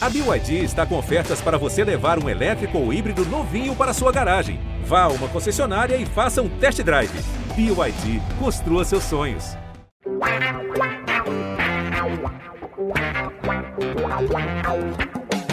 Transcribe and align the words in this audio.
A 0.00 0.08
BYD 0.08 0.62
está 0.62 0.86
com 0.86 0.96
ofertas 0.96 1.40
para 1.40 1.58
você 1.58 1.82
levar 1.82 2.22
um 2.22 2.28
elétrico 2.28 2.78
ou 2.78 2.92
híbrido 2.92 3.26
novinho 3.26 3.74
para 3.74 3.92
sua 3.92 4.12
garagem. 4.12 4.60
Vá 4.84 5.02
a 5.02 5.08
uma 5.08 5.26
concessionária 5.26 5.96
e 5.96 6.06
faça 6.06 6.40
um 6.40 6.48
test 6.48 6.80
drive. 6.84 7.10
BYD, 7.56 8.22
construa 8.38 8.84
seus 8.84 9.02
sonhos. 9.02 9.56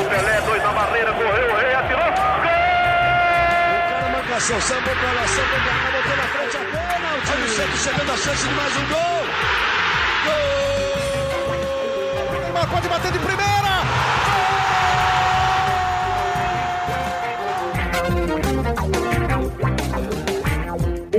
Pelé, 0.09 0.42
dois 0.42 0.62
na 0.62 0.73
barreira, 0.73 1.12
correu, 1.13 1.51
o 1.51 1.55
rei 1.57 1.73
atirou. 1.73 2.05
O 2.05 2.12
cara 2.12 2.37
pra 4.21 4.37
lá, 5.12 5.27
sambou 5.27 5.59
pra 5.59 5.73
cá, 5.73 5.91
botou 5.91 6.17
na 6.17 6.23
frente 6.23 6.57
a 6.57 6.59
bola. 6.59 7.17
O 7.17 7.21
time 7.25 7.47
sempre 7.49 7.77
chegando 7.77 8.12
a 8.12 8.17
chance 8.17 8.47
de 8.47 8.53
mais 8.53 8.77
um 8.77 8.85
gol. 8.89 9.25
Gol! 10.25 10.35
Neymar 12.41 12.69
pode 12.69 12.87
bater 12.87 13.12
de 13.12 13.17
primeira. 13.17 13.64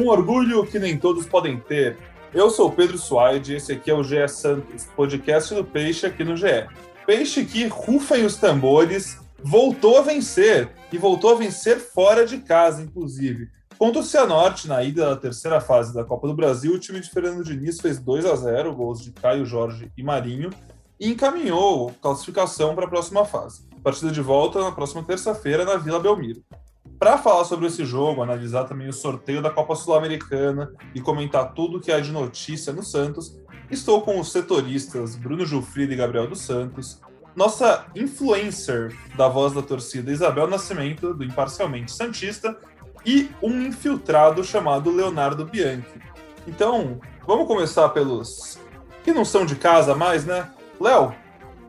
Um 0.06 0.10
orgulho 0.10 0.64
que 0.64 0.78
nem 0.78 0.96
todos 0.96 1.26
podem 1.26 1.58
ter. 1.58 1.98
Eu 2.32 2.48
sou 2.48 2.70
Pedro 2.70 2.96
Suaide 2.96 3.52
e 3.52 3.56
esse 3.56 3.72
aqui 3.72 3.90
é 3.90 3.94
o 3.94 4.04
GE 4.04 4.28
Santos, 4.28 4.84
podcast 4.94 5.52
do 5.52 5.64
Peixe 5.64 6.06
aqui 6.06 6.22
no 6.22 6.36
GE. 6.36 6.68
Peixe 7.04 7.44
que, 7.44 7.66
rufem 7.66 8.24
os 8.24 8.36
tambores, 8.36 9.18
voltou 9.42 9.98
a 9.98 10.02
vencer. 10.02 10.70
E 10.92 10.96
voltou 10.96 11.32
a 11.32 11.34
vencer 11.34 11.80
fora 11.80 12.24
de 12.24 12.38
casa, 12.38 12.82
inclusive. 12.82 13.48
Contra 13.76 14.00
o 14.00 14.04
Cianorte, 14.04 14.68
na 14.68 14.80
ida 14.80 15.06
da 15.06 15.16
terceira 15.16 15.60
fase 15.60 15.92
da 15.92 16.04
Copa 16.04 16.28
do 16.28 16.36
Brasil, 16.36 16.74
o 16.74 16.78
time 16.78 17.00
de 17.00 17.10
Fernando 17.10 17.42
Diniz 17.42 17.80
fez 17.80 17.98
2 17.98 18.26
a 18.26 18.36
0 18.36 18.76
gols 18.76 19.02
de 19.02 19.10
Caio 19.10 19.44
Jorge 19.44 19.90
e 19.98 20.04
Marinho, 20.04 20.50
e 21.00 21.10
encaminhou 21.10 21.90
classificação 22.00 22.76
para 22.76 22.84
a 22.84 22.88
próxima 22.88 23.24
fase. 23.24 23.66
Partida 23.82 24.12
de 24.12 24.20
volta 24.20 24.60
na 24.60 24.70
próxima 24.70 25.02
terça-feira 25.02 25.64
na 25.64 25.76
Vila 25.76 25.98
Belmiro. 25.98 26.44
Para 26.98 27.18
falar 27.18 27.44
sobre 27.44 27.66
esse 27.66 27.84
jogo, 27.84 28.22
analisar 28.22 28.64
também 28.64 28.88
o 28.88 28.92
sorteio 28.92 29.42
da 29.42 29.50
Copa 29.50 29.74
Sul-Americana 29.74 30.72
e 30.94 31.00
comentar 31.00 31.52
tudo 31.52 31.76
o 31.76 31.80
que 31.80 31.92
há 31.92 32.00
de 32.00 32.10
notícia 32.10 32.72
no 32.72 32.82
Santos, 32.82 33.38
estou 33.70 34.00
com 34.00 34.18
os 34.18 34.32
setoristas 34.32 35.14
Bruno 35.14 35.44
Jufrida 35.44 35.92
e 35.92 35.96
Gabriel 35.96 36.26
dos 36.26 36.40
Santos, 36.40 37.00
nossa 37.34 37.84
influencer 37.94 38.96
da 39.14 39.28
voz 39.28 39.52
da 39.52 39.60
torcida 39.60 40.10
Isabel 40.10 40.48
Nascimento, 40.48 41.12
do 41.12 41.22
Imparcialmente 41.22 41.92
Santista, 41.92 42.56
e 43.04 43.30
um 43.42 43.60
infiltrado 43.62 44.42
chamado 44.42 44.90
Leonardo 44.90 45.44
Bianchi. 45.44 46.00
Então, 46.46 46.98
vamos 47.26 47.46
começar 47.46 47.90
pelos 47.90 48.58
que 49.04 49.12
não 49.12 49.24
são 49.24 49.44
de 49.44 49.54
casa 49.54 49.94
mais, 49.94 50.24
né? 50.24 50.50
Léo, 50.80 51.14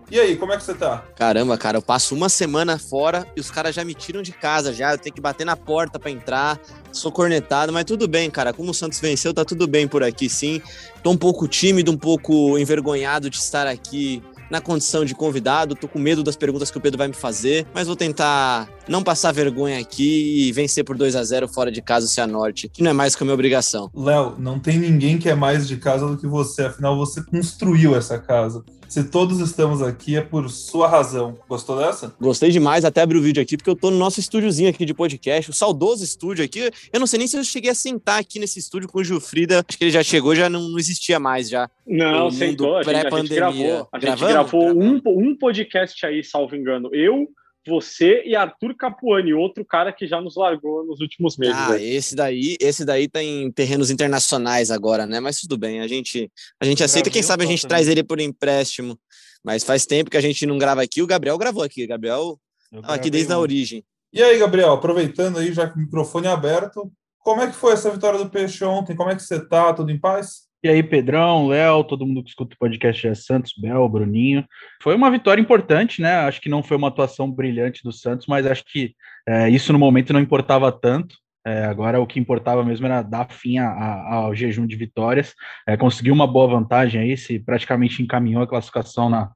e 0.09 0.19
aí, 0.19 0.37
como 0.37 0.53
é 0.53 0.57
que 0.57 0.63
você 0.63 0.73
tá? 0.73 1.03
Caramba, 1.15 1.57
cara, 1.57 1.77
eu 1.77 1.81
passo 1.81 2.15
uma 2.15 2.29
semana 2.29 2.77
fora 2.77 3.27
e 3.35 3.39
os 3.39 3.51
caras 3.51 3.75
já 3.75 3.83
me 3.83 3.93
tiram 3.93 4.21
de 4.21 4.31
casa 4.31 4.71
já. 4.73 4.93
Eu 4.93 4.97
tenho 4.97 5.13
que 5.13 5.21
bater 5.21 5.45
na 5.45 5.55
porta 5.55 5.99
para 5.99 6.09
entrar. 6.11 6.59
Sou 6.91 7.11
cornetado, 7.11 7.73
mas 7.73 7.83
tudo 7.83 8.07
bem, 8.07 8.29
cara. 8.29 8.53
Como 8.53 8.71
o 8.71 8.73
Santos 8.73 8.99
venceu, 8.99 9.33
tá 9.33 9.43
tudo 9.43 9.67
bem 9.67 9.87
por 9.87 10.03
aqui, 10.03 10.29
sim. 10.29 10.61
Tô 11.03 11.11
um 11.11 11.17
pouco 11.17 11.47
tímido, 11.47 11.91
um 11.91 11.97
pouco 11.97 12.57
envergonhado 12.57 13.29
de 13.29 13.37
estar 13.37 13.67
aqui 13.67 14.23
na 14.49 14.61
condição 14.61 15.05
de 15.05 15.13
convidado. 15.13 15.75
Tô 15.75 15.87
com 15.87 15.99
medo 15.99 16.23
das 16.23 16.35
perguntas 16.35 16.71
que 16.71 16.77
o 16.77 16.81
Pedro 16.81 16.97
vai 16.97 17.07
me 17.07 17.13
fazer, 17.13 17.67
mas 17.73 17.87
vou 17.87 17.95
tentar 17.95 18.67
não 18.87 19.03
passar 19.03 19.31
vergonha 19.31 19.79
aqui 19.79 20.47
e 20.47 20.51
vencer 20.51 20.83
por 20.83 20.97
2 20.97 21.15
a 21.15 21.23
0 21.23 21.47
fora 21.47 21.71
de 21.71 21.81
casa 21.81 22.05
o 22.05 22.09
Cianorte, 22.09 22.69
que 22.69 22.81
não 22.81 22.91
é 22.91 22.93
mais 22.93 23.15
que 23.15 23.23
a 23.23 23.25
minha 23.25 23.33
obrigação. 23.33 23.91
Léo, 23.93 24.35
não 24.37 24.59
tem 24.59 24.77
ninguém 24.77 25.17
que 25.17 25.29
é 25.29 25.35
mais 25.35 25.67
de 25.67 25.77
casa 25.77 26.07
do 26.07 26.17
que 26.17 26.27
você, 26.27 26.63
afinal 26.63 26.97
você 26.97 27.23
construiu 27.23 27.95
essa 27.95 28.17
casa. 28.17 28.63
Se 28.87 29.03
todos 29.03 29.39
estamos 29.39 29.81
aqui 29.81 30.15
é 30.15 30.21
por 30.21 30.49
sua 30.49 30.87
razão. 30.87 31.37
Gostou 31.47 31.77
dessa? 31.77 32.15
Gostei 32.19 32.49
demais, 32.49 32.85
até 32.85 33.01
abri 33.01 33.17
o 33.17 33.21
vídeo 33.21 33.43
aqui, 33.43 33.57
porque 33.57 33.69
eu 33.69 33.75
tô 33.75 33.91
no 33.91 33.97
nosso 33.97 34.19
estúdiozinho 34.19 34.69
aqui 34.69 34.85
de 34.85 34.93
podcast, 34.93 35.51
o 35.51 35.53
saudoso 35.53 36.03
estúdio 36.03 36.45
aqui. 36.45 36.71
Eu 36.93 36.99
não 36.99 37.07
sei 37.07 37.19
nem 37.19 37.27
se 37.27 37.37
eu 37.37 37.43
cheguei 37.43 37.69
a 37.69 37.75
sentar 37.75 38.19
aqui 38.19 38.39
nesse 38.39 38.59
estúdio 38.59 38.87
com 38.87 38.99
o 38.99 39.03
Gilfrida. 39.03 39.63
Acho 39.67 39.77
que 39.77 39.83
ele 39.83 39.91
já 39.91 40.03
chegou, 40.03 40.33
já 40.35 40.49
não 40.49 40.77
existia 40.79 41.19
mais 41.19 41.49
já. 41.49 41.69
Não, 41.85 42.31
sentou, 42.31 42.77
a 42.77 42.83
gente, 42.83 43.07
a 43.07 43.09
gente 43.19 43.35
gravou. 43.35 43.87
A 43.91 43.99
gente 43.99 44.19
gravou 44.19 44.69
um, 44.69 45.01
um 45.05 45.37
podcast 45.37 46.05
aí, 46.05 46.23
salvo 46.23 46.55
engano. 46.55 46.89
Eu, 46.93 47.27
você 47.67 48.23
e 48.25 48.35
Arthur 48.35 48.75
Capuani, 48.75 49.33
outro 49.33 49.65
cara 49.65 49.91
que 49.91 50.07
já 50.07 50.21
nos 50.21 50.35
largou 50.35 50.85
nos 50.85 50.99
últimos 50.99 51.37
meses. 51.37 51.55
Ah, 51.55 51.73
aí. 51.73 51.95
esse 51.95 52.15
daí, 52.15 52.57
esse 52.59 52.85
daí 52.85 53.07
tá 53.07 53.21
em 53.21 53.51
terrenos 53.51 53.91
internacionais 53.91 54.71
agora, 54.71 55.05
né? 55.05 55.19
Mas 55.19 55.39
tudo 55.39 55.57
bem, 55.57 55.81
a 55.81 55.87
gente, 55.87 56.31
a 56.59 56.65
gente 56.65 56.83
aceita. 56.83 57.09
Quem 57.09 57.23
sabe 57.23 57.43
a 57.43 57.47
gente 57.47 57.67
traz 57.67 57.87
ele 57.87 58.03
por 58.03 58.19
empréstimo. 58.19 58.97
Mas 59.43 59.63
faz 59.63 59.85
tempo 59.85 60.09
que 60.09 60.17
a 60.17 60.21
gente 60.21 60.45
não 60.45 60.57
grava 60.57 60.81
aqui. 60.81 61.01
O 61.01 61.07
Gabriel 61.07 61.37
gravou 61.37 61.63
aqui. 61.63 61.83
O 61.83 61.87
Gabriel 61.87 62.39
tava 62.81 62.95
aqui 62.95 63.09
desde 63.09 63.31
a 63.31 63.39
origem. 63.39 63.83
E 64.11 64.21
aí, 64.21 64.39
Gabriel, 64.39 64.73
aproveitando 64.73 65.37
aí, 65.37 65.53
já 65.53 65.69
que 65.69 65.77
o 65.77 65.81
microfone 65.81 66.27
aberto, 66.27 66.91
como 67.19 67.41
é 67.41 67.47
que 67.47 67.55
foi 67.55 67.73
essa 67.73 67.91
vitória 67.91 68.17
do 68.17 68.29
Peixe 68.29 68.63
ontem? 68.63 68.95
Como 68.95 69.09
é 69.09 69.15
que 69.15 69.21
você 69.21 69.45
tá? 69.45 69.73
Tudo 69.73 69.91
em 69.91 69.99
paz? 69.99 70.46
E 70.63 70.69
aí, 70.69 70.81
Pedrão, 70.81 71.47
Léo, 71.47 71.83
todo 71.83 72.05
mundo 72.05 72.23
que 72.23 72.29
escuta 72.29 72.55
o 72.55 72.57
podcast 72.57 73.07
é 73.07 73.13
Santos, 73.13 73.53
Bel, 73.55 73.87
Bruninho. 73.87 74.43
Foi 74.81 74.95
uma 74.95 75.11
vitória 75.11 75.39
importante, 75.39 76.01
né? 76.01 76.15
Acho 76.15 76.41
que 76.41 76.49
não 76.49 76.63
foi 76.63 76.75
uma 76.77 76.87
atuação 76.87 77.31
brilhante 77.31 77.83
do 77.83 77.91
Santos, 77.91 78.25
mas 78.25 78.45
acho 78.45 78.63
que 78.65 78.95
é, 79.27 79.49
isso 79.49 79.71
no 79.71 79.77
momento 79.77 80.13
não 80.13 80.19
importava 80.19 80.71
tanto. 80.71 81.15
É, 81.45 81.65
agora 81.65 82.01
o 82.01 82.07
que 82.07 82.19
importava 82.19 82.65
mesmo 82.65 82.87
era 82.87 83.03
dar 83.03 83.29
fim 83.29 83.59
a, 83.59 83.69
a, 83.69 84.13
ao 84.15 84.35
jejum 84.35 84.65
de 84.65 84.75
vitórias. 84.75 85.35
É, 85.67 85.77
conseguiu 85.77 86.13
uma 86.13 86.25
boa 86.25 86.47
vantagem 86.47 87.01
aí, 87.01 87.15
se 87.15 87.37
praticamente 87.37 88.01
encaminhou 88.01 88.41
a 88.41 88.47
classificação 88.47 89.09
na, 89.09 89.31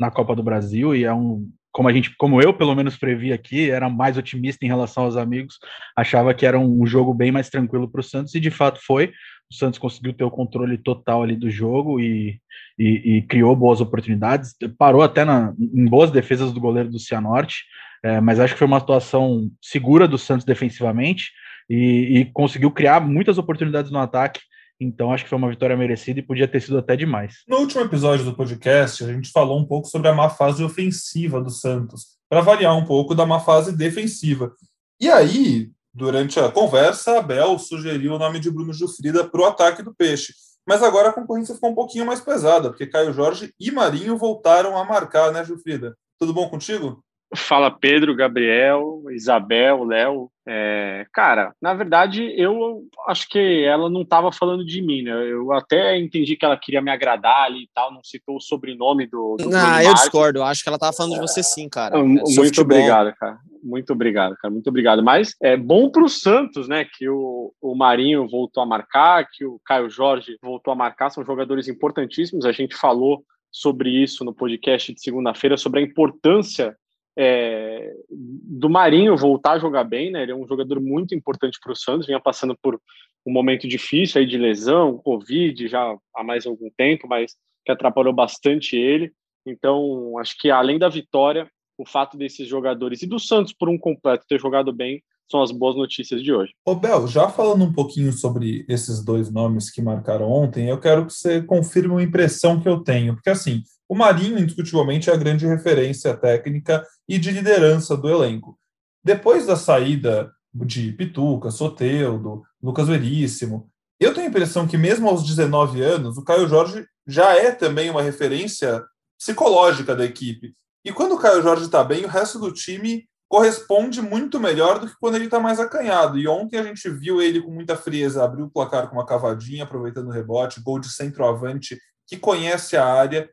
na 0.00 0.10
Copa 0.10 0.34
do 0.34 0.42
Brasil 0.42 0.96
e 0.96 1.04
é 1.04 1.12
um, 1.12 1.46
como 1.74 1.88
a 1.88 1.92
gente, 1.92 2.14
como 2.16 2.40
eu 2.40 2.54
pelo 2.54 2.74
menos 2.74 2.96
previ 2.96 3.32
aqui, 3.32 3.68
era 3.68 3.88
mais 3.88 4.16
otimista 4.16 4.64
em 4.64 4.68
relação 4.68 5.04
aos 5.04 5.16
amigos, 5.16 5.58
achava 5.96 6.32
que 6.32 6.46
era 6.46 6.58
um 6.58 6.86
jogo 6.86 7.12
bem 7.12 7.32
mais 7.32 7.50
tranquilo 7.50 7.88
para 7.88 8.00
o 8.00 8.04
Santos 8.04 8.34
e 8.34 8.40
de 8.40 8.50
fato 8.50 8.80
foi 8.80 9.12
o 9.50 9.54
Santos 9.54 9.78
conseguiu 9.78 10.12
ter 10.12 10.24
o 10.24 10.30
controle 10.30 10.76
total 10.78 11.22
ali 11.22 11.36
do 11.36 11.50
jogo 11.50 12.00
e, 12.00 12.40
e, 12.78 13.16
e 13.16 13.22
criou 13.22 13.54
boas 13.54 13.80
oportunidades, 13.80 14.54
parou 14.78 15.02
até 15.02 15.24
na, 15.24 15.54
em 15.58 15.86
boas 15.86 16.10
defesas 16.10 16.52
do 16.52 16.60
goleiro 16.60 16.90
do 16.90 16.98
Cianorte, 16.98 17.64
é, 18.02 18.20
mas 18.20 18.40
acho 18.40 18.54
que 18.54 18.58
foi 18.58 18.66
uma 18.66 18.78
atuação 18.78 19.50
segura 19.62 20.06
do 20.08 20.18
Santos 20.18 20.44
defensivamente 20.44 21.30
e, 21.68 22.18
e 22.18 22.24
conseguiu 22.32 22.70
criar 22.70 23.00
muitas 23.00 23.38
oportunidades 23.38 23.90
no 23.90 23.98
ataque. 23.98 24.40
Então, 24.80 25.12
acho 25.12 25.24
que 25.24 25.30
foi 25.30 25.38
uma 25.38 25.48
vitória 25.48 25.76
merecida 25.76 26.18
e 26.18 26.22
podia 26.22 26.48
ter 26.48 26.60
sido 26.60 26.76
até 26.76 26.96
demais. 26.96 27.36
No 27.48 27.58
último 27.58 27.82
episódio 27.82 28.24
do 28.24 28.34
podcast, 28.34 29.04
a 29.04 29.12
gente 29.12 29.30
falou 29.30 29.58
um 29.58 29.64
pouco 29.64 29.86
sobre 29.88 30.08
a 30.08 30.12
má 30.12 30.28
fase 30.28 30.64
ofensiva 30.64 31.40
do 31.40 31.50
Santos, 31.50 32.06
para 32.28 32.40
variar 32.40 32.76
um 32.76 32.84
pouco 32.84 33.14
da 33.14 33.24
má 33.24 33.38
fase 33.38 33.76
defensiva. 33.76 34.52
E 35.00 35.08
aí, 35.08 35.70
Durante 35.94 36.40
a 36.40 36.50
conversa, 36.50 37.18
Abel 37.18 37.56
sugeriu 37.58 38.14
o 38.14 38.18
nome 38.18 38.40
de 38.40 38.50
Bruno 38.50 38.72
Jufrida 38.72 39.22
para 39.22 39.40
o 39.40 39.44
ataque 39.44 39.80
do 39.80 39.94
Peixe. 39.94 40.32
Mas 40.66 40.82
agora 40.82 41.10
a 41.10 41.12
concorrência 41.12 41.54
ficou 41.54 41.70
um 41.70 41.74
pouquinho 41.74 42.06
mais 42.06 42.20
pesada, 42.20 42.70
porque 42.70 42.86
Caio 42.86 43.12
Jorge 43.12 43.52
e 43.60 43.70
Marinho 43.70 44.16
voltaram 44.16 44.76
a 44.76 44.84
marcar, 44.84 45.30
né, 45.30 45.44
Jufrida? 45.44 45.94
Tudo 46.18 46.32
bom 46.32 46.48
contigo? 46.48 47.04
Fala 47.36 47.70
Pedro, 47.70 48.14
Gabriel, 48.14 49.02
Isabel, 49.10 49.84
Léo. 49.84 50.30
É, 50.46 51.06
cara, 51.12 51.54
na 51.60 51.74
verdade, 51.74 52.32
eu 52.36 52.86
acho 53.08 53.28
que 53.28 53.64
ela 53.64 53.88
não 53.88 54.02
estava 54.02 54.30
falando 54.30 54.64
de 54.64 54.82
mim, 54.82 55.02
né? 55.02 55.12
Eu 55.26 55.52
até 55.52 55.98
entendi 55.98 56.36
que 56.36 56.44
ela 56.44 56.56
queria 56.56 56.82
me 56.82 56.90
agradar 56.90 57.44
ali 57.44 57.64
e 57.64 57.68
tal, 57.74 57.92
não 57.92 58.02
citou 58.04 58.36
o 58.36 58.40
sobrenome 58.40 59.06
do. 59.06 59.36
do 59.36 59.48
não, 59.48 59.80
eu 59.80 59.94
discordo, 59.94 60.40
eu 60.40 60.44
acho 60.44 60.62
que 60.62 60.68
ela 60.68 60.76
estava 60.76 60.92
falando 60.92 61.14
de 61.14 61.20
você 61.20 61.42
sim, 61.42 61.68
cara. 61.68 61.98
É, 61.98 62.02
muito 62.02 62.60
obrigado, 62.60 63.14
cara. 63.16 63.38
Muito 63.64 63.94
obrigado, 63.94 64.36
cara. 64.36 64.52
Muito 64.52 64.68
obrigado. 64.68 65.02
Mas 65.02 65.34
é 65.42 65.56
bom 65.56 65.90
para 65.90 66.04
o 66.04 66.08
Santos, 66.08 66.68
né? 66.68 66.84
Que 66.84 67.08
o, 67.08 67.52
o 67.62 67.74
Marinho 67.74 68.28
voltou 68.28 68.62
a 68.62 68.66
marcar, 68.66 69.26
que 69.32 69.44
o 69.44 69.58
Caio 69.64 69.88
Jorge 69.88 70.36
voltou 70.42 70.70
a 70.70 70.76
marcar, 70.76 71.08
são 71.08 71.24
jogadores 71.24 71.66
importantíssimos. 71.66 72.44
A 72.44 72.52
gente 72.52 72.76
falou 72.76 73.24
sobre 73.50 73.88
isso 73.88 74.22
no 74.24 74.34
podcast 74.34 74.92
de 74.92 75.00
segunda-feira, 75.00 75.56
sobre 75.56 75.80
a 75.80 75.82
importância 75.82 76.76
é, 77.16 77.92
do 78.10 78.68
Marinho 78.68 79.16
voltar 79.16 79.52
a 79.52 79.58
jogar 79.58 79.84
bem, 79.84 80.10
né? 80.10 80.22
Ele 80.22 80.32
é 80.32 80.36
um 80.36 80.46
jogador 80.46 80.78
muito 80.80 81.14
importante 81.14 81.58
para 81.62 81.72
o 81.72 81.76
Santos, 81.76 82.06
vinha 82.06 82.20
passando 82.20 82.56
por 82.60 82.78
um 83.26 83.32
momento 83.32 83.66
difícil 83.66 84.20
aí 84.20 84.26
de 84.26 84.36
lesão, 84.36 84.98
Covid 84.98 85.68
já 85.68 85.96
há 86.14 86.22
mais 86.22 86.44
algum 86.44 86.68
tempo, 86.76 87.08
mas 87.08 87.32
que 87.64 87.72
atrapalhou 87.72 88.12
bastante 88.12 88.76
ele. 88.76 89.10
Então, 89.46 90.18
acho 90.18 90.36
que 90.38 90.50
além 90.50 90.78
da 90.78 90.88
vitória, 90.88 91.48
o 91.78 91.86
fato 91.86 92.16
desses 92.16 92.48
jogadores 92.48 93.02
e 93.02 93.06
do 93.06 93.18
Santos 93.18 93.52
por 93.52 93.68
um 93.68 93.78
completo 93.78 94.26
ter 94.28 94.40
jogado 94.40 94.72
bem 94.72 95.02
são 95.30 95.42
as 95.42 95.50
boas 95.50 95.74
notícias 95.76 96.22
de 96.22 96.32
hoje. 96.32 96.52
Ô 96.64 96.74
Bel, 96.74 97.08
já 97.08 97.28
falando 97.28 97.64
um 97.64 97.72
pouquinho 97.72 98.12
sobre 98.12 98.64
esses 98.68 99.02
dois 99.02 99.30
nomes 99.30 99.70
que 99.70 99.82
marcaram 99.82 100.30
ontem, 100.30 100.68
eu 100.68 100.78
quero 100.78 101.06
que 101.06 101.12
você 101.12 101.42
confirme 101.42 101.94
uma 101.94 102.02
impressão 102.02 102.60
que 102.60 102.68
eu 102.68 102.80
tenho, 102.80 103.14
porque 103.14 103.30
assim, 103.30 103.62
o 103.88 103.94
Marinho, 103.94 104.38
indiscutivelmente, 104.38 105.10
é 105.10 105.12
a 105.12 105.16
grande 105.16 105.46
referência 105.46 106.16
técnica 106.16 106.84
e 107.08 107.18
de 107.18 107.30
liderança 107.30 107.96
do 107.96 108.08
elenco. 108.08 108.58
Depois 109.02 109.46
da 109.46 109.56
saída 109.56 110.32
de 110.52 110.92
Pituca, 110.92 111.50
Soteudo, 111.50 112.42
Lucas 112.62 112.88
Veríssimo, 112.88 113.68
eu 114.00 114.12
tenho 114.12 114.26
a 114.26 114.30
impressão 114.30 114.66
que, 114.66 114.76
mesmo 114.76 115.08
aos 115.08 115.24
19 115.24 115.82
anos, 115.82 116.16
o 116.16 116.24
Caio 116.24 116.48
Jorge 116.48 116.86
já 117.06 117.34
é 117.34 117.52
também 117.52 117.90
uma 117.90 118.02
referência 118.02 118.82
psicológica 119.18 119.94
da 119.94 120.04
equipe. 120.04 120.54
E 120.84 120.92
quando 120.92 121.14
o 121.14 121.18
Caio 121.18 121.42
Jorge 121.42 121.64
está 121.64 121.82
bem, 121.82 122.04
o 122.04 122.08
resto 122.08 122.38
do 122.38 122.52
time 122.52 123.08
corresponde 123.28 124.02
muito 124.02 124.38
melhor 124.38 124.78
do 124.78 124.86
que 124.86 124.94
quando 125.00 125.14
ele 125.16 125.24
está 125.24 125.40
mais 125.40 125.58
acanhado. 125.58 126.18
E 126.18 126.28
ontem 126.28 126.58
a 126.58 126.62
gente 126.62 126.88
viu 126.90 127.22
ele 127.22 127.42
com 127.42 127.50
muita 127.50 127.76
frieza, 127.76 128.22
abriu 128.22 128.44
o 128.44 128.50
placar 128.50 128.88
com 128.88 128.96
uma 128.96 129.06
cavadinha, 129.06 129.64
aproveitando 129.64 130.08
o 130.08 130.12
rebote, 130.12 130.60
gol 130.60 130.78
de 130.78 130.90
centroavante 130.90 131.78
que 132.06 132.16
conhece 132.16 132.76
a 132.76 132.86
área. 132.86 133.28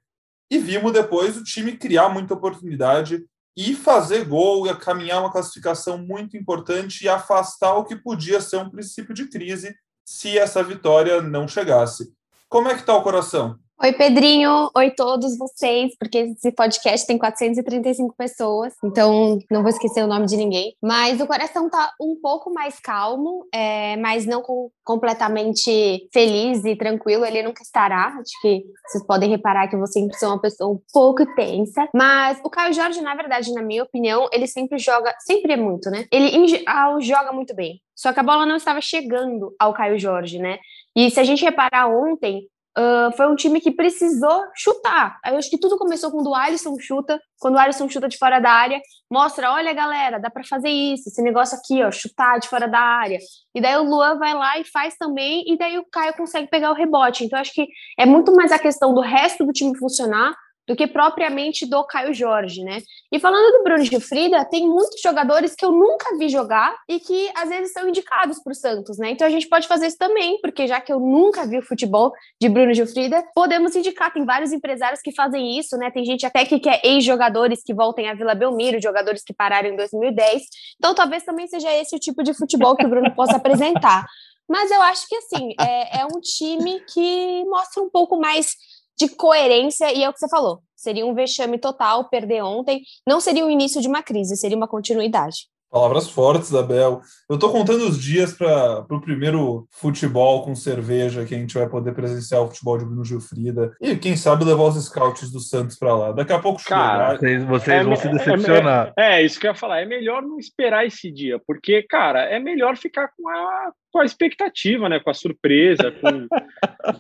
E 0.50 0.58
vimos 0.58 0.94
depois 0.94 1.38
o 1.38 1.44
time 1.44 1.78
criar 1.78 2.10
muita 2.10 2.34
oportunidade 2.34 3.24
e 3.56 3.76
fazer 3.76 4.26
gol 4.26 4.66
e 4.66 4.76
caminhar 4.76 5.20
uma 5.20 5.32
classificação 5.32 5.98
muito 5.98 6.38
importante 6.38 7.04
e 7.04 7.10
afastar 7.10 7.76
o 7.76 7.84
que 7.84 7.96
podia 7.96 8.40
ser 8.40 8.58
um 8.58 8.70
princípio 8.70 9.14
de 9.14 9.28
crise 9.28 9.76
se 10.06 10.38
essa 10.38 10.64
vitória 10.64 11.22
não 11.22 11.48
chegasse. 11.48 12.14
Como 12.50 12.68
é 12.68 12.74
que 12.74 12.82
está 12.82 12.96
o 12.96 13.04
coração? 13.04 13.60
Oi, 13.84 13.94
Pedrinho. 13.94 14.70
Oi, 14.76 14.92
todos 14.92 15.36
vocês, 15.40 15.98
porque 15.98 16.20
esse 16.20 16.52
podcast 16.52 17.08
tem 17.08 17.18
435 17.18 18.14
pessoas, 18.16 18.76
então 18.84 19.40
não 19.50 19.64
vou 19.64 19.72
esquecer 19.72 20.04
o 20.04 20.08
nome 20.08 20.28
de 20.28 20.38
ninguém. 20.38 20.76
Mas 20.80 21.20
o 21.20 21.26
coração 21.26 21.68
tá 21.68 21.92
um 22.00 22.16
pouco 22.22 22.54
mais 22.54 22.80
calmo, 22.80 23.44
é, 23.52 23.98
mas 23.98 24.24
não 24.28 24.44
com, 24.44 24.70
completamente 24.84 26.08
feliz 26.14 26.64
e 26.64 26.76
tranquilo. 26.76 27.26
Ele 27.26 27.42
nunca 27.42 27.64
estará. 27.64 28.16
Acho 28.20 28.40
que 28.44 28.64
vocês 28.86 29.04
podem 29.04 29.32
reparar 29.32 29.68
que 29.68 29.76
eu 29.76 29.88
sempre 29.88 30.16
sou 30.16 30.30
uma 30.30 30.40
pessoa 30.40 30.72
um 30.72 30.80
pouco 30.94 31.26
tensa. 31.34 31.90
Mas 31.92 32.40
o 32.44 32.52
Caio 32.52 32.76
Jorge, 32.76 33.02
na 33.02 33.16
verdade, 33.16 33.52
na 33.52 33.64
minha 33.64 33.82
opinião, 33.82 34.30
ele 34.32 34.46
sempre 34.46 34.78
joga, 34.78 35.12
sempre 35.22 35.54
é 35.54 35.58
muito, 35.58 35.90
né? 35.90 36.06
Ele 36.12 36.28
em 36.28 36.48
geral 36.48 37.02
joga 37.02 37.32
muito 37.32 37.56
bem. 37.56 37.82
Só 37.96 38.14
que 38.14 38.20
a 38.20 38.24
bola 38.24 38.46
não 38.46 38.58
estava 38.58 38.80
chegando 38.80 39.56
ao 39.60 39.74
Caio 39.74 39.98
Jorge, 39.98 40.38
né? 40.38 40.60
E 40.96 41.10
se 41.10 41.20
a 41.20 41.24
gente 41.24 41.44
reparar 41.44 41.88
ontem, 41.88 42.48
Uh, 42.78 43.12
foi 43.18 43.28
um 43.28 43.36
time 43.36 43.60
que 43.60 43.72
precisou 43.72 44.44
chutar. 44.56 45.20
Eu 45.26 45.38
acho 45.38 45.50
que 45.50 45.60
tudo 45.60 45.78
começou 45.78 46.10
quando 46.10 46.28
o 46.28 46.36
Alisson 46.36 46.78
chuta, 46.80 47.20
quando 47.38 47.56
o 47.56 47.58
Alisson 47.58 47.90
chuta 47.90 48.08
de 48.08 48.18
fora 48.18 48.40
da 48.40 48.50
área, 48.50 48.80
mostra, 49.12 49.52
olha 49.52 49.74
galera, 49.74 50.20
dá 50.20 50.30
para 50.30 50.44
fazer 50.46 50.70
isso, 50.70 51.10
esse 51.10 51.22
negócio 51.22 51.58
aqui, 51.58 51.84
ó, 51.84 51.92
chutar 51.92 52.40
de 52.40 52.48
fora 52.48 52.70
da 52.70 52.80
área. 52.80 53.20
E 53.54 53.60
daí 53.60 53.76
o 53.76 53.84
Luan 53.84 54.18
vai 54.18 54.34
lá 54.34 54.58
e 54.58 54.64
faz 54.64 54.96
também, 54.98 55.44
e 55.46 55.58
daí 55.58 55.78
o 55.78 55.86
Caio 55.92 56.14
consegue 56.14 56.50
pegar 56.50 56.72
o 56.72 56.76
rebote. 56.76 57.26
Então 57.26 57.38
acho 57.38 57.54
que 57.54 57.68
é 58.00 58.06
muito 58.06 58.34
mais 58.34 58.54
a 58.54 58.60
questão 58.60 58.94
do 58.94 59.02
resto 59.02 59.46
do 59.46 59.52
time 59.52 59.78
funcionar 59.78 60.34
do 60.68 60.76
que 60.76 60.88
propriamente 60.88 61.66
do 61.66 61.84
Caio 61.86 62.14
Jorge, 62.14 62.64
né? 62.64 62.82
E 63.12 63.20
falando 63.20 63.58
do 63.58 63.64
Bruno 63.64 63.84
Gilfrida, 63.84 64.46
tem 64.46 64.68
muitos 64.68 65.02
jogadores 65.02 65.56
que 65.56 65.66
eu 65.66 65.72
nunca 65.72 66.18
vi 66.18 66.30
jogar 66.30 66.76
e 66.88 67.00
que 67.00 67.32
às 67.36 67.50
vezes 67.50 67.74
são 67.74 67.90
indicados 67.90 68.42
para 68.42 68.52
o 68.52 68.56
Santos, 68.56 68.98
né? 68.98 69.12
Então 69.12 69.28
a 69.28 69.30
gente 69.30 69.48
pode 69.48 69.68
fazer 69.68 69.88
isso 69.88 69.98
também, 69.98 70.40
porque 70.42 70.68
já 70.68 70.80
que 70.80 70.94
eu 70.94 71.00
nunca 71.00 71.46
vi 71.46 71.58
o 71.58 71.66
futebol 71.66 72.14
de 72.40 72.48
Bruno 72.48 72.74
Gilfrida, 72.74 73.24
podemos 73.34 73.76
indicar. 73.76 74.14
Tem 74.14 74.26
vários 74.26 74.52
empresários 74.52 75.02
que 75.02 75.14
fazem 75.14 75.58
isso, 75.58 75.78
né? 75.78 75.90
Tem 75.92 76.06
gente 76.06 76.26
até 76.26 76.46
que 76.46 76.60
quer 76.60 76.80
ex-jogadores 76.84 77.62
que 77.64 77.74
voltem 77.74 78.10
à 78.10 78.14
Vila 78.14 78.36
Belmiro, 78.36 78.82
jogadores 78.82 79.24
que 79.24 79.34
pararam 79.34 79.70
em 79.70 79.76
2010. 79.76 80.44
Então 80.78 80.94
talvez 80.94 81.24
também 81.24 81.48
seja 81.48 81.72
esse 81.74 81.96
o 81.96 82.00
tipo 82.00 82.24
de 82.24 82.34
futebol 82.34 82.76
que 82.76 82.86
o 82.86 82.90
Bruno 82.90 83.14
possa 83.16 83.38
apresentar. 83.38 84.06
Mas 84.48 84.70
eu 84.70 84.82
acho 84.82 85.08
que 85.08 85.16
assim, 85.16 85.54
é, 85.60 86.02
é 86.02 86.06
um 86.06 86.20
time 86.20 86.82
que 86.82 87.46
mostra 87.46 87.82
um 87.82 87.90
pouco 87.90 88.20
mais 88.20 88.56
de 89.02 89.16
coerência, 89.16 89.92
e 89.92 90.04
é 90.04 90.10
o 90.10 90.14
que 90.14 90.20
você 90.20 90.30
falou. 90.30 90.62
Seria 90.76 91.06
um 91.06 91.16
vexame 91.16 91.58
total 91.58 92.08
perder 92.08 92.44
ontem. 92.44 92.84
Não 93.08 93.20
seria 93.20 93.44
o 93.44 93.50
início 93.50 93.82
de 93.82 93.88
uma 93.88 94.04
crise, 94.04 94.38
seria 94.38 94.56
uma 94.56 94.68
continuidade. 94.68 95.48
Palavras 95.72 96.10
fortes, 96.10 96.54
Abel. 96.54 97.02
Eu 97.30 97.36
estou 97.36 97.50
contando 97.50 97.88
os 97.88 97.98
dias 97.98 98.34
para 98.34 98.86
o 98.90 99.00
primeiro 99.00 99.66
futebol 99.72 100.44
com 100.44 100.54
cerveja 100.54 101.24
que 101.24 101.34
a 101.34 101.38
gente 101.38 101.54
vai 101.54 101.70
poder 101.70 101.94
presenciar 101.94 102.42
o 102.42 102.50
futebol 102.50 102.78
de 102.78 102.84
Bruno 102.84 103.06
Gilfrida. 103.06 103.72
E 103.80 103.96
quem 103.96 104.18
sabe 104.18 104.44
levar 104.44 104.64
os 104.64 104.84
scouts 104.84 105.32
do 105.32 105.40
Santos 105.40 105.78
para 105.78 105.96
lá. 105.96 106.12
Daqui 106.12 106.34
a 106.34 106.40
pouco 106.40 106.62
cara, 106.66 107.16
Vocês, 107.16 107.44
vocês 107.46 107.78
é, 107.78 107.84
vão 107.86 107.96
se 107.96 108.10
decepcionar. 108.10 108.94
É, 109.00 109.04
é, 109.04 109.22
é, 109.22 109.26
isso 109.26 109.40
que 109.40 109.48
eu 109.48 109.52
ia 109.52 109.56
falar. 109.56 109.80
É 109.80 109.86
melhor 109.86 110.22
não 110.22 110.38
esperar 110.38 110.86
esse 110.86 111.10
dia, 111.10 111.40
porque, 111.48 111.84
cara, 111.84 112.26
é 112.26 112.38
melhor 112.38 112.76
ficar 112.76 113.10
com 113.16 113.30
a, 113.30 113.72
com 113.94 114.00
a 114.00 114.06
expectativa, 114.06 114.90
né? 114.90 115.00
Com 115.00 115.10
a 115.10 115.14
surpresa, 115.14 115.90
com, 115.90 116.28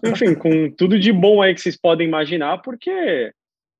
enfim, 0.09 0.33
com 0.33 0.71
tudo 0.71 0.97
de 0.97 1.11
bom 1.11 1.41
aí 1.41 1.53
que 1.53 1.59
vocês 1.59 1.77
podem 1.77 2.07
imaginar, 2.07 2.61
porque 2.61 3.33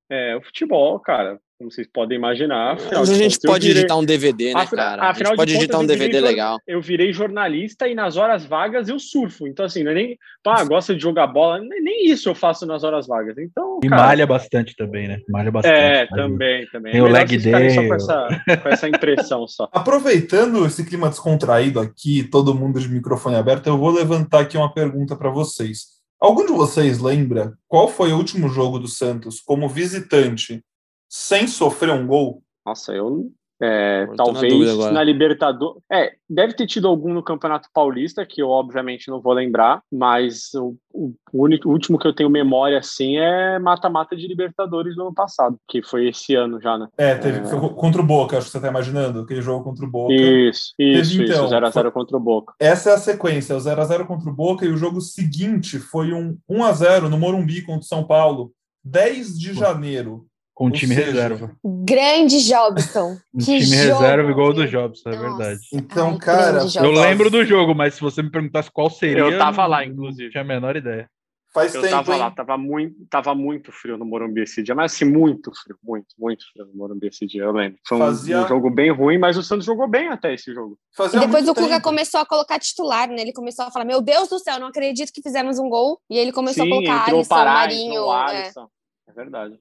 é, 0.09 0.35
o 0.35 0.41
futebol, 0.41 0.99
cara, 0.99 1.39
como 1.61 1.71
vocês 1.71 1.87
podem 1.87 2.17
imaginar. 2.17 2.77
Mas 2.91 3.09
a 3.09 3.13
gente 3.13 3.39
pode 3.39 3.67
virei... 3.67 3.81
editar 3.83 3.95
um 3.95 4.03
DVD, 4.03 4.53
né, 4.53 4.65
cara? 4.65 5.09
A 5.09 5.13
gente 5.13 5.35
pode 5.35 5.53
editar 5.53 5.77
um 5.77 5.85
DVD 5.85 6.13
virei... 6.13 6.21
legal. 6.21 6.57
Eu 6.67 6.81
virei 6.81 7.13
jornalista 7.13 7.87
e 7.87 7.93
nas 7.93 8.17
horas 8.17 8.43
vagas 8.43 8.89
eu 8.89 8.97
surfo. 8.97 9.47
Então, 9.47 9.65
assim, 9.65 9.83
não 9.83 9.91
é 9.91 9.95
nem. 9.95 10.17
Pá, 10.43 10.63
gosta 10.63 10.95
de 10.95 11.01
jogar 11.01 11.27
bola, 11.27 11.59
nem 11.59 12.07
isso 12.07 12.27
eu 12.27 12.35
faço 12.35 12.65
nas 12.65 12.83
horas 12.83 13.07
vagas. 13.07 13.37
Então. 13.37 13.79
E 13.83 13.87
cara... 13.87 14.01
malha 14.03 14.25
bastante 14.25 14.75
também, 14.75 15.07
né? 15.07 15.19
Malha 15.29 15.51
bastante. 15.51 15.75
É, 15.75 16.07
também, 16.07 16.65
também. 16.71 16.91
Tem 16.93 17.01
é 17.01 17.03
o 17.03 17.07
leg 17.07 17.37
day. 17.37 17.69
Só 17.69 17.87
com 17.87 17.93
essa, 17.93 18.43
com 18.63 18.69
essa 18.69 18.89
impressão 18.89 19.47
só. 19.47 19.69
Aproveitando 19.71 20.65
esse 20.65 20.83
clima 20.83 21.09
descontraído 21.09 21.79
aqui, 21.79 22.23
todo 22.23 22.55
mundo 22.55 22.79
de 22.79 22.89
microfone 22.89 23.35
aberto, 23.35 23.67
eu 23.67 23.77
vou 23.77 23.91
levantar 23.91 24.41
aqui 24.41 24.57
uma 24.57 24.73
pergunta 24.73 25.15
para 25.15 25.29
vocês. 25.29 26.01
Algum 26.19 26.45
de 26.45 26.51
vocês 26.51 26.99
lembra 26.99 27.53
qual 27.67 27.87
foi 27.87 28.13
o 28.13 28.17
último 28.17 28.47
jogo 28.47 28.77
do 28.77 28.87
Santos 28.87 29.41
como 29.41 29.67
visitante 29.67 30.63
sem 31.11 31.45
sofrer 31.45 31.91
um 31.91 32.07
gol? 32.07 32.41
Nossa, 32.65 32.93
eu 32.93 33.29
é, 33.63 34.07
talvez 34.17 34.77
na, 34.77 34.91
na 34.91 35.03
Libertadores. 35.03 35.83
É, 35.91 36.13
deve 36.27 36.53
ter 36.53 36.65
tido 36.65 36.87
algum 36.87 37.13
no 37.13 37.21
Campeonato 37.21 37.69
Paulista, 37.71 38.25
que 38.25 38.41
eu 38.41 38.49
obviamente 38.49 39.07
não 39.07 39.21
vou 39.21 39.33
lembrar, 39.33 39.83
mas 39.91 40.51
o, 40.55 40.75
o, 40.91 41.13
único, 41.31 41.69
o 41.69 41.71
último 41.71 41.99
que 41.99 42.07
eu 42.07 42.13
tenho 42.13 42.29
memória 42.29 42.79
assim 42.79 43.17
é 43.17 43.59
mata-mata 43.59 44.15
de 44.15 44.27
Libertadores 44.27 44.95
do 44.95 45.03
ano 45.03 45.13
passado, 45.13 45.57
que 45.67 45.83
foi 45.83 46.07
esse 46.07 46.33
ano 46.33 46.59
já, 46.59 46.75
né? 46.75 46.87
É, 46.97 47.13
teve 47.13 47.37
é... 47.37 47.69
contra 47.75 48.01
o 48.01 48.05
Boca, 48.05 48.35
acho 48.35 48.47
que 48.47 48.53
você 48.53 48.59
tá 48.59 48.67
imaginando, 48.67 49.19
aquele 49.19 49.43
jogo 49.43 49.63
contra 49.63 49.85
o 49.85 49.91
Boca. 49.91 50.13
Isso, 50.13 50.73
isso, 50.79 51.17
teve, 51.17 51.31
então, 51.31 51.47
0x0 51.47 51.91
contra 51.91 52.17
o 52.17 52.19
Boca. 52.19 52.53
Essa 52.59 52.89
é 52.89 52.93
a 52.93 52.97
sequência, 52.97 53.55
o 53.55 53.59
0x0 53.59 54.07
contra 54.07 54.27
o 54.27 54.33
Boca, 54.33 54.65
e 54.65 54.69
o 54.69 54.77
jogo 54.77 54.99
seguinte 54.99 55.77
foi 55.77 56.13
um 56.13 56.35
1x0 56.49 57.09
no 57.09 57.19
Morumbi 57.19 57.61
contra 57.61 57.81
o 57.81 57.83
São 57.83 58.03
Paulo, 58.03 58.51
10 58.83 59.37
de 59.37 59.53
janeiro. 59.53 60.25
Com 60.53 60.67
o 60.67 60.71
time 60.71 60.93
seja, 60.93 61.07
reserva. 61.07 61.55
Grande 61.63 62.39
Jobson. 62.39 63.17
Um 63.33 63.39
time 63.39 63.61
jogo. 63.61 64.01
reserva 64.01 64.31
igual 64.31 64.49
o 64.49 64.53
do 64.53 64.67
Jobson, 64.67 65.09
é 65.09 65.17
verdade. 65.17 65.59
Então, 65.73 66.09
Ai, 66.11 66.17
cara. 66.17 66.59
Eu 66.75 66.91
lembro 66.91 67.29
do 67.29 67.43
jogo, 67.45 67.73
mas 67.73 67.95
se 67.95 68.01
você 68.01 68.21
me 68.21 68.29
perguntasse 68.29 68.69
qual 68.71 68.89
seria. 68.89 69.19
Eu 69.19 69.37
tava 69.37 69.65
lá, 69.65 69.85
inclusive. 69.85 70.25
Não 70.25 70.31
tinha 70.31 70.43
a 70.43 70.45
menor 70.45 70.75
ideia. 70.75 71.09
Faz 71.53 71.75
eu 71.75 71.81
tempo, 71.81 71.93
tava 71.93 72.13
hein? 72.13 72.19
lá, 72.19 72.31
tava 72.31 72.57
muito, 72.57 72.95
tava 73.09 73.35
muito 73.35 73.73
frio 73.73 73.97
no 73.97 74.05
Morumbi 74.05 74.41
esse 74.41 74.63
dia, 74.63 74.73
mas 74.73 74.93
assim, 74.93 75.03
muito 75.03 75.51
frio, 75.53 75.77
muito, 75.83 76.07
muito 76.17 76.45
frio 76.49 76.65
no 76.65 76.73
Morumbi 76.73 77.07
esse 77.07 77.27
dia, 77.27 77.43
eu 77.43 77.51
lembro. 77.51 77.77
Foi 77.85 77.97
um, 77.97 77.99
Fazia... 77.99 78.41
um 78.41 78.47
jogo 78.47 78.69
bem 78.69 78.89
ruim, 78.89 79.17
mas 79.17 79.35
o 79.35 79.43
Santos 79.43 79.65
jogou 79.65 79.85
bem 79.85 80.07
até 80.07 80.33
esse 80.33 80.53
jogo. 80.53 80.79
Fazia 80.95 81.19
e 81.19 81.25
depois 81.25 81.45
o 81.49 81.53
Cuca 81.53 81.81
começou 81.81 82.21
a 82.21 82.25
colocar 82.25 82.57
titular, 82.57 83.09
né? 83.09 83.21
Ele 83.21 83.33
começou 83.33 83.65
a 83.65 83.71
falar: 83.71 83.83
Meu 83.83 84.01
Deus 84.01 84.29
do 84.29 84.39
céu, 84.39 84.59
não 84.61 84.67
acredito 84.67 85.11
que 85.11 85.21
fizemos 85.21 85.59
um 85.59 85.67
gol. 85.67 85.99
E 86.09 86.17
ele 86.17 86.31
começou 86.31 86.63
Sim, 86.63 86.71
a 86.71 86.73
colocar 86.73 87.01
entrou 87.01 87.17
Alisson, 87.17 87.35
Pará, 87.35 87.53
Marinho. 87.53 87.91
Entrou 87.91 88.11
Alisson. 88.11 88.69
É. 89.07 89.11
é 89.11 89.13
verdade. 89.13 89.59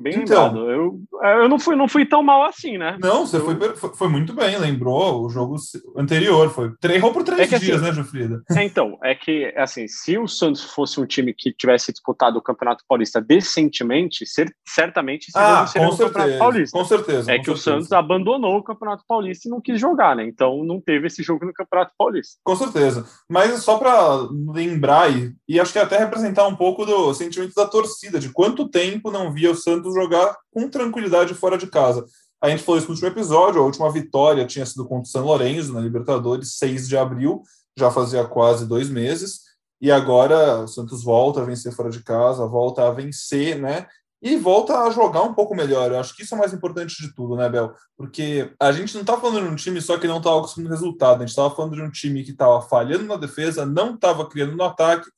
Bem 0.00 0.22
então, 0.22 0.46
lembrado. 0.46 0.70
Eu, 0.70 1.00
eu 1.42 1.48
não, 1.48 1.58
fui, 1.58 1.76
não 1.76 1.86
fui 1.86 2.06
tão 2.06 2.22
mal 2.22 2.44
assim, 2.44 2.78
né? 2.78 2.96
Não, 2.98 3.26
você 3.26 3.38
foi, 3.38 3.56
foi 3.76 4.08
muito 4.08 4.32
bem, 4.32 4.56
lembrou 4.58 5.24
o 5.24 5.28
jogo 5.28 5.56
anterior. 5.94 6.48
Foi 6.50 6.72
errou 6.84 7.12
por 7.12 7.22
três 7.22 7.52
é 7.52 7.58
dias, 7.58 7.76
assim, 7.76 7.84
né, 7.84 7.92
Jufrida? 7.92 8.42
É, 8.50 8.64
então, 8.64 8.98
é 9.02 9.14
que, 9.14 9.52
assim, 9.56 9.86
se 9.86 10.16
o 10.16 10.26
Santos 10.26 10.64
fosse 10.64 10.98
um 10.98 11.04
time 11.04 11.34
que 11.34 11.52
tivesse 11.52 11.92
disputado 11.92 12.38
o 12.38 12.42
Campeonato 12.42 12.84
Paulista 12.88 13.20
decentemente, 13.20 14.24
ser, 14.24 14.50
certamente 14.66 15.28
esse 15.28 15.38
ah, 15.38 15.66
seria 15.66 15.88
o 15.88 15.96
Campeonato 15.96 16.38
Paulista. 16.38 16.78
Com 16.78 16.84
certeza. 16.84 17.32
É 17.32 17.36
com 17.36 17.42
que 17.42 17.46
certeza. 17.46 17.52
o 17.52 17.56
Santos 17.58 17.92
abandonou 17.92 18.56
o 18.56 18.64
Campeonato 18.64 19.04
Paulista 19.06 19.46
e 19.46 19.50
não 19.50 19.60
quis 19.60 19.78
jogar, 19.78 20.16
né? 20.16 20.26
Então 20.26 20.64
não 20.64 20.80
teve 20.80 21.08
esse 21.08 21.22
jogo 21.22 21.44
no 21.44 21.52
Campeonato 21.52 21.92
Paulista. 21.98 22.38
Com 22.42 22.56
certeza. 22.56 23.04
Mas 23.28 23.62
só 23.62 23.76
para 23.76 24.26
lembrar, 24.54 25.14
e, 25.14 25.34
e 25.46 25.60
acho 25.60 25.72
que 25.72 25.78
até 25.78 25.98
representar 25.98 26.46
um 26.46 26.56
pouco 26.56 26.86
do 26.86 27.12
sentimento 27.12 27.52
da 27.54 27.66
torcida, 27.66 28.18
de 28.18 28.30
quanto 28.30 28.68
tempo 28.68 29.10
não 29.10 29.30
via 29.32 29.50
o 29.50 29.54
Santos 29.66 29.92
jogar 29.94 30.36
com 30.52 30.68
tranquilidade 30.68 31.34
fora 31.34 31.58
de 31.58 31.66
casa. 31.66 32.06
A 32.40 32.48
gente 32.48 32.62
falou 32.62 32.78
isso 32.78 32.86
no 32.86 32.94
último 32.94 33.08
episódio, 33.08 33.60
a 33.60 33.64
última 33.64 33.90
vitória 33.90 34.46
tinha 34.46 34.64
sido 34.64 34.86
contra 34.86 35.02
o 35.02 35.06
San 35.06 35.22
Lorenzo 35.22 35.72
na 35.72 35.80
Libertadores, 35.80 36.56
6 36.58 36.86
de 36.88 36.96
abril, 36.96 37.42
já 37.76 37.90
fazia 37.90 38.24
quase 38.24 38.64
dois 38.64 38.88
meses, 38.88 39.40
e 39.80 39.90
agora 39.90 40.60
o 40.60 40.68
Santos 40.68 41.02
volta 41.02 41.40
a 41.40 41.44
vencer 41.44 41.72
fora 41.72 41.90
de 41.90 42.02
casa, 42.02 42.46
volta 42.46 42.86
a 42.86 42.90
vencer, 42.92 43.58
né? 43.58 43.88
E 44.22 44.36
volta 44.36 44.78
a 44.80 44.90
jogar 44.90 45.22
um 45.22 45.34
pouco 45.34 45.54
melhor. 45.54 45.90
Eu 45.90 45.98
acho 45.98 46.14
que 46.14 46.22
isso 46.22 46.34
é 46.34 46.38
mais 46.38 46.52
importante 46.52 47.02
de 47.02 47.14
tudo, 47.14 47.36
né, 47.36 47.48
Bel? 47.48 47.74
Porque 47.96 48.52
a 48.60 48.70
gente 48.72 48.96
não 48.96 49.04
tá 49.04 49.18
falando 49.18 49.46
de 49.46 49.52
um 49.52 49.56
time 49.56 49.80
só 49.80 49.98
que 49.98 50.06
não 50.06 50.18
estava 50.18 50.40
conseguindo 50.40 50.70
resultado, 50.70 51.16
a 51.16 51.20
gente 51.20 51.30
estava 51.30 51.54
falando 51.54 51.74
de 51.74 51.82
um 51.82 51.90
time 51.90 52.22
que 52.22 52.30
estava 52.30 52.62
falhando 52.62 53.04
na 53.04 53.16
defesa, 53.16 53.66
não 53.66 53.94
estava 53.94 54.26
criando 54.28 54.56
no 54.56 54.64
ataque, 54.64 55.08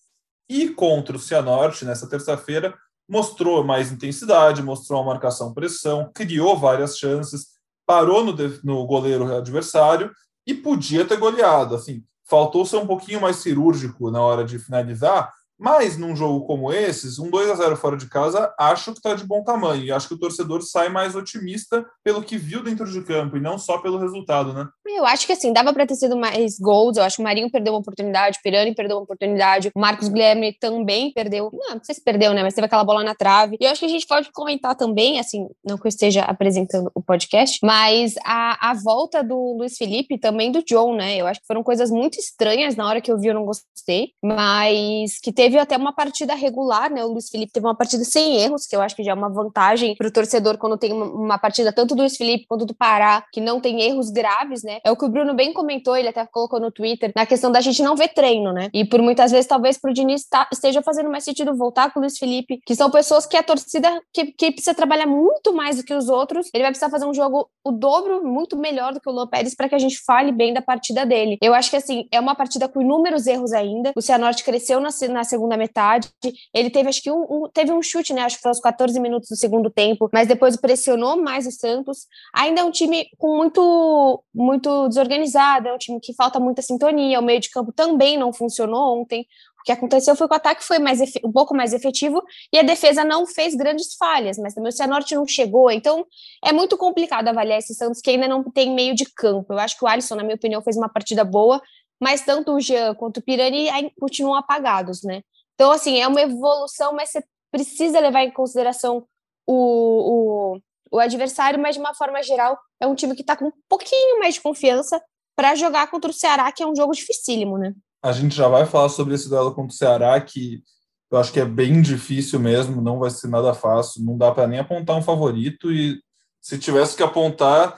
e 0.48 0.70
contra 0.70 1.16
o 1.16 1.20
Cianorte, 1.20 1.84
nessa 1.84 2.08
terça-feira, 2.08 2.74
mostrou 3.08 3.64
mais 3.64 3.90
intensidade, 3.90 4.62
mostrou 4.62 5.00
uma 5.00 5.12
marcação 5.12 5.54
pressão, 5.54 6.10
criou 6.12 6.58
várias 6.58 6.98
chances, 6.98 7.48
parou 7.86 8.24
no, 8.24 8.34
no 8.62 8.86
goleiro 8.86 9.34
adversário 9.34 10.12
e 10.46 10.52
podia 10.52 11.04
ter 11.04 11.16
goleado. 11.16 11.74
Assim, 11.74 12.04
faltou 12.24 12.66
ser 12.66 12.76
um 12.76 12.86
pouquinho 12.86 13.20
mais 13.20 13.36
cirúrgico 13.36 14.10
na 14.10 14.20
hora 14.20 14.44
de 14.44 14.58
finalizar, 14.58 15.32
Mas 15.58 15.98
num 15.98 16.14
jogo 16.14 16.46
como 16.46 16.72
esses, 16.72 17.18
um 17.18 17.30
2 17.30 17.50
a 17.50 17.54
0 17.54 17.76
fora 17.76 17.96
de 17.96 18.08
casa, 18.08 18.52
acho 18.58 18.92
que 18.92 18.98
está 18.98 19.14
de 19.14 19.26
bom 19.26 19.42
tamanho. 19.42 19.84
E 19.84 19.92
acho 19.92 20.08
que 20.08 20.14
o 20.14 20.18
torcedor 20.18 20.62
sai 20.62 20.88
mais 20.88 21.16
otimista 21.16 21.84
pelo 22.04 22.22
que 22.22 22.38
viu 22.38 22.62
dentro 22.62 22.90
de 22.90 23.02
campo 23.02 23.36
e 23.36 23.40
não 23.40 23.58
só 23.58 23.78
pelo 23.78 23.98
resultado, 23.98 24.52
né? 24.52 24.68
Eu 24.86 25.04
acho 25.04 25.26
que 25.26 25.32
assim, 25.32 25.52
dava 25.52 25.72
para 25.72 25.86
ter 25.86 25.96
sido 25.96 26.16
mais 26.16 26.58
gols. 26.58 26.96
Eu 26.96 27.02
acho 27.02 27.16
que 27.16 27.22
o 27.22 27.24
Marinho 27.24 27.50
perdeu 27.50 27.72
uma 27.72 27.80
oportunidade, 27.80 28.38
o 28.38 28.42
Pirani 28.42 28.74
perdeu 28.74 28.96
uma 28.96 29.02
oportunidade, 29.02 29.70
o 29.74 29.80
Marcos 29.80 30.08
Guilherme 30.08 30.56
também 30.58 31.12
perdeu. 31.12 31.50
Não, 31.52 31.74
não 31.74 31.84
sei 31.84 31.94
se 31.94 32.02
perdeu, 32.02 32.32
né? 32.32 32.42
Mas 32.42 32.54
teve 32.54 32.66
aquela 32.66 32.84
bola 32.84 33.02
na 33.02 33.14
trave. 33.14 33.56
E 33.60 33.64
eu 33.64 33.70
acho 33.70 33.80
que 33.80 33.86
a 33.86 33.90
gente 33.90 34.06
pode 34.06 34.30
comentar 34.32 34.76
também, 34.76 35.18
assim, 35.18 35.46
não 35.64 35.76
que 35.76 35.86
eu 35.86 35.88
esteja 35.88 36.22
apresentando 36.22 36.90
o 36.94 37.02
podcast, 37.02 37.58
mas 37.62 38.14
a, 38.24 38.70
a 38.70 38.74
volta 38.74 39.22
do 39.22 39.56
Luiz 39.58 39.76
Felipe 39.76 40.18
também 40.18 40.52
do 40.52 40.62
John, 40.62 40.94
né? 40.94 41.16
Eu 41.16 41.26
acho 41.26 41.40
que 41.40 41.46
foram 41.46 41.62
coisas 41.62 41.90
muito 41.90 42.18
estranhas 42.18 42.76
na 42.76 42.86
hora 42.86 43.00
que 43.00 43.10
eu 43.10 43.18
vi, 43.18 43.28
eu 43.28 43.34
não 43.34 43.44
gostei, 43.44 44.12
mas 44.22 45.18
que 45.20 45.32
teve 45.32 45.47
teve 45.48 45.58
até 45.58 45.78
uma 45.78 45.94
partida 45.94 46.34
regular, 46.34 46.92
né? 46.92 47.02
O 47.02 47.08
Luiz 47.08 47.30
Felipe 47.30 47.52
teve 47.52 47.64
uma 47.64 47.74
partida 47.74 48.04
sem 48.04 48.36
erros, 48.36 48.66
que 48.66 48.76
eu 48.76 48.82
acho 48.82 48.94
que 48.94 49.02
já 49.02 49.12
é 49.12 49.14
uma 49.14 49.30
vantagem 49.30 49.96
para 49.96 50.06
o 50.06 50.10
torcedor 50.10 50.58
quando 50.58 50.76
tem 50.76 50.92
uma 50.92 51.38
partida 51.38 51.72
tanto 51.72 51.94
do 51.94 52.02
Luiz 52.02 52.18
Felipe 52.18 52.44
quanto 52.46 52.66
do 52.66 52.74
Pará, 52.74 53.24
que 53.32 53.40
não 53.40 53.58
tem 53.58 53.80
erros 53.80 54.10
graves, 54.10 54.62
né? 54.62 54.78
É 54.84 54.90
o 54.90 54.96
que 54.96 55.06
o 55.06 55.08
Bruno 55.08 55.32
bem 55.32 55.54
comentou, 55.54 55.96
ele 55.96 56.08
até 56.08 56.26
colocou 56.26 56.60
no 56.60 56.70
Twitter, 56.70 57.12
na 57.16 57.24
questão 57.24 57.50
da 57.50 57.62
gente 57.62 57.82
não 57.82 57.96
ver 57.96 58.08
treino, 58.08 58.52
né? 58.52 58.68
E 58.74 58.84
por 58.84 59.00
muitas 59.00 59.30
vezes, 59.30 59.46
talvez 59.46 59.78
para 59.78 59.90
o 59.90 59.94
Diniz 59.94 60.28
tá, 60.28 60.46
esteja 60.52 60.82
fazendo 60.82 61.08
mais 61.08 61.24
sentido 61.24 61.56
voltar 61.56 61.92
com 61.92 61.98
o 61.98 62.02
Luiz 62.02 62.18
Felipe, 62.18 62.60
que 62.66 62.74
são 62.76 62.90
pessoas 62.90 63.24
que 63.24 63.36
a 63.36 63.42
torcida 63.42 63.88
que, 64.12 64.26
que 64.26 64.52
precisa 64.52 64.74
trabalhar 64.74 65.06
muito 65.06 65.54
mais 65.54 65.78
do 65.78 65.82
que 65.82 65.94
os 65.94 66.10
outros. 66.10 66.50
Ele 66.52 66.62
vai 66.62 66.72
precisar 66.72 66.90
fazer 66.90 67.06
um 67.06 67.14
jogo 67.14 67.48
o 67.64 67.72
dobro, 67.72 68.22
muito 68.22 68.56
melhor 68.56 68.92
do 68.92 69.00
que 69.00 69.08
o 69.08 69.12
Luan 69.12 69.26
Pérez, 69.26 69.54
para 69.54 69.68
que 69.68 69.74
a 69.74 69.78
gente 69.78 69.98
fale 70.04 70.30
bem 70.30 70.52
da 70.52 70.60
partida 70.60 71.06
dele. 71.06 71.38
Eu 71.40 71.54
acho 71.54 71.70
que 71.70 71.76
assim, 71.76 72.06
é 72.12 72.20
uma 72.20 72.34
partida 72.34 72.68
com 72.68 72.82
inúmeros 72.82 73.26
erros 73.26 73.52
ainda. 73.52 73.92
O 73.96 74.02
Cianorte 74.02 74.44
cresceu 74.44 74.78
na, 74.80 74.90
na 75.08 75.24
segunda 75.24 75.37
metade. 75.56 76.08
Ele 76.52 76.70
teve, 76.70 76.88
acho 76.88 77.02
que 77.02 77.10
um, 77.10 77.22
um, 77.22 77.48
teve 77.52 77.72
um 77.72 77.82
chute, 77.82 78.12
né? 78.12 78.22
Acho 78.22 78.36
que 78.36 78.42
foi 78.42 78.50
aos 78.50 78.60
14 78.60 78.98
minutos 78.98 79.28
do 79.28 79.36
segundo 79.36 79.70
tempo, 79.70 80.08
mas 80.12 80.26
depois 80.26 80.56
pressionou 80.56 81.16
mais 81.16 81.46
o 81.46 81.52
Santos. 81.52 82.06
Ainda 82.34 82.60
é 82.60 82.64
um 82.64 82.70
time 82.70 83.06
com 83.18 83.36
muito, 83.36 84.24
muito 84.34 84.88
desorganizado, 84.88 85.68
é 85.68 85.74
um 85.74 85.78
time 85.78 86.00
que 86.00 86.14
falta 86.14 86.40
muita 86.40 86.62
sintonia. 86.62 87.20
O 87.20 87.22
meio 87.22 87.40
de 87.40 87.50
campo 87.50 87.72
também 87.72 88.16
não 88.18 88.32
funcionou 88.32 89.00
ontem. 89.00 89.26
O 89.60 89.64
que 89.64 89.72
aconteceu 89.72 90.14
foi 90.14 90.28
que 90.28 90.34
o 90.34 90.36
ataque 90.36 90.64
foi 90.64 90.78
mais 90.78 91.00
um 91.22 91.32
pouco 91.32 91.54
mais 91.54 91.72
efetivo 91.72 92.22
e 92.52 92.58
a 92.58 92.62
defesa 92.62 93.04
não 93.04 93.26
fez 93.26 93.54
grandes 93.54 93.94
falhas, 93.94 94.38
mas 94.38 94.54
também 94.54 94.70
o 94.70 94.72
Cianorte 94.72 95.14
não 95.14 95.26
chegou. 95.26 95.70
Então 95.70 96.06
é 96.44 96.52
muito 96.52 96.76
complicado 96.76 97.28
avaliar 97.28 97.58
esse 97.58 97.74
Santos 97.74 98.00
que 98.00 98.10
ainda 98.10 98.28
não 98.28 98.42
tem 98.44 98.72
meio 98.72 98.94
de 98.94 99.04
campo. 99.04 99.52
Eu 99.52 99.58
acho 99.58 99.76
que 99.76 99.84
o 99.84 99.88
Alisson, 99.88 100.14
na 100.14 100.22
minha 100.22 100.36
opinião, 100.36 100.62
fez 100.62 100.76
uma 100.76 100.88
partida 100.88 101.24
boa, 101.24 101.60
mas 102.00 102.22
tanto 102.22 102.52
o 102.52 102.60
Jean 102.60 102.94
quanto 102.94 103.18
o 103.18 103.22
Pirani 103.22 103.68
continuam 103.98 104.36
apagados, 104.36 105.02
né? 105.02 105.22
Então, 105.54 105.72
assim, 105.72 105.98
é 105.98 106.06
uma 106.06 106.20
evolução, 106.20 106.92
mas 106.92 107.10
você 107.10 107.24
precisa 107.50 107.98
levar 107.98 108.22
em 108.22 108.30
consideração 108.30 109.04
o, 109.46 110.54
o, 110.54 110.60
o 110.92 110.98
adversário, 110.98 111.58
mas 111.58 111.74
de 111.74 111.80
uma 111.80 111.94
forma 111.94 112.22
geral, 112.22 112.58
é 112.80 112.86
um 112.86 112.94
time 112.94 113.14
que 113.14 113.22
está 113.22 113.36
com 113.36 113.46
um 113.46 113.52
pouquinho 113.68 114.20
mais 114.20 114.34
de 114.34 114.40
confiança 114.40 115.02
para 115.34 115.54
jogar 115.54 115.90
contra 115.90 116.10
o 116.10 116.14
Ceará, 116.14 116.50
que 116.52 116.62
é 116.62 116.66
um 116.66 116.76
jogo 116.76 116.92
dificílimo, 116.92 117.58
né? 117.58 117.74
A 118.02 118.12
gente 118.12 118.34
já 118.34 118.46
vai 118.48 118.66
falar 118.66 118.88
sobre 118.88 119.14
esse 119.14 119.28
duelo 119.28 119.54
contra 119.54 119.72
o 119.72 119.76
Ceará, 119.76 120.20
que 120.20 120.62
eu 121.10 121.18
acho 121.18 121.32
que 121.32 121.40
é 121.40 121.44
bem 121.44 121.80
difícil 121.80 122.38
mesmo, 122.38 122.82
não 122.82 122.98
vai 122.98 123.10
ser 123.10 123.28
nada 123.28 123.54
fácil, 123.54 124.04
não 124.04 124.16
dá 124.16 124.30
para 124.30 124.46
nem 124.46 124.58
apontar 124.58 124.96
um 124.96 125.02
favorito, 125.02 125.72
e 125.72 126.00
se 126.40 126.58
tivesse 126.58 126.96
que 126.96 127.02
apontar, 127.02 127.76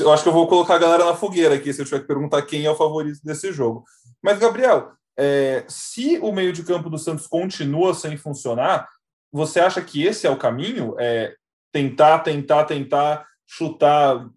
eu 0.00 0.12
acho 0.12 0.22
que 0.22 0.28
eu 0.28 0.32
vou 0.32 0.46
colocar 0.46 0.74
a 0.74 0.78
galera 0.78 1.04
na 1.04 1.14
fogueira 1.14 1.54
aqui, 1.54 1.72
se 1.72 1.80
eu 1.80 1.84
tiver 1.84 2.00
que 2.00 2.06
perguntar 2.06 2.42
quem 2.42 2.64
é 2.64 2.70
o 2.70 2.76
favorito 2.76 3.20
desse 3.24 3.52
jogo. 3.52 3.84
Mas, 4.22 4.38
Gabriel, 4.38 4.92
é, 5.16 5.64
se 5.68 6.18
o 6.18 6.32
meio 6.32 6.52
de 6.52 6.62
campo 6.62 6.90
do 6.90 6.98
Santos 6.98 7.26
continua 7.26 7.94
sem 7.94 8.16
funcionar, 8.16 8.88
você 9.32 9.60
acha 9.60 9.80
que 9.80 10.02
esse 10.04 10.26
é 10.26 10.30
o 10.30 10.36
caminho? 10.36 10.94
É 10.98 11.34
tentar, 11.72 12.18
tentar, 12.20 12.64
tentar 12.64 13.26
chutar 13.46 14.28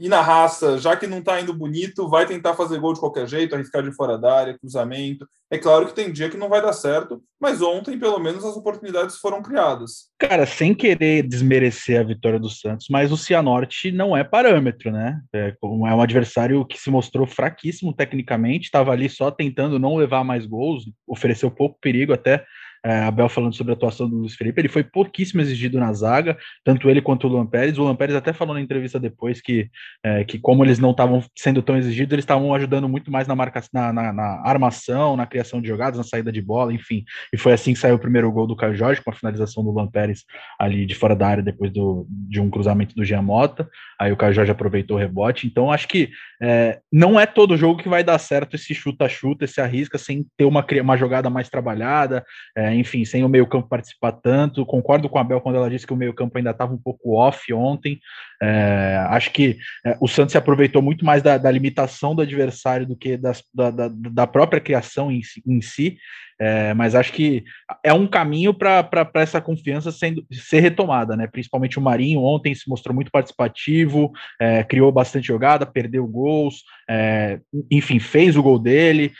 e 0.00 0.08
na 0.08 0.20
raça, 0.20 0.78
já 0.78 0.96
que 0.96 1.06
não 1.06 1.18
está 1.18 1.40
indo 1.40 1.52
bonito, 1.52 2.08
vai 2.08 2.26
tentar 2.26 2.54
fazer 2.54 2.78
gol 2.78 2.94
de 2.94 3.00
qualquer 3.00 3.26
jeito, 3.26 3.54
arriscar 3.54 3.82
de 3.82 3.94
fora 3.94 4.16
da 4.16 4.34
área, 4.34 4.58
cruzamento. 4.58 5.26
É 5.50 5.58
claro 5.58 5.86
que 5.86 5.94
tem 5.94 6.10
dia 6.10 6.30
que 6.30 6.36
não 6.36 6.48
vai 6.48 6.62
dar 6.62 6.72
certo, 6.72 7.22
mas 7.40 7.60
ontem, 7.60 7.98
pelo 7.98 8.18
menos, 8.18 8.44
as 8.44 8.56
oportunidades 8.56 9.16
foram 9.18 9.42
criadas. 9.42 10.08
Cara, 10.18 10.46
sem 10.46 10.74
querer 10.74 11.22
desmerecer 11.22 12.00
a 12.00 12.04
vitória 12.04 12.38
do 12.38 12.48
Santos, 12.48 12.86
mas 12.90 13.12
o 13.12 13.16
Cianorte 13.16 13.92
não 13.92 14.16
é 14.16 14.24
parâmetro, 14.24 14.90
né? 14.90 15.20
É, 15.32 15.48
é 15.48 15.66
um 15.66 16.00
adversário 16.00 16.64
que 16.64 16.78
se 16.78 16.90
mostrou 16.90 17.26
fraquíssimo 17.26 17.92
tecnicamente, 17.92 18.64
estava 18.64 18.92
ali 18.92 19.08
só 19.08 19.30
tentando 19.30 19.78
não 19.78 19.96
levar 19.96 20.24
mais 20.24 20.46
gols, 20.46 20.84
ofereceu 21.06 21.50
pouco 21.50 21.78
perigo 21.80 22.12
até 22.12 22.44
é, 22.84 23.04
Abel 23.04 23.28
falando 23.28 23.54
sobre 23.54 23.72
a 23.72 23.76
atuação 23.76 24.08
do 24.08 24.16
Luiz 24.16 24.34
Felipe, 24.34 24.60
ele 24.60 24.68
foi 24.68 24.82
pouquíssimo 24.82 25.40
exigido 25.40 25.78
na 25.78 25.92
zaga, 25.92 26.36
tanto 26.64 26.90
ele 26.90 27.00
quanto 27.00 27.26
o 27.26 27.30
Luan 27.30 27.46
Pérez. 27.46 27.78
O 27.78 27.82
Luan 27.82 27.94
Pérez 27.94 28.16
até 28.16 28.32
falou 28.32 28.54
na 28.54 28.60
entrevista 28.60 28.98
depois 28.98 29.40
que, 29.40 29.70
é, 30.02 30.24
que 30.24 30.38
como 30.38 30.64
eles 30.64 30.78
não 30.78 30.90
estavam 30.90 31.22
sendo 31.36 31.62
tão 31.62 31.76
exigidos, 31.76 32.12
eles 32.12 32.24
estavam 32.24 32.52
ajudando 32.54 32.88
muito 32.88 33.10
mais 33.10 33.28
na, 33.28 33.36
marca, 33.36 33.62
na, 33.72 33.92
na, 33.92 34.12
na, 34.12 34.42
armação, 34.44 35.16
na 35.16 35.26
criação 35.26 35.60
de 35.60 35.68
jogadas, 35.68 35.98
na 35.98 36.04
saída 36.04 36.32
de 36.32 36.42
bola, 36.42 36.72
enfim. 36.72 37.04
E 37.32 37.38
foi 37.38 37.52
assim 37.52 37.72
que 37.72 37.78
saiu 37.78 37.94
o 37.94 38.00
primeiro 38.00 38.30
gol 38.32 38.46
do 38.46 38.56
Caio 38.56 38.74
Jorge, 38.74 39.00
com 39.00 39.10
a 39.10 39.14
finalização 39.14 39.62
do 39.62 39.70
Luan 39.70 39.86
Pérez 39.86 40.24
ali 40.58 40.84
de 40.84 40.94
fora 40.94 41.14
da 41.14 41.28
área, 41.28 41.42
depois 41.42 41.72
do, 41.72 42.06
de 42.08 42.40
um 42.40 42.50
cruzamento 42.50 42.94
do 42.94 43.04
Jean 43.04 43.22
Mota. 43.22 43.68
Aí 43.98 44.10
o 44.10 44.16
Caio 44.16 44.34
Jorge 44.34 44.50
aproveitou 44.50 44.96
o 44.96 45.00
rebote. 45.00 45.46
Então, 45.46 45.70
acho 45.70 45.86
que 45.86 46.10
é, 46.42 46.80
não 46.92 47.20
é 47.20 47.26
todo 47.26 47.56
jogo 47.56 47.80
que 47.80 47.88
vai 47.88 48.02
dar 48.02 48.18
certo 48.18 48.56
esse 48.56 48.74
chuta-chuta, 48.74 49.44
esse 49.44 49.60
arrisca, 49.60 49.96
sem 49.96 50.26
ter 50.36 50.44
uma, 50.44 50.66
uma 50.82 50.96
jogada 50.96 51.30
mais 51.30 51.48
trabalhada. 51.48 52.24
É, 52.56 52.71
enfim, 52.74 53.04
sem 53.04 53.24
o 53.24 53.28
meio-campo 53.28 53.68
participar 53.68 54.12
tanto. 54.12 54.66
Concordo 54.66 55.08
com 55.08 55.18
a 55.18 55.24
Bel 55.24 55.40
quando 55.40 55.56
ela 55.56 55.70
disse 55.70 55.86
que 55.86 55.92
o 55.92 55.96
meio-campo 55.96 56.36
ainda 56.36 56.50
estava 56.50 56.72
um 56.72 56.78
pouco 56.78 57.16
off 57.16 57.52
ontem. 57.52 57.98
É, 58.42 59.04
acho 59.08 59.30
que 59.30 59.58
é, 59.86 59.96
o 60.00 60.08
Santos 60.08 60.32
se 60.32 60.38
aproveitou 60.38 60.82
muito 60.82 61.04
mais 61.04 61.22
da, 61.22 61.38
da 61.38 61.50
limitação 61.50 62.14
do 62.14 62.22
adversário 62.22 62.86
do 62.86 62.96
que 62.96 63.16
das, 63.16 63.42
da, 63.54 63.70
da, 63.70 63.88
da, 63.88 64.26
própria 64.26 64.60
criação 64.60 65.10
em 65.10 65.22
si. 65.22 65.42
Em 65.46 65.60
si. 65.60 65.96
É, 66.40 66.74
mas 66.74 66.96
acho 66.96 67.12
que 67.12 67.44
é 67.84 67.92
um 67.92 68.06
caminho 68.06 68.52
para 68.52 68.88
essa 69.14 69.40
confiança 69.40 69.92
sendo, 69.92 70.26
ser 70.32 70.58
retomada, 70.58 71.16
né? 71.16 71.28
Principalmente 71.28 71.78
o 71.78 71.82
Marinho 71.82 72.20
ontem 72.20 72.52
se 72.52 72.68
mostrou 72.68 72.92
muito 72.92 73.12
participativo, 73.12 74.10
é, 74.40 74.64
criou 74.64 74.90
bastante 74.90 75.28
jogada, 75.28 75.64
perdeu 75.64 76.04
gols, 76.04 76.64
é, 76.90 77.38
enfim, 77.70 78.00
fez 78.00 78.36
o 78.36 78.42
gol 78.42 78.58
dele, 78.58 79.12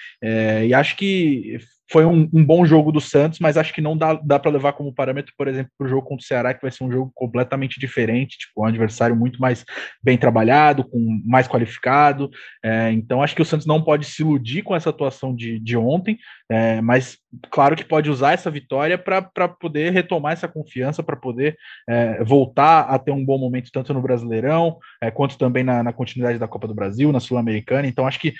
e 0.67 0.75
acho 0.75 0.97
que 0.97 1.59
foi 1.93 2.07
um, 2.07 2.27
um, 2.33 2.43
bom 2.43 2.65
jogo 2.65 2.91
do 2.91 3.03
Santos, 3.03 3.39
mas 3.39 3.59
acho 3.59 3.73
que 3.75 3.83
não 3.83 3.95
dá, 3.95 4.15
dá 4.15 4.39
para 4.39 4.51
levar 4.51 4.73
como 4.73 4.95
parâmetro, 4.95 5.35
por 5.37 5.47
exemplo, 5.47 5.71
para 5.77 5.87
o 5.87 5.91
jogo 5.91 6.09
contra 6.09 6.25
o 6.25 6.27
Ceará, 6.27 6.55
que 6.55 6.63
vai 6.63 6.71
ser 6.71 6.85
um 6.85 6.91
jogo 6.91 7.13
completamente 7.15 7.79
diferente, 7.79 8.39
tipo, 8.39 8.63
um 8.63 8.65
adversário 8.65 9.15
muito 9.15 9.39
mais 9.39 9.63
bem 10.03 10.17
trabalhado, 10.17 10.85
com 10.85 11.21
mais 11.23 11.47
qualificado. 11.47 12.31
É, 12.65 12.91
então, 12.93 13.23
acho 13.23 13.37
que 13.37 13.43
o 13.43 13.45
Santos 13.45 13.67
não 13.67 13.83
pode 13.83 14.07
se 14.07 14.23
iludir 14.23 14.63
com 14.63 14.75
essa 14.75 14.89
atuação 14.89 15.37
de, 15.37 15.59
de 15.61 15.77
ontem, 15.77 16.19
é, 16.51 16.81
mas 16.81 17.19
claro 17.51 17.77
que 17.77 17.85
pode 17.85 18.09
usar 18.09 18.33
essa 18.33 18.51
vitória 18.51 18.97
para 18.97 19.49
poder 19.49 19.93
retomar 19.93 20.33
essa 20.33 20.49
confiança, 20.49 21.03
para 21.03 21.17
poder 21.17 21.59
é, 21.87 22.25
voltar 22.25 22.85
a 22.85 22.99
ter 22.99 23.11
um 23.11 23.25
bom 23.25 23.37
momento, 23.37 23.71
tanto 23.71 23.93
no 23.93 24.01
Brasileirão, 24.01 24.79
é, 24.99 25.11
quanto 25.11 25.37
também 25.37 25.63
na, 25.63 25.83
na 25.83 25.93
continuidade 25.93 26.39
da 26.39 26.49
Copa 26.49 26.67
do 26.67 26.75
Brasil, 26.75 27.13
na 27.13 27.21
Sul-Americana. 27.21 27.87
Então, 27.87 28.07
acho 28.07 28.19
que 28.19 28.33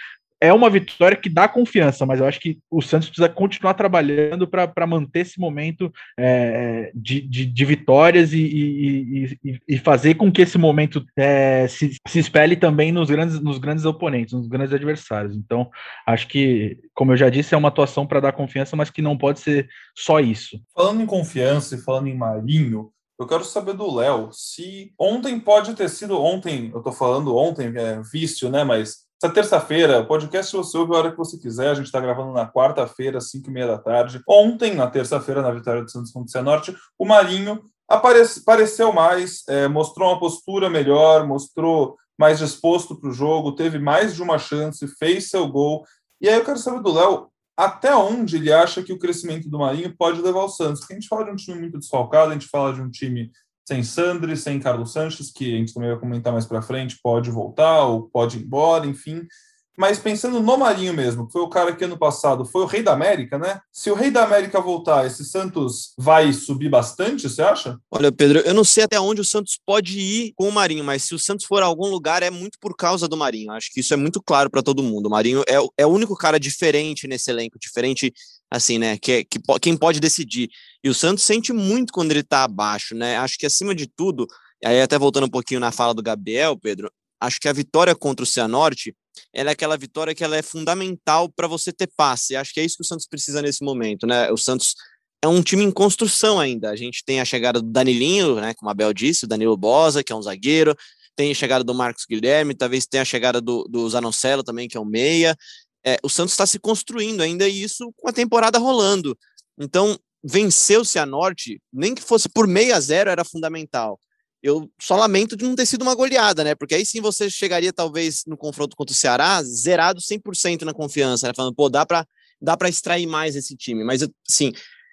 é 0.43 0.53
uma 0.53 0.69
vitória 0.69 1.17
que 1.17 1.29
dá 1.29 1.47
confiança, 1.47 2.05
mas 2.05 2.19
eu 2.19 2.27
acho 2.27 2.41
que 2.41 2.59
o 2.69 2.83
Santos 2.83 3.09
precisa 3.09 3.29
continuar 3.29 3.75
trabalhando 3.75 4.49
para 4.49 4.87
manter 4.89 5.21
esse 5.21 5.39
momento 5.39 5.93
é, 6.19 6.91
de, 6.93 7.21
de, 7.21 7.47
de, 7.47 7.65
vitórias 7.65 8.33
e, 8.33 8.41
e, 8.41 9.39
e, 9.45 9.59
e, 9.69 9.79
fazer 9.79 10.15
com 10.17 10.33
que 10.33 10.43
esse 10.43 10.59
momento 10.59 11.07
é, 11.17 11.69
se, 11.69 11.97
se 12.09 12.19
espelhe 12.19 12.57
também 12.57 12.91
nos 12.91 13.09
grandes, 13.09 13.41
nos 13.41 13.59
grandes 13.59 13.85
oponentes, 13.85 14.35
nos 14.35 14.49
grandes 14.49 14.75
adversários. 14.75 15.37
Então, 15.37 15.71
acho 16.05 16.27
que, 16.27 16.77
como 16.93 17.13
eu 17.13 17.17
já 17.17 17.31
disse, 17.31 17.55
é 17.55 17.57
uma 17.57 17.69
atuação 17.69 18.05
para 18.05 18.19
dar 18.19 18.33
confiança, 18.33 18.75
mas 18.75 18.91
que 18.91 19.01
não 19.01 19.17
pode 19.17 19.39
ser 19.39 19.69
só 19.97 20.19
isso. 20.19 20.61
Falando 20.75 21.03
em 21.03 21.07
confiança 21.07 21.77
e 21.77 21.79
falando 21.79 22.09
em 22.09 22.17
Marinho, 22.17 22.91
eu 23.17 23.29
quero 23.29 23.45
saber 23.45 23.75
do 23.75 23.95
Léo 23.95 24.31
se 24.33 24.93
ontem 24.99 25.39
pode 25.39 25.75
ter 25.75 25.89
sido 25.89 26.21
ontem, 26.21 26.69
eu 26.73 26.79
estou 26.79 26.93
falando 26.93 27.37
ontem, 27.37 27.73
é 27.77 28.03
vício, 28.03 28.51
né? 28.51 28.65
Mas 28.65 29.07
essa 29.23 29.33
terça-feira, 29.33 30.01
o 30.01 30.07
podcast 30.07 30.57
você 30.57 30.77
ouve 30.77 30.93
a 30.95 30.99
hora 30.99 31.11
que 31.13 31.17
você 31.17 31.39
quiser. 31.39 31.71
A 31.71 31.75
gente 31.75 31.87
está 31.87 32.01
gravando 32.01 32.33
na 32.33 32.45
quarta-feira, 32.45 33.19
às 33.19 33.31
5 33.31 33.49
e 33.49 33.53
meia 33.53 33.69
da 33.69 33.79
tarde. 33.79 34.21
Ontem, 34.29 34.75
na 34.75 34.89
terça-feira, 34.91 35.41
na 35.41 35.53
vitória 35.53 35.81
do 35.81 35.89
Santos 35.89 36.11
contra 36.11 36.27
o 36.27 36.31
Cianorte, 36.33 36.77
o 36.99 37.07
Marinho 37.07 37.63
apareceu 37.89 38.93
mais, 38.93 39.45
é, 39.49 39.69
mostrou 39.69 40.09
uma 40.09 40.19
postura 40.19 40.69
melhor, 40.69 41.25
mostrou 41.25 41.97
mais 42.19 42.41
disposto 42.41 42.97
para 42.97 43.11
o 43.11 43.13
jogo, 43.13 43.55
teve 43.55 43.79
mais 43.79 44.13
de 44.17 44.23
uma 44.25 44.39
chance, 44.39 44.89
fez 44.99 45.31
seu 45.31 45.47
gol. 45.47 45.85
E 46.21 46.29
aí 46.29 46.35
eu 46.35 46.45
quero 46.45 46.59
saber 46.59 46.83
do 46.83 46.93
Léo 46.93 47.29
até 47.57 47.95
onde 47.95 48.39
ele 48.39 48.53
acha 48.53 48.83
que 48.83 48.93
o 48.93 48.99
crescimento 48.99 49.49
do 49.49 49.61
Marinho 49.61 49.95
pode 49.97 50.21
levar 50.21 50.43
o 50.43 50.49
Santos. 50.49 50.81
Porque 50.81 50.95
a 50.95 50.97
gente 50.97 51.09
fala 51.09 51.27
de 51.27 51.31
um 51.31 51.37
time 51.37 51.61
muito 51.61 51.79
desfalcado, 51.79 52.31
a 52.31 52.35
gente 52.35 52.49
fala 52.49 52.73
de 52.73 52.83
um 52.83 52.91
time 52.91 53.31
sem 53.67 53.83
Sandri, 53.83 54.37
sem 54.37 54.59
Carlos 54.59 54.93
Sanches, 54.93 55.31
que 55.31 55.55
a 55.55 55.59
gente 55.59 55.73
também 55.73 55.91
vai 55.91 55.99
comentar 55.99 56.33
mais 56.33 56.47
para 56.47 56.63
frente, 56.63 56.99
pode 57.03 57.31
voltar 57.31 57.85
ou 57.85 58.09
pode 58.09 58.39
ir 58.39 58.43
embora, 58.43 58.87
enfim. 58.87 59.27
Mas 59.77 59.99
pensando 59.99 60.41
no 60.41 60.59
Marinho 60.59 60.93
mesmo, 60.93 61.27
que 61.27 61.33
foi 61.33 61.41
o 61.41 61.49
cara 61.49 61.75
que 61.75 61.85
ano 61.85 61.97
passado 61.97 62.45
foi 62.45 62.63
o 62.63 62.67
rei 62.67 62.83
da 62.83 62.93
América, 62.93 63.39
né? 63.39 63.61
Se 63.73 63.91
o 63.91 63.95
rei 63.95 64.11
da 64.11 64.25
América 64.25 64.61
voltar, 64.61 65.07
esse 65.07 65.25
Santos 65.25 65.95
vai 65.97 66.31
subir 66.33 66.69
bastante, 66.69 67.29
você 67.29 67.41
acha? 67.41 67.79
Olha, 67.91 68.13
Pedro, 68.13 68.41
eu 68.41 68.53
não 68.53 68.65
sei 68.65 68.85
até 68.85 69.01
onde 69.01 69.23
o 69.23 69.25
Santos 69.25 69.59
pode 69.65 69.99
ir 69.99 70.33
com 70.37 70.47
o 70.47 70.53
Marinho, 70.53 70.85
mas 70.85 71.05
se 71.05 71.15
o 71.15 71.19
Santos 71.19 71.47
for 71.47 71.63
a 71.63 71.67
algum 71.67 71.89
lugar, 71.89 72.23
é 72.23 72.31
muito 72.31 72.59
por 72.61 72.77
causa 72.77 73.09
do 73.09 73.17
Marinho. 73.17 73.51
Acho 73.53 73.71
que 73.73 73.81
isso 73.81 73.95
é 73.95 73.97
muito 73.97 74.23
claro 74.23 74.51
para 74.51 74.63
todo 74.63 74.83
mundo. 74.83 75.07
O 75.07 75.11
Marinho 75.11 75.43
é, 75.49 75.57
é 75.79 75.87
o 75.87 75.91
único 75.91 76.15
cara 76.17 76.39
diferente 76.39 77.09
nesse 77.09 77.31
elenco, 77.31 77.59
diferente, 77.59 78.13
assim, 78.51 78.79
né? 78.79 78.99
Que, 78.99 79.13
é, 79.13 79.25
que 79.25 79.41
quem 79.61 79.75
pode 79.75 80.01
decidir. 80.01 80.51
E 80.85 80.91
o 80.91 80.95
Santos 80.95 81.25
sente 81.25 81.51
muito 81.51 81.95
quando 81.95 82.11
ele 82.11 82.23
tá 82.23 82.45
abaixo, 82.45 82.95
né? 82.95 83.17
Acho 83.17 83.39
que 83.39 83.47
acima 83.47 83.75
de 83.75 83.87
tudo, 83.87 84.27
aí 84.63 84.83
até 84.83 84.99
voltando 84.99 85.25
um 85.25 85.31
pouquinho 85.31 85.61
na 85.61 85.73
fala 85.73 85.95
do 85.95 86.03
Gabriel, 86.03 86.59
Pedro, 86.59 86.91
acho 87.23 87.41
que 87.41 87.49
a 87.49 87.53
vitória 87.53 87.95
contra 87.95 88.25
o 88.25 88.27
Cianorte 88.27 88.95
ela 89.33 89.51
é 89.51 89.53
aquela 89.53 89.77
vitória 89.77 90.15
que 90.15 90.25
ela 90.25 90.37
é 90.37 90.43
fundamental 90.43 91.29
para 91.29 91.47
você 91.47 91.73
ter 91.73 91.91
passe. 91.97 92.35
Acho 92.35 92.53
que 92.53 92.61
é 92.61 92.65
isso 92.65 92.77
que 92.77 92.83
o 92.83 92.87
Santos 92.87 93.07
precisa 93.07 93.43
nesse 93.43 93.65
momento, 93.65 94.07
né? 94.07 94.31
O 94.31 94.37
Santos 94.37 94.75
é 95.23 95.29
um 95.29 95.43
time 95.43 95.63
em 95.63 95.71
construção 95.71 96.41
ainda. 96.41 96.71
A 96.71 96.77
gente 96.77 97.05
tem 97.05 97.21
a 97.21 97.25
chegada 97.25 97.61
do 97.61 97.71
Danilinho, 97.71 98.37
né? 98.37 98.55
Como 98.55 98.71
a 98.71 98.75
Bel 98.75 98.93
disse, 98.93 99.25
o 99.25 99.29
Danilo 99.29 99.57
Bosa, 99.57 100.03
que 100.03 100.13
é 100.13 100.17
um 100.17 100.23
zagueiro, 100.23 100.75
tem 101.15 101.31
a 101.31 101.35
chegada 101.35 101.63
do 101.63 101.75
Marcos 101.75 102.05
Guilherme, 102.09 102.55
talvez 102.55 102.87
tenha 102.87 103.03
a 103.03 103.07
chegada 103.07 103.41
do, 103.41 103.65
do 103.65 103.89
Zanocelo 103.89 104.43
também, 104.43 104.69
que 104.69 104.77
é 104.77 104.81
um 104.81 104.85
meia. 104.85 105.37
É, 105.85 105.99
o 106.03 106.09
Santos 106.09 106.33
está 106.33 106.47
se 106.47 106.59
construindo 106.59 107.21
ainda, 107.21 107.47
e 107.49 107.63
isso 107.63 107.93
com 107.97 108.09
a 108.09 108.13
temporada 108.13 108.59
rolando. 108.59 109.17
Então, 109.59 109.99
vencer 110.25 110.79
o 110.81 110.85
Cianorte, 110.85 111.61
nem 111.73 111.95
que 111.95 112.03
fosse 112.03 112.29
por 112.29 112.47
meio 112.47 112.75
a 112.75 112.81
zero, 112.81 113.11
era 113.11 113.25
fundamental 113.25 113.99
eu 114.43 114.71
só 114.81 114.97
lamento 114.97 115.37
de 115.37 115.45
não 115.45 115.55
ter 115.55 115.67
sido 115.67 115.83
uma 115.83 115.95
goleada, 115.95 116.43
né? 116.43 116.55
Porque 116.55 116.75
aí 116.75 116.85
sim 116.85 117.01
você 117.01 117.31
chegaria, 117.31 117.73
talvez, 117.73 118.25
no 118.27 118.37
confronto 118.37 118.77
contra 118.77 118.93
o 118.93 118.97
Ceará, 118.97 119.43
zerado 119.43 120.01
100% 120.01 120.63
na 120.63 120.75
confiança, 120.75 121.29
né? 121.29 121.33
Falando, 121.35 121.55
pô, 121.55 121.69
dá 121.69 121.87
para 121.87 122.07
dá 122.43 122.57
para 122.57 122.69
extrair 122.69 123.07
mais 123.07 123.37
esse 123.37 123.57
time. 123.57 123.85
Mas, 123.85 124.03
assim, 124.29 124.53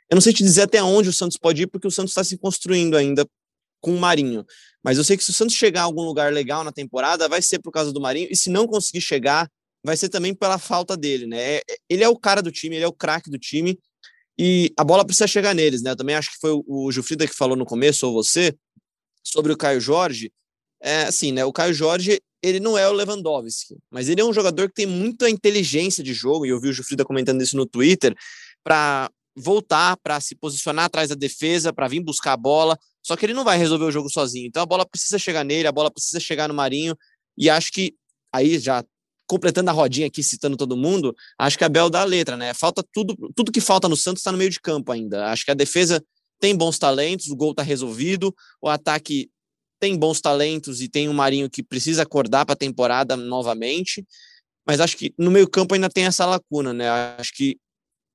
eu 0.10 0.16
não 0.16 0.22
sei 0.22 0.32
te 0.32 0.44
dizer 0.44 0.62
até 0.62 0.84
onde 0.84 1.10
o 1.10 1.14
Santos 1.14 1.36
pode 1.36 1.64
ir, 1.64 1.68
porque 1.68 1.88
o 1.88 1.92
Santos 1.92 2.12
está 2.12 2.24
se 2.24 2.38
construindo 2.38 2.96
ainda 2.96 3.26
com 3.82 3.96
o 3.96 4.00
Marinho. 4.00 4.46
Mas 4.84 4.98
eu 4.98 5.04
sei 5.04 5.18
que 5.18 5.24
se 5.24 5.32
o 5.32 5.34
Santos 5.34 5.56
chegar 5.56 5.82
a 5.82 5.84
algum 5.86 6.04
lugar 6.04 6.32
legal 6.32 6.64
na 6.64 6.72
temporada, 6.72 7.28
vai 7.28 7.42
ser 7.42 7.60
por 7.60 7.72
causa 7.72 7.92
do 7.92 8.00
Marinho, 8.00 8.28
e 8.30 8.36
se 8.36 8.50
não 8.50 8.68
conseguir 8.68 9.02
chegar, 9.02 9.50
vai 9.84 9.98
ser 9.98 10.10
também 10.10 10.34
pela 10.34 10.60
falta 10.60 10.96
dele, 10.96 11.26
né? 11.26 11.56
É, 11.56 11.62
ele 11.90 12.04
é 12.04 12.10
o 12.10 12.16
cara 12.16 12.42
do 12.42 12.52
time, 12.52 12.76
ele 12.76 12.86
é 12.86 12.88
o 12.88 12.94
craque 12.94 13.30
do 13.30 13.38
time, 13.38 13.80
e 14.38 14.72
a 14.78 14.84
bola 14.84 15.06
precisa 15.06 15.28
chegar 15.28 15.54
neles, 15.54 15.82
né? 15.82 15.92
Eu 15.92 15.96
também 15.96 16.16
acho 16.16 16.32
que 16.32 16.38
foi 16.40 16.52
o 16.66 16.92
Jufrida 16.92 17.28
que 17.28 17.36
falou 17.36 17.58
no 17.58 17.66
começo, 17.66 18.08
ou 18.08 18.14
você, 18.14 18.56
sobre 19.24 19.52
o 19.52 19.58
Caio 19.58 19.82
Jorge, 19.82 20.32
é 20.82 21.04
assim, 21.04 21.32
né? 21.32 21.44
O 21.46 21.54
Caio 21.54 21.74
Jorge, 21.74 22.22
ele 22.42 22.60
não 22.60 22.78
é 22.78 22.88
o 22.88 22.94
Lewandowski, 22.94 23.78
mas 23.92 24.08
ele 24.08 24.22
é 24.22 24.26
um 24.26 24.34
jogador 24.34 24.70
que 24.70 24.76
tem 24.76 24.86
muita 24.86 25.30
inteligência 25.30 26.04
de 26.04 26.14
jogo, 26.14 26.46
e 26.46 26.50
eu 26.50 26.60
vi 26.60 26.70
o 26.70 26.74
Jufrida 26.74 27.04
comentando 27.04 27.42
isso 27.42 27.58
no 27.58 27.66
Twitter, 27.66 28.16
para 28.64 29.10
voltar, 29.36 29.98
para 29.98 30.20
se 30.20 30.36
posicionar 30.36 30.86
atrás 30.86 31.10
da 31.10 31.16
defesa, 31.16 31.72
para 31.72 31.88
vir 31.88 32.02
buscar 32.02 32.34
a 32.34 32.38
bola. 32.38 32.78
Só 33.02 33.16
que 33.16 33.26
ele 33.26 33.34
não 33.34 33.44
vai 33.44 33.58
resolver 33.58 33.86
o 33.86 33.92
jogo 33.92 34.10
sozinho. 34.10 34.48
Então 34.48 34.62
a 34.62 34.66
bola 34.66 34.86
precisa 34.86 35.18
chegar 35.18 35.44
nele, 35.44 35.68
a 35.68 35.72
bola 35.72 35.90
precisa 35.90 36.20
chegar 36.20 36.48
no 36.48 36.54
Marinho, 36.54 36.96
e 37.38 37.50
acho 37.50 37.72
que 37.72 37.96
aí 38.34 38.60
já 38.60 38.84
completando 39.26 39.70
a 39.70 39.74
rodinha 39.74 40.08
aqui, 40.08 40.24
citando 40.24 40.58
todo 40.58 40.76
mundo, 40.76 41.16
acho 41.38 41.56
que 41.56 41.64
a 41.64 41.70
Bel 41.70 41.88
dá 41.88 42.02
a 42.02 42.06
letra, 42.06 42.36
né? 42.36 42.52
Falta 42.54 42.84
tudo, 42.92 43.16
tudo 43.36 43.52
que 43.52 43.62
falta 43.62 43.88
no 43.88 43.96
Santos 43.96 44.22
está 44.22 44.32
no 44.32 44.40
meio 44.40 44.50
de 44.50 44.60
campo 44.60 44.92
ainda. 44.92 45.28
Acho 45.28 45.46
que 45.46 45.52
a 45.52 45.54
defesa 45.56 46.04
tem 46.40 46.56
bons 46.56 46.80
talentos, 46.80 47.28
o 47.28 47.36
gol 47.36 47.52
está 47.52 47.64
resolvido, 47.64 48.34
o 48.62 48.70
ataque 48.70 49.30
tem 49.80 49.98
bons 49.98 50.20
talentos 50.20 50.82
e 50.82 50.90
tem 50.90 51.08
um 51.08 51.14
Marinho 51.14 51.50
que 51.50 51.64
precisa 51.64 52.04
acordar 52.04 52.46
para 52.46 52.54
a 52.54 52.58
temporada 52.58 53.16
novamente, 53.16 54.06
mas 54.68 54.80
acho 54.80 54.98
que 54.98 55.14
no 55.18 55.32
meio-campo 55.32 55.74
ainda 55.74 55.90
tem 55.90 56.06
essa 56.06 56.26
lacuna, 56.26 56.74
né? 56.74 56.90
Acho 57.18 57.34
que 57.34 57.58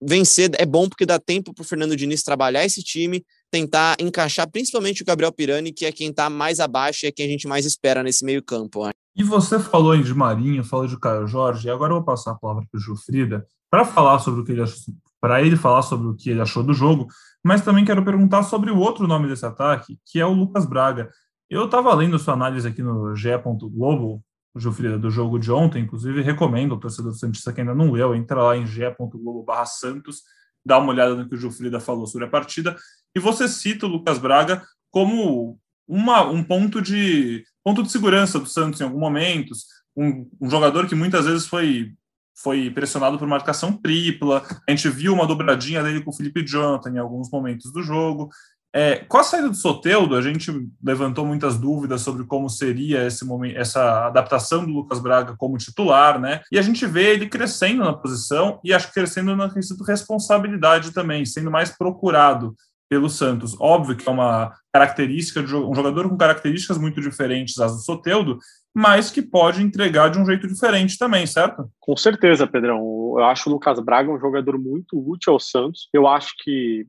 vencer 0.03 0.51
é 0.59 0.67
bom 0.67 0.89
porque 0.89 1.07
dá 1.07 1.19
tempo 1.19 1.55
para 1.55 1.63
o 1.63 1.65
Fernando 1.65 1.97
Diniz 1.97 2.23
trabalhar 2.23 2.65
esse 2.65 2.83
time, 2.83 3.25
tentar 3.51 3.97
encaixar 3.99 4.49
principalmente 4.51 5.03
o 5.03 5.05
Gabriel 5.05 5.33
Pirani, 5.33 5.73
que 5.73 5.87
é 5.87 5.93
quem 5.93 6.11
está 6.11 6.29
mais 6.29 6.61
abaixo 6.61 7.07
e 7.07 7.09
é 7.09 7.13
quem 7.13 7.27
a 7.27 7.29
gente 7.29 7.49
mais 7.49 7.65
espera 7.65 8.03
nesse 8.03 8.25
meio-campo. 8.25 8.91
E 9.17 9.23
você 9.23 9.59
falou 9.59 9.93
aí 9.93 10.03
de 10.03 10.13
Marinho, 10.13 10.65
falou 10.65 10.87
de 10.87 10.99
Caio 10.99 11.27
Jorge, 11.27 11.67
e 11.67 11.71
agora 11.71 11.93
eu 11.93 11.97
vou 11.97 12.05
passar 12.05 12.33
a 12.33 12.35
palavra 12.35 12.65
para 12.71 12.79
o 12.79 12.81
Gilfrida 12.81 13.47
para 13.71 13.85
falar 13.85 14.19
sobre 14.19 14.41
o 14.41 14.45
que 14.45 14.53
ele 14.53 14.63
achou, 14.63 14.95
para 15.21 15.43
ele 15.43 15.57
falar 15.57 15.83
sobre 15.83 16.09
o 16.09 16.15
que 16.15 16.31
ele 16.31 16.41
achou 16.41 16.63
do 16.63 16.75
jogo, 16.75 17.07
mas 17.45 17.61
também 17.61 17.85
quero 17.85 18.03
perguntar 18.03 18.43
sobre 18.43 18.71
o 18.71 18.79
outro 18.79 19.07
nome 19.07 19.29
desse 19.29 19.45
ataque, 19.45 19.99
que 20.07 20.19
é 20.19 20.25
o 20.25 20.33
Lucas 20.33 20.65
Braga. 20.65 21.11
Eu 21.51 21.67
estava 21.67 21.95
lendo 21.95 22.19
sua 22.19 22.33
análise 22.33 22.67
aqui 22.67 22.83
no 22.83 23.15
GE. 23.15 23.29
Globo, 23.71 24.25
Gilfrida, 24.57 24.99
do 24.99 25.11
jogo 25.11 25.39
de 25.39 25.53
ontem, 25.53 25.83
inclusive 25.83 26.23
recomendo 26.23 26.73
ao 26.73 26.81
torcedor 26.81 27.13
Santista 27.13 27.53
que 27.53 27.61
ainda 27.61 27.75
não 27.75 27.91
leu, 27.91 28.15
entra 28.15 28.43
lá 28.43 28.57
em 28.57 28.67
ge.globo 28.67 29.45
Santos, 29.67 30.23
dá 30.65 30.79
uma 30.79 30.93
olhada 30.93 31.15
no 31.15 31.29
que 31.29 31.35
o 31.35 31.39
Gilfrida 31.39 31.81
falou 31.81 32.07
sobre 32.07 32.27
a 32.27 32.31
partida, 32.31 32.77
e 33.15 33.21
você 33.21 33.47
cita 33.47 33.87
o 33.87 33.89
Lucas 33.89 34.19
Braga 34.19 34.63
como 34.91 35.59
uma, 35.87 36.23
um 36.23 36.43
ponto 36.43 36.81
de 36.81 37.45
ponto 37.63 37.83
de 37.83 37.91
segurança 37.91 38.39
do 38.39 38.47
Santos 38.47 38.81
em 38.81 38.85
alguns 38.85 39.01
momentos, 39.01 39.67
um, 39.97 40.29
um 40.41 40.49
jogador 40.49 40.87
que 40.87 40.95
muitas 40.95 41.27
vezes 41.27 41.47
foi 41.47 41.93
foi 42.35 42.71
pressionado 42.71 43.19
por 43.19 43.29
marcação 43.29 43.73
tripla. 43.73 44.43
A 44.67 44.71
gente 44.71 44.89
viu 44.89 45.13
uma 45.13 45.27
dobradinha 45.27 45.83
dele 45.83 46.03
com 46.03 46.11
o 46.11 46.15
Felipe 46.15 46.45
Jonathan 46.45 46.91
em 46.91 46.99
alguns 46.99 47.31
momentos 47.31 47.73
do 47.73 47.83
jogo. 47.83 48.29
É, 48.77 48.97
com 48.97 49.19
a 49.19 49.23
saída 49.23 49.49
do 49.49 49.55
Soteudo, 49.55 50.17
a 50.17 50.21
gente 50.21 50.51
levantou 50.83 51.25
muitas 51.25 51.57
dúvidas 51.57 52.01
sobre 52.01 52.25
como 52.25 52.51
seria 52.51 53.07
esse 53.07 53.25
momento, 53.25 53.57
essa 53.57 54.09
adaptação 54.09 54.67
do 54.67 54.73
Lucas 54.73 54.99
Braga 54.99 55.37
como 55.39 55.57
titular, 55.57 56.21
né? 56.21 56.41
E 56.51 56.59
a 56.59 56.63
gente 56.63 56.85
vê 56.85 57.13
ele 57.13 57.29
crescendo 57.29 57.85
na 57.85 57.93
posição 57.93 58.59
e 58.65 58.75
acho 58.75 58.89
que 58.89 58.95
crescendo 58.95 59.37
na 59.37 59.49
responsabilidade 59.87 60.91
também, 60.91 61.25
sendo 61.25 61.53
mais 61.53 61.71
procurado 61.71 62.57
pelo 62.89 63.09
Santos. 63.09 63.57
Óbvio 63.61 63.97
que 63.97 64.09
é 64.09 64.13
uma 64.13 64.53
característica 64.73 65.41
de 65.41 65.55
um 65.55 65.75
jogador 65.75 66.09
com 66.09 66.17
características 66.17 66.77
muito 66.77 67.01
diferentes 67.01 67.59
às 67.61 67.77
do 67.77 67.79
Soteudo, 67.79 68.41
mas 68.75 69.09
que 69.09 69.23
pode 69.23 69.63
entregar 69.63 70.11
de 70.11 70.19
um 70.19 70.27
jeito 70.27 70.49
diferente 70.49 70.99
também, 70.99 71.27
certo? 71.27 71.71
Com 71.79 71.97
certeza, 71.97 72.45
Pedrão. 72.45 72.81
Eu 73.17 73.25
acho 73.25 73.49
o 73.49 73.53
Lucas 73.53 73.79
Braga 73.79 74.11
um 74.11 74.19
jogador 74.19 74.59
muito 74.59 74.99
útil 74.99 75.33
ao 75.33 75.39
Santos. 75.39 75.89
Eu 75.93 76.09
acho 76.09 76.35
que 76.43 76.85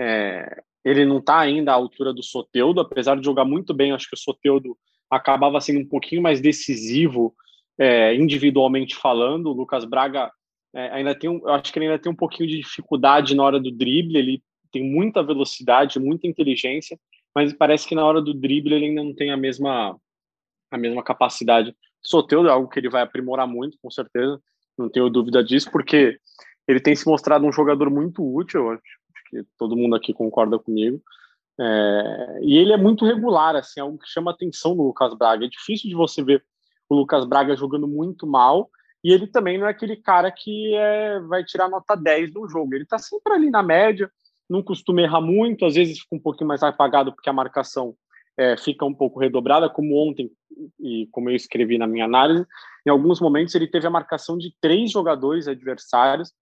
é, 0.00 0.62
ele 0.82 1.04
não 1.04 1.18
está 1.18 1.38
ainda 1.38 1.72
à 1.72 1.74
altura 1.74 2.14
do 2.14 2.22
Soteudo, 2.22 2.80
apesar 2.80 3.16
de 3.16 3.24
jogar 3.24 3.44
muito 3.44 3.74
bem. 3.74 3.92
Acho 3.92 4.08
que 4.08 4.16
o 4.16 4.18
Soteudo 4.18 4.74
acabava 5.10 5.60
sendo 5.60 5.80
um 5.80 5.88
pouquinho 5.88 6.22
mais 6.22 6.40
decisivo 6.40 7.34
é, 7.78 8.14
individualmente 8.14 8.96
falando. 8.96 9.50
O 9.50 9.52
Lucas 9.52 9.84
Braga 9.84 10.32
é, 10.74 10.88
ainda 10.90 11.14
tem, 11.14 11.28
um, 11.28 11.40
eu 11.42 11.50
acho 11.50 11.70
que 11.70 11.78
ele 11.78 11.86
ainda 11.86 11.98
tem 11.98 12.10
um 12.10 12.16
pouquinho 12.16 12.48
de 12.48 12.60
dificuldade 12.60 13.34
na 13.34 13.42
hora 13.42 13.60
do 13.60 13.70
drible. 13.70 14.16
Ele 14.16 14.42
tem 14.72 14.82
muita 14.82 15.22
velocidade, 15.22 16.00
muita 16.00 16.26
inteligência, 16.26 16.98
mas 17.34 17.52
parece 17.52 17.86
que 17.86 17.94
na 17.94 18.06
hora 18.06 18.22
do 18.22 18.32
drible 18.32 18.74
ele 18.74 18.86
ainda 18.86 19.04
não 19.04 19.14
tem 19.14 19.30
a 19.30 19.36
mesma 19.36 19.94
a 20.70 20.78
mesma 20.78 21.02
capacidade. 21.02 21.74
Soteudo 22.02 22.48
é 22.48 22.52
algo 22.52 22.68
que 22.68 22.78
ele 22.78 22.88
vai 22.88 23.02
aprimorar 23.02 23.46
muito, 23.46 23.76
com 23.82 23.90
certeza, 23.90 24.40
não 24.78 24.88
tenho 24.88 25.10
dúvida 25.10 25.42
disso, 25.44 25.70
porque 25.70 26.18
ele 26.66 26.80
tem 26.80 26.94
se 26.94 27.06
mostrado 27.06 27.44
um 27.44 27.52
jogador 27.52 27.90
muito 27.90 28.22
útil, 28.22 28.70
acho 28.70 28.82
que 29.28 29.44
todo 29.58 29.76
mundo 29.76 29.96
aqui 29.96 30.12
concorda 30.12 30.58
comigo. 30.58 31.00
É, 31.58 32.38
e 32.42 32.56
ele 32.56 32.72
é 32.72 32.76
muito 32.76 33.04
regular, 33.04 33.54
assim, 33.56 33.80
algo 33.80 33.98
que 33.98 34.08
chama 34.08 34.30
atenção 34.30 34.74
no 34.74 34.84
Lucas 34.84 35.14
Braga. 35.14 35.44
É 35.44 35.48
difícil 35.48 35.90
de 35.90 35.94
você 35.94 36.22
ver 36.22 36.42
o 36.88 36.94
Lucas 36.94 37.26
Braga 37.26 37.54
jogando 37.54 37.86
muito 37.86 38.26
mal, 38.26 38.70
e 39.02 39.12
ele 39.12 39.26
também 39.26 39.58
não 39.58 39.66
é 39.66 39.70
aquele 39.70 39.96
cara 39.96 40.30
que 40.30 40.74
é, 40.74 41.20
vai 41.20 41.44
tirar 41.44 41.68
nota 41.68 41.94
10 41.94 42.32
no 42.32 42.48
jogo. 42.48 42.74
Ele 42.74 42.84
está 42.84 42.98
sempre 42.98 43.32
ali 43.34 43.50
na 43.50 43.62
média, 43.62 44.10
não 44.48 44.62
costuma 44.62 45.02
errar 45.02 45.20
muito, 45.20 45.64
às 45.64 45.74
vezes 45.74 46.00
fica 46.00 46.16
um 46.16 46.20
pouquinho 46.20 46.48
mais 46.48 46.62
apagado 46.62 47.12
porque 47.12 47.30
a 47.30 47.32
marcação 47.32 47.94
é, 48.38 48.56
fica 48.56 48.84
um 48.84 48.94
pouco 48.94 49.18
redobrada, 49.18 49.68
como 49.68 49.96
ontem, 49.96 50.30
e 50.78 51.08
como 51.12 51.30
eu 51.30 51.36
escrevi 51.36 51.78
na 51.78 51.86
minha 51.86 52.04
análise, 52.04 52.46
em 52.86 52.90
alguns 52.90 53.20
momentos 53.20 53.54
ele 53.54 53.66
teve 53.66 53.86
a 53.86 53.90
marcação 53.90 54.36
de 54.36 54.54
três 54.60 54.90
jogadores 54.90 55.48
adversários, 55.48 56.32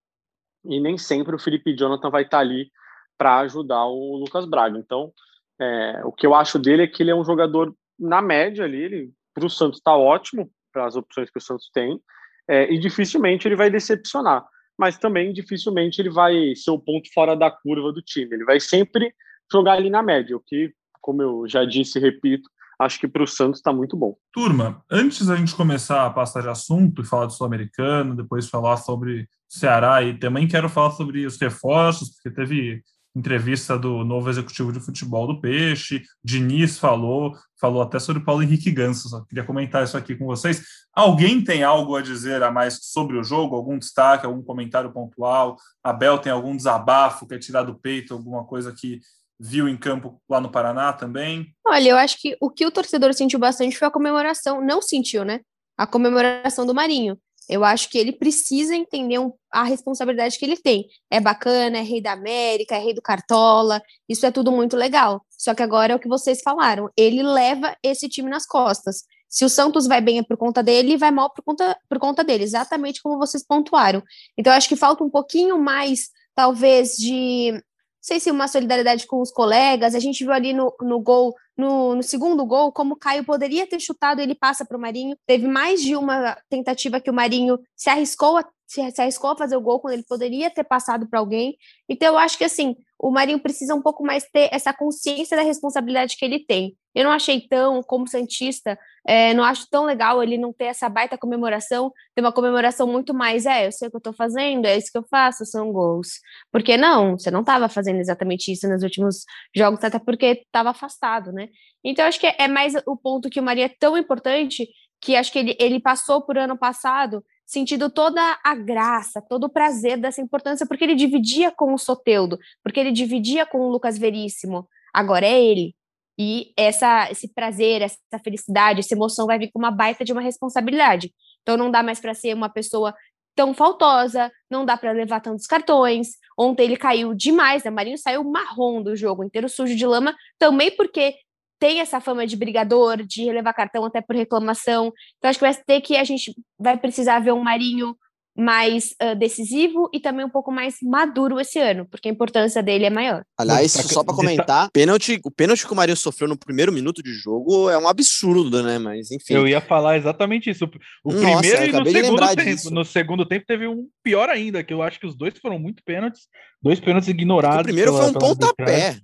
e 0.64 0.81
nem 0.81 0.98
sempre 0.98 1.35
o 1.35 1.38
Felipe 1.38 1.77
Jonathan 1.77 2.11
vai 2.11 2.22
estar 2.22 2.40
ali 2.40 2.70
para 3.16 3.38
ajudar 3.40 3.87
o 3.87 4.16
Lucas 4.16 4.44
Braga. 4.46 4.79
Então, 4.79 5.12
é, 5.61 6.03
o 6.05 6.12
que 6.12 6.27
eu 6.27 6.35
acho 6.35 6.59
dele 6.59 6.83
é 6.83 6.87
que 6.87 7.03
ele 7.03 7.11
é 7.11 7.14
um 7.14 7.24
jogador 7.24 7.74
na 7.98 8.22
média 8.22 8.64
ali, 8.64 8.83
ele 8.83 9.12
para 9.35 9.46
o 9.46 9.51
Santos 9.51 9.79
está 9.79 9.96
ótimo, 9.96 10.51
para 10.72 10.87
as 10.87 10.96
opções 10.96 11.31
que 11.31 11.38
o 11.38 11.42
Santos 11.42 11.70
tem, 11.72 12.01
é, 12.48 12.72
e 12.72 12.79
dificilmente 12.79 13.46
ele 13.46 13.57
vai 13.57 13.70
decepcionar. 13.70 14.44
Mas 14.77 14.98
também 14.98 15.33
dificilmente 15.33 16.01
ele 16.01 16.11
vai 16.11 16.55
ser 16.55 16.70
o 16.70 16.79
ponto 16.79 17.12
fora 17.12 17.37
da 17.37 17.51
curva 17.51 17.92
do 17.92 18.03
time. 18.03 18.35
Ele 18.35 18.44
vai 18.44 18.61
sempre 18.61 19.12
jogar 19.51 19.74
ali 19.74 19.90
na 19.90 20.03
média, 20.03 20.37
o 20.37 20.40
que 20.40 20.72
como 21.09 21.23
eu 21.23 21.49
já 21.49 21.64
disse 21.64 21.99
e 21.99 22.03
repito, 22.03 22.51
acho 22.79 23.01
que 23.01 23.09
para 23.09 23.23
o 23.23 23.27
Santos 23.27 23.61
está 23.61 23.73
muito 23.73 23.97
bom. 23.97 24.14
Turma, 24.31 24.85
antes 24.90 25.27
da 25.27 25.37
gente 25.37 25.55
começar 25.55 26.05
a 26.05 26.11
passar 26.11 26.42
de 26.42 26.51
assunto 26.51 27.01
e 27.01 27.07
falar 27.07 27.25
do 27.25 27.33
Sul-Americano, 27.33 28.14
depois 28.14 28.47
falar 28.47 28.77
sobre 28.77 29.27
Ceará 29.49 30.03
e 30.03 30.18
também 30.18 30.47
quero 30.47 30.68
falar 30.68 30.90
sobre 30.90 31.25
os 31.25 31.40
reforços, 31.40 32.11
porque 32.11 32.31
teve 32.31 32.83
entrevista 33.16 33.79
do 33.79 34.05
novo 34.05 34.29
executivo 34.29 34.71
de 34.71 34.81
futebol 34.81 35.27
do 35.27 35.40
Peixe, 35.40 36.03
Diniz 36.23 36.79
falou, 36.79 37.33
falou 37.59 37.81
até 37.81 37.99
sobre 37.99 38.23
Paulo 38.23 38.42
Henrique 38.42 38.71
Ganso, 38.71 39.09
só 39.09 39.25
queria 39.25 39.44
comentar 39.44 39.83
isso 39.83 39.97
aqui 39.97 40.14
com 40.14 40.27
vocês. 40.27 40.62
Alguém 40.94 41.42
tem 41.42 41.62
algo 41.62 41.97
a 41.97 42.03
dizer 42.03 42.42
a 42.42 42.51
mais 42.51 42.81
sobre 42.83 43.16
o 43.16 43.25
jogo? 43.25 43.57
Algum 43.57 43.79
destaque, 43.79 44.27
algum 44.27 44.42
comentário 44.42 44.92
pontual? 44.92 45.57
Abel 45.83 46.18
tem 46.18 46.31
algum 46.31 46.55
desabafo, 46.55 47.27
quer 47.27 47.38
tirar 47.38 47.62
do 47.62 47.75
peito 47.75 48.12
alguma 48.12 48.44
coisa 48.44 48.73
que 48.73 49.01
viu 49.38 49.68
em 49.68 49.77
campo 49.77 50.20
lá 50.29 50.40
no 50.40 50.51
Paraná 50.51 50.92
também? 50.92 51.55
Olha, 51.66 51.90
eu 51.90 51.96
acho 51.96 52.20
que 52.20 52.37
o 52.40 52.51
que 52.51 52.66
o 52.66 52.70
torcedor 52.70 53.14
sentiu 53.14 53.38
bastante 53.38 53.79
foi 53.79 53.88
a 53.88 53.90
comemoração, 53.90 54.61
não 54.61 54.83
sentiu, 54.83 55.24
né? 55.24 55.40
A 55.77 55.87
comemoração 55.87 56.66
do 56.66 56.74
Marinho. 56.74 57.18
Eu 57.48 57.64
acho 57.64 57.88
que 57.88 57.96
ele 57.96 58.12
precisa 58.12 58.74
entender 58.74 59.18
a 59.51 59.62
responsabilidade 59.62 60.38
que 60.38 60.44
ele 60.44 60.57
tem. 60.57 60.87
É 61.11 61.18
bacana, 61.18 61.79
é 61.79 61.83
rei 61.83 62.01
da 62.01 62.12
América, 62.12 62.77
é 62.77 62.79
rei 62.79 62.92
do 62.92 63.01
Cartola, 63.01 63.81
isso 64.07 64.27
é 64.27 64.31
tudo 64.31 64.53
muito 64.53 64.77
legal. 64.77 65.24
Só 65.31 65.55
que 65.55 65.62
agora 65.62 65.94
é 65.94 65.96
o 65.96 65.98
que 65.98 66.09
vocês 66.09 66.42
falaram, 66.42 66.90
ele 66.96 67.22
leva 67.22 67.74
esse 67.83 68.09
time 68.09 68.29
nas 68.29 68.44
costas. 68.44 69.05
Se 69.29 69.44
o 69.44 69.48
Santos 69.48 69.87
vai 69.87 70.01
bem 70.01 70.18
é 70.18 70.22
por 70.22 70.37
conta 70.37 70.62
dele, 70.62 70.96
vai 70.96 71.11
mal 71.11 71.31
por 71.31 71.42
conta, 71.42 71.79
por 71.88 71.98
conta 71.98 72.24
dele, 72.24 72.44
exatamente 72.44 73.03
como 73.03 73.18
vocês 73.18 73.44
pontuaram. 73.44 74.03
Então, 74.37 74.53
eu 74.53 74.57
acho 74.57 74.68
que 74.68 74.77
falta 74.77 75.05
um 75.05 75.11
pouquinho 75.11 75.59
mais, 75.59 76.09
talvez, 76.35 76.96
de 76.96 77.62
sei 78.09 78.18
se 78.18 78.31
uma 78.31 78.49
solidariedade 78.49 79.07
com 79.07 79.21
os 79.21 79.31
colegas. 79.31 79.94
A 79.94 80.01
gente 80.01 80.25
viu 80.25 80.33
ali 80.33 80.55
no, 80.55 80.75
no 80.81 80.99
gol, 80.99 81.35
no, 81.57 81.94
no 81.94 82.03
segundo 82.03 82.44
gol, 82.47 82.73
como 82.73 82.94
o 82.94 82.99
Caio 82.99 83.23
poderia 83.23 83.66
ter 83.66 83.79
chutado, 83.79 84.21
ele 84.21 84.35
passa 84.35 84.64
para 84.64 84.77
o 84.77 84.81
Marinho. 84.81 85.14
Teve 85.27 85.47
mais 85.47 85.83
de 85.83 85.94
uma 85.94 86.37
tentativa 86.49 87.01
que 87.01 87.11
o 87.11 87.14
Marinho 87.14 87.59
se 87.77 87.90
arriscou 87.90 88.38
a 88.38 88.44
se, 88.68 89.00
arriscou 89.00 89.31
a 89.31 89.37
fazer 89.37 89.57
o 89.57 89.61
gol 89.62 89.81
quando 89.81 89.94
ele 89.94 90.04
poderia 90.04 90.50
ter 90.50 90.62
passado 90.62 91.09
para 91.09 91.18
alguém. 91.18 91.57
Então, 91.88 92.09
eu 92.09 92.18
acho 92.18 92.37
que 92.37 92.44
assim, 92.44 92.76
o 92.98 93.11
Marinho 93.11 93.40
precisa 93.40 93.74
um 93.74 93.81
pouco 93.81 94.04
mais 94.04 94.24
ter 94.31 94.50
essa 94.52 94.74
consciência 94.74 95.35
da 95.37 95.42
responsabilidade 95.42 96.16
que 96.18 96.24
ele 96.24 96.44
tem. 96.44 96.76
Eu 96.94 97.04
não 97.04 97.11
achei 97.11 97.40
tão, 97.40 97.83
como 97.83 98.07
Santista, 98.07 98.78
é, 99.07 99.33
não 99.33 99.42
acho 99.42 99.66
tão 99.70 99.85
legal 99.85 100.22
ele 100.22 100.37
não 100.37 100.52
ter 100.52 100.66
essa 100.66 100.87
baita 100.88 101.16
comemoração, 101.16 101.90
ter 102.14 102.20
uma 102.20 102.33
comemoração 102.33 102.87
muito 102.87 103.14
mais, 103.14 103.46
é, 103.46 103.66
eu 103.68 103.72
sei 103.72 103.88
o 103.88 103.90
que 103.90 103.96
eu 103.96 104.02
tô 104.02 104.12
fazendo, 104.12 104.66
é 104.66 104.76
isso 104.76 104.92
que 104.92 104.98
eu 104.98 105.04
faço, 105.09 105.46
são 105.46 105.72
gols. 105.72 106.20
Porque 106.52 106.76
não, 106.76 107.16
você 107.16 107.31
não 107.31 107.40
estava 107.40 107.70
fazendo 107.70 108.00
exatamente 108.00 108.52
isso 108.52 108.68
nos 108.68 108.83
últimos 108.83 109.24
jogos, 109.57 109.83
até 109.83 109.98
porque 109.98 110.42
estava 110.44 110.70
afastado, 110.70 111.33
né? 111.33 111.48
Então, 111.83 112.04
acho 112.04 112.20
que 112.20 112.26
é 112.26 112.48
mais 112.48 112.74
o 112.87 112.96
ponto 112.96 113.31
que 113.31 113.40
o 113.40 113.42
Maria 113.42 113.66
é 113.66 113.74
tão 113.81 113.96
importante, 113.96 114.68
que 115.00 115.16
acho 115.16 115.33
que 115.33 115.38
ele, 115.38 115.57
ele 115.59 115.81
passou 115.81 116.20
por 116.20 116.37
ano 116.37 116.59
passado 116.59 117.24
sentido 117.48 117.88
toda 117.88 118.38
a 118.44 118.54
graça, 118.54 119.22
todo 119.22 119.44
o 119.44 119.48
prazer 119.48 119.96
dessa 119.96 120.20
importância, 120.20 120.66
porque 120.66 120.84
ele 120.84 120.94
dividia 120.94 121.50
com 121.50 121.72
o 121.72 121.78
Soteudo, 121.78 122.38
porque 122.62 122.78
ele 122.78 122.92
dividia 122.92 123.46
com 123.46 123.58
o 123.61 123.70
Lucas 123.70 123.96
Veríssimo. 123.96 124.68
Agora 124.92 125.24
é 125.24 125.42
ele. 125.42 125.74
E 126.18 126.52
essa, 126.56 127.11
esse 127.11 127.32
prazer, 127.32 127.80
essa 127.80 128.18
felicidade, 128.22 128.80
essa 128.80 128.94
emoção 128.94 129.26
vai 129.26 129.38
vir 129.38 129.50
com 129.50 129.58
uma 129.58 129.70
baita 129.70 130.04
de 130.04 130.12
uma 130.12 130.20
responsabilidade. 130.20 131.11
Então 131.42 131.56
não 131.56 131.70
dá 131.70 131.82
mais 131.82 132.00
para 132.00 132.12
ser 132.12 132.34
uma 132.34 132.50
pessoa 132.50 132.94
tão 133.34 133.54
faltosa, 133.54 134.30
não 134.50 134.66
dá 134.66 134.76
para 134.76 134.92
levar 134.92 135.20
tantos 135.20 135.46
cartões. 135.46 136.08
Ontem 136.37 136.64
ele 136.64 136.76
caiu 136.76 137.14
demais, 137.14 137.64
né? 137.64 137.70
Marinho 137.70 137.96
saiu 137.96 138.24
marrom 138.24 138.82
do 138.82 138.94
jogo, 138.94 139.24
inteiro 139.24 139.48
sujo 139.48 139.74
de 139.74 139.87
lama, 139.87 140.14
também 140.38 140.70
porque 140.72 141.14
tem 141.59 141.81
essa 141.81 142.01
fama 142.01 142.27
de 142.27 142.37
brigador, 142.37 143.03
de 143.03 143.25
relevar 143.25 143.53
cartão 143.53 143.85
até 143.85 144.01
por 144.01 144.14
reclamação. 144.14 144.92
Então, 145.16 145.29
acho 145.29 145.38
que 145.38 145.44
vai 145.44 145.55
ter 145.55 145.81
que 145.81 145.97
a 145.97 146.05
gente 146.05 146.35
vai 146.59 146.77
precisar 146.77 147.18
ver 147.21 147.33
um 147.33 147.42
Marinho 147.42 147.97
mais 148.38 148.94
uh, 149.03 149.16
decisivo 149.16 149.90
e 149.92 149.99
também 149.99 150.25
um 150.25 150.31
pouco 150.31 150.53
mais 150.53 150.77
maduro 150.81 151.40
esse 151.40 151.59
ano, 151.59 151.85
porque 151.90 152.09
a 152.09 152.12
importância 152.12 152.62
dele 152.62 152.85
é 152.85 152.90
maior. 152.90 153.25
Aliás, 153.37 153.73
só 153.73 154.05
para 154.05 154.14
comentar, 154.14 154.71
pênalti, 154.71 155.21
o 155.25 155.31
pênalti 155.31 155.66
que 155.66 155.73
o 155.73 155.77
Marinho 155.77 155.97
sofreu 155.97 156.29
no 156.29 156.38
primeiro 156.38 156.73
minuto 156.73 157.03
de 157.03 157.12
jogo 157.12 157.68
é 157.68 157.77
um 157.77 157.88
absurdo, 157.88 158.62
né? 158.62 158.79
Mas 158.79 159.11
enfim. 159.11 159.35
Eu 159.35 159.49
ia 159.49 159.61
falar 159.61 159.97
exatamente 159.97 160.49
isso. 160.51 160.71
O 161.05 161.12
Nossa, 161.12 161.40
primeiro 161.40 161.64
e 161.64 161.73
no 161.73 161.90
segundo 161.90 162.29
tempo. 162.29 162.44
Disso. 162.44 162.71
No 162.73 162.85
segundo 162.85 163.27
tempo 163.27 163.44
teve 163.44 163.66
um 163.66 163.88
pior 164.05 164.29
ainda, 164.29 164.62
que 164.62 164.73
eu 164.73 164.83
acho 164.83 165.01
que 165.01 165.07
os 165.07 165.16
dois 165.16 165.35
foram 165.42 165.59
muito 165.59 165.83
pênaltis, 165.85 166.29
dois 166.62 166.79
pênaltis 166.79 167.09
ignorados. 167.09 167.62
O 167.62 167.64
primeiro 167.64 167.90
pela, 167.90 168.05
foi 168.05 168.11
um 168.11 168.14
pontapé. 168.14 169.01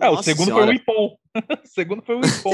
É, 0.00 0.10
o 0.10 0.22
segundo 0.22 0.46
senhora. 0.46 0.66
foi 0.66 0.72
um 0.72 0.76
ipom. 0.76 1.16
o 1.36 1.66
segundo 1.66 2.02
foi 2.02 2.16
um 2.16 2.20
ipom, 2.20 2.50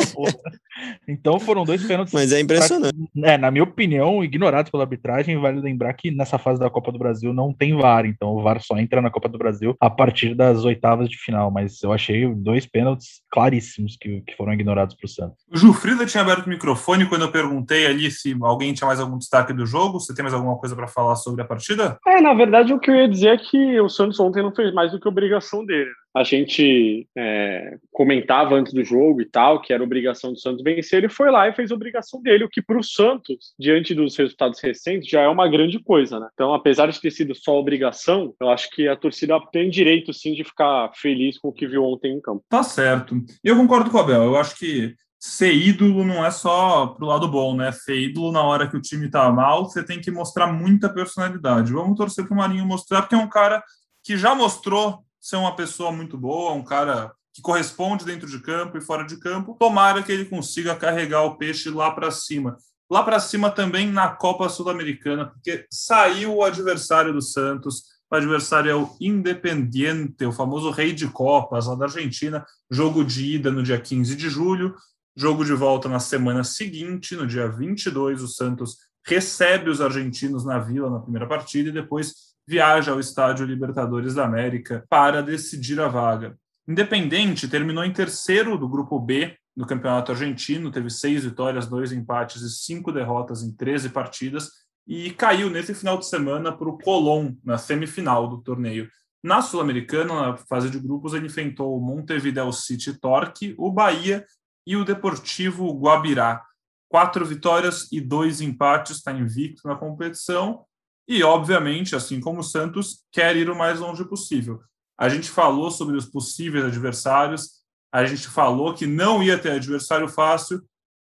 Então 1.08 1.40
foram 1.40 1.64
dois 1.64 1.84
pênaltis. 1.84 2.14
Mas 2.14 2.32
é 2.32 2.40
impressionante. 2.40 2.96
É, 3.24 3.36
na 3.36 3.50
minha 3.50 3.64
opinião, 3.64 4.22
ignorados 4.22 4.70
pela 4.70 4.84
arbitragem. 4.84 5.40
Vale 5.40 5.60
lembrar 5.60 5.92
que 5.94 6.10
nessa 6.10 6.38
fase 6.38 6.60
da 6.60 6.70
Copa 6.70 6.92
do 6.92 6.98
Brasil 6.98 7.32
não 7.34 7.52
tem 7.52 7.76
VAR. 7.76 8.06
Então 8.06 8.30
o 8.30 8.42
VAR 8.42 8.60
só 8.62 8.76
entra 8.78 9.00
na 9.02 9.10
Copa 9.10 9.28
do 9.28 9.38
Brasil 9.38 9.74
a 9.80 9.90
partir 9.90 10.34
das 10.34 10.64
oitavas 10.64 11.08
de 11.08 11.16
final. 11.16 11.50
Mas 11.50 11.82
eu 11.82 11.92
achei 11.92 12.32
dois 12.34 12.66
pênaltis 12.66 13.22
claríssimos 13.30 13.96
que, 14.00 14.20
que 14.20 14.36
foram 14.36 14.52
ignorados 14.52 14.94
para 14.94 15.06
o 15.06 15.08
Santos. 15.08 15.44
O 15.52 15.56
Jufrida 15.56 16.06
tinha 16.06 16.22
aberto 16.22 16.46
o 16.46 16.50
microfone 16.50 17.08
quando 17.08 17.22
eu 17.22 17.32
perguntei 17.32 17.86
ali 17.86 18.10
se 18.10 18.36
alguém 18.42 18.72
tinha 18.72 18.86
mais 18.86 19.00
algum 19.00 19.18
destaque 19.18 19.52
do 19.52 19.66
jogo. 19.66 19.98
Você 19.98 20.14
tem 20.14 20.22
mais 20.22 20.34
alguma 20.34 20.56
coisa 20.56 20.76
para 20.76 20.86
falar 20.86 21.16
sobre 21.16 21.42
a 21.42 21.44
partida? 21.44 21.98
É, 22.06 22.20
na 22.20 22.34
verdade, 22.34 22.72
o 22.72 22.78
que 22.78 22.90
eu 22.90 22.94
ia 22.94 23.08
dizer 23.08 23.28
é 23.28 23.38
que 23.38 23.80
o 23.80 23.88
Santos 23.88 24.20
ontem 24.20 24.42
não 24.42 24.54
fez 24.54 24.72
mais 24.72 24.92
do 24.92 25.00
que 25.00 25.08
obrigação 25.08 25.64
dele. 25.64 25.90
A 26.14 26.24
gente 26.24 27.08
é, 27.16 27.76
comentava 27.90 28.54
antes 28.54 28.72
do 28.72 28.84
jogo 28.84 29.22
e 29.22 29.24
tal, 29.24 29.60
que 29.60 29.72
era 29.72 29.82
obrigação 29.82 30.32
do 30.32 30.38
Santos 30.38 30.62
vencer, 30.62 30.98
ele 30.98 31.08
foi 31.08 31.30
lá 31.30 31.48
e 31.48 31.54
fez 31.54 31.70
obrigação 31.70 32.20
dele, 32.20 32.44
o 32.44 32.48
que 32.48 32.60
para 32.60 32.78
o 32.78 32.84
Santos, 32.84 33.54
diante 33.58 33.94
dos 33.94 34.16
resultados 34.16 34.60
recentes, 34.60 35.08
já 35.08 35.22
é 35.22 35.28
uma 35.28 35.48
grande 35.48 35.78
coisa, 35.78 36.20
né? 36.20 36.28
Então, 36.34 36.52
apesar 36.52 36.90
de 36.90 37.00
ter 37.00 37.10
sido 37.10 37.34
só 37.34 37.58
obrigação, 37.58 38.34
eu 38.40 38.50
acho 38.50 38.68
que 38.70 38.86
a 38.88 38.96
torcida 38.96 39.40
tem 39.50 39.70
direito, 39.70 40.12
sim, 40.12 40.34
de 40.34 40.44
ficar 40.44 40.90
feliz 40.94 41.38
com 41.38 41.48
o 41.48 41.52
que 41.52 41.66
viu 41.66 41.84
ontem 41.84 42.12
em 42.12 42.20
campo. 42.20 42.44
Tá 42.48 42.62
certo. 42.62 43.16
Eu 43.42 43.56
concordo 43.56 43.90
com 43.90 43.96
o 43.96 44.00
Abel, 44.00 44.22
eu 44.22 44.36
acho 44.36 44.58
que 44.58 44.94
ser 45.22 45.54
ídolo 45.54 46.04
não 46.04 46.26
é 46.26 46.32
só 46.32 46.88
pro 46.88 47.06
lado 47.06 47.28
bom, 47.28 47.54
né? 47.54 47.70
Ser 47.70 47.96
ídolo 47.96 48.32
na 48.32 48.42
hora 48.42 48.68
que 48.68 48.76
o 48.76 48.80
time 48.80 49.08
tá 49.08 49.30
mal, 49.30 49.64
você 49.64 49.84
tem 49.84 50.00
que 50.00 50.10
mostrar 50.10 50.48
muita 50.48 50.92
personalidade. 50.92 51.72
Vamos 51.72 51.96
torcer 51.96 52.26
pro 52.26 52.34
Marinho 52.34 52.66
mostrar, 52.66 53.02
porque 53.02 53.14
é 53.14 53.18
um 53.18 53.28
cara 53.28 53.62
que 54.04 54.16
já 54.16 54.34
mostrou 54.34 55.04
ser 55.22 55.36
uma 55.36 55.54
pessoa 55.54 55.92
muito 55.92 56.18
boa, 56.18 56.52
um 56.52 56.64
cara 56.64 57.12
que 57.32 57.40
corresponde 57.40 58.04
dentro 58.04 58.28
de 58.28 58.40
campo 58.40 58.76
e 58.76 58.80
fora 58.80 59.04
de 59.04 59.16
campo. 59.18 59.56
Tomara 59.58 60.02
que 60.02 60.10
ele 60.10 60.24
consiga 60.24 60.74
carregar 60.74 61.22
o 61.22 61.36
peixe 61.36 61.70
lá 61.70 61.92
para 61.92 62.10
cima. 62.10 62.56
Lá 62.90 63.02
para 63.04 63.20
cima 63.20 63.48
também 63.48 63.90
na 63.90 64.08
Copa 64.08 64.48
Sul-Americana, 64.48 65.26
porque 65.26 65.64
saiu 65.70 66.34
o 66.34 66.42
adversário 66.42 67.12
do 67.12 67.22
Santos. 67.22 67.84
O 68.10 68.16
adversário 68.16 68.70
é 68.70 68.74
o 68.74 68.90
Independiente, 69.00 70.26
o 70.26 70.32
famoso 70.32 70.70
rei 70.70 70.92
de 70.92 71.08
Copas, 71.08 71.66
lá 71.66 71.76
da 71.76 71.84
Argentina. 71.86 72.44
Jogo 72.70 73.04
de 73.04 73.36
ida 73.36 73.50
no 73.50 73.62
dia 73.62 73.80
15 73.80 74.14
de 74.16 74.28
julho. 74.28 74.74
Jogo 75.16 75.44
de 75.44 75.54
volta 75.54 75.88
na 75.88 76.00
semana 76.00 76.42
seguinte, 76.42 77.14
no 77.14 77.26
dia 77.26 77.48
22. 77.48 78.22
O 78.22 78.28
Santos 78.28 78.76
recebe 79.06 79.70
os 79.70 79.80
argentinos 79.80 80.44
na 80.44 80.58
Vila 80.58 80.90
na 80.90 81.00
primeira 81.00 81.26
partida 81.26 81.70
e 81.70 81.72
depois 81.72 82.31
viaja 82.46 82.92
ao 82.92 83.00
estádio 83.00 83.46
Libertadores 83.46 84.14
da 84.14 84.24
América 84.24 84.84
para 84.88 85.22
decidir 85.22 85.80
a 85.80 85.88
vaga. 85.88 86.36
Independente 86.66 87.48
terminou 87.48 87.84
em 87.84 87.92
terceiro 87.92 88.56
do 88.56 88.68
grupo 88.68 88.98
B 88.98 89.36
do 89.56 89.66
Campeonato 89.66 90.12
Argentino, 90.12 90.70
teve 90.70 90.88
seis 90.88 91.24
vitórias, 91.24 91.66
dois 91.66 91.92
empates 91.92 92.42
e 92.42 92.50
cinco 92.50 92.90
derrotas 92.90 93.42
em 93.42 93.54
13 93.54 93.90
partidas 93.90 94.50
e 94.86 95.10
caiu 95.10 95.50
nesse 95.50 95.74
final 95.74 95.98
de 95.98 96.06
semana 96.06 96.50
para 96.50 96.68
o 96.68 96.78
Colón 96.78 97.34
na 97.44 97.58
semifinal 97.58 98.28
do 98.28 98.42
torneio. 98.42 98.88
Na 99.22 99.40
Sul-Americana, 99.40 100.14
na 100.14 100.36
fase 100.36 100.68
de 100.68 100.80
grupos, 100.80 101.14
ele 101.14 101.26
enfrentou 101.26 101.76
o 101.76 101.80
Montevideo 101.80 102.52
City 102.52 102.98
Torque, 102.98 103.54
o 103.56 103.70
Bahia 103.70 104.26
e 104.66 104.76
o 104.76 104.84
Deportivo 104.84 105.72
Guabirá. 105.78 106.42
Quatro 106.88 107.24
vitórias 107.24 107.90
e 107.92 108.00
dois 108.00 108.40
empates, 108.40 108.96
está 108.96 109.12
invicto 109.12 109.66
na 109.66 109.76
competição 109.76 110.64
e, 111.06 111.22
obviamente, 111.22 111.96
assim 111.96 112.20
como 112.20 112.40
o 112.40 112.44
Santos, 112.44 113.04
quer 113.12 113.36
ir 113.36 113.50
o 113.50 113.56
mais 113.56 113.80
longe 113.80 114.04
possível. 114.04 114.60
A 114.98 115.08
gente 115.08 115.28
falou 115.28 115.70
sobre 115.70 115.96
os 115.96 116.06
possíveis 116.06 116.64
adversários, 116.64 117.62
a 117.92 118.04
gente 118.04 118.28
falou 118.28 118.74
que 118.74 118.86
não 118.86 119.22
ia 119.22 119.38
ter 119.38 119.50
adversário 119.50 120.08
fácil. 120.08 120.62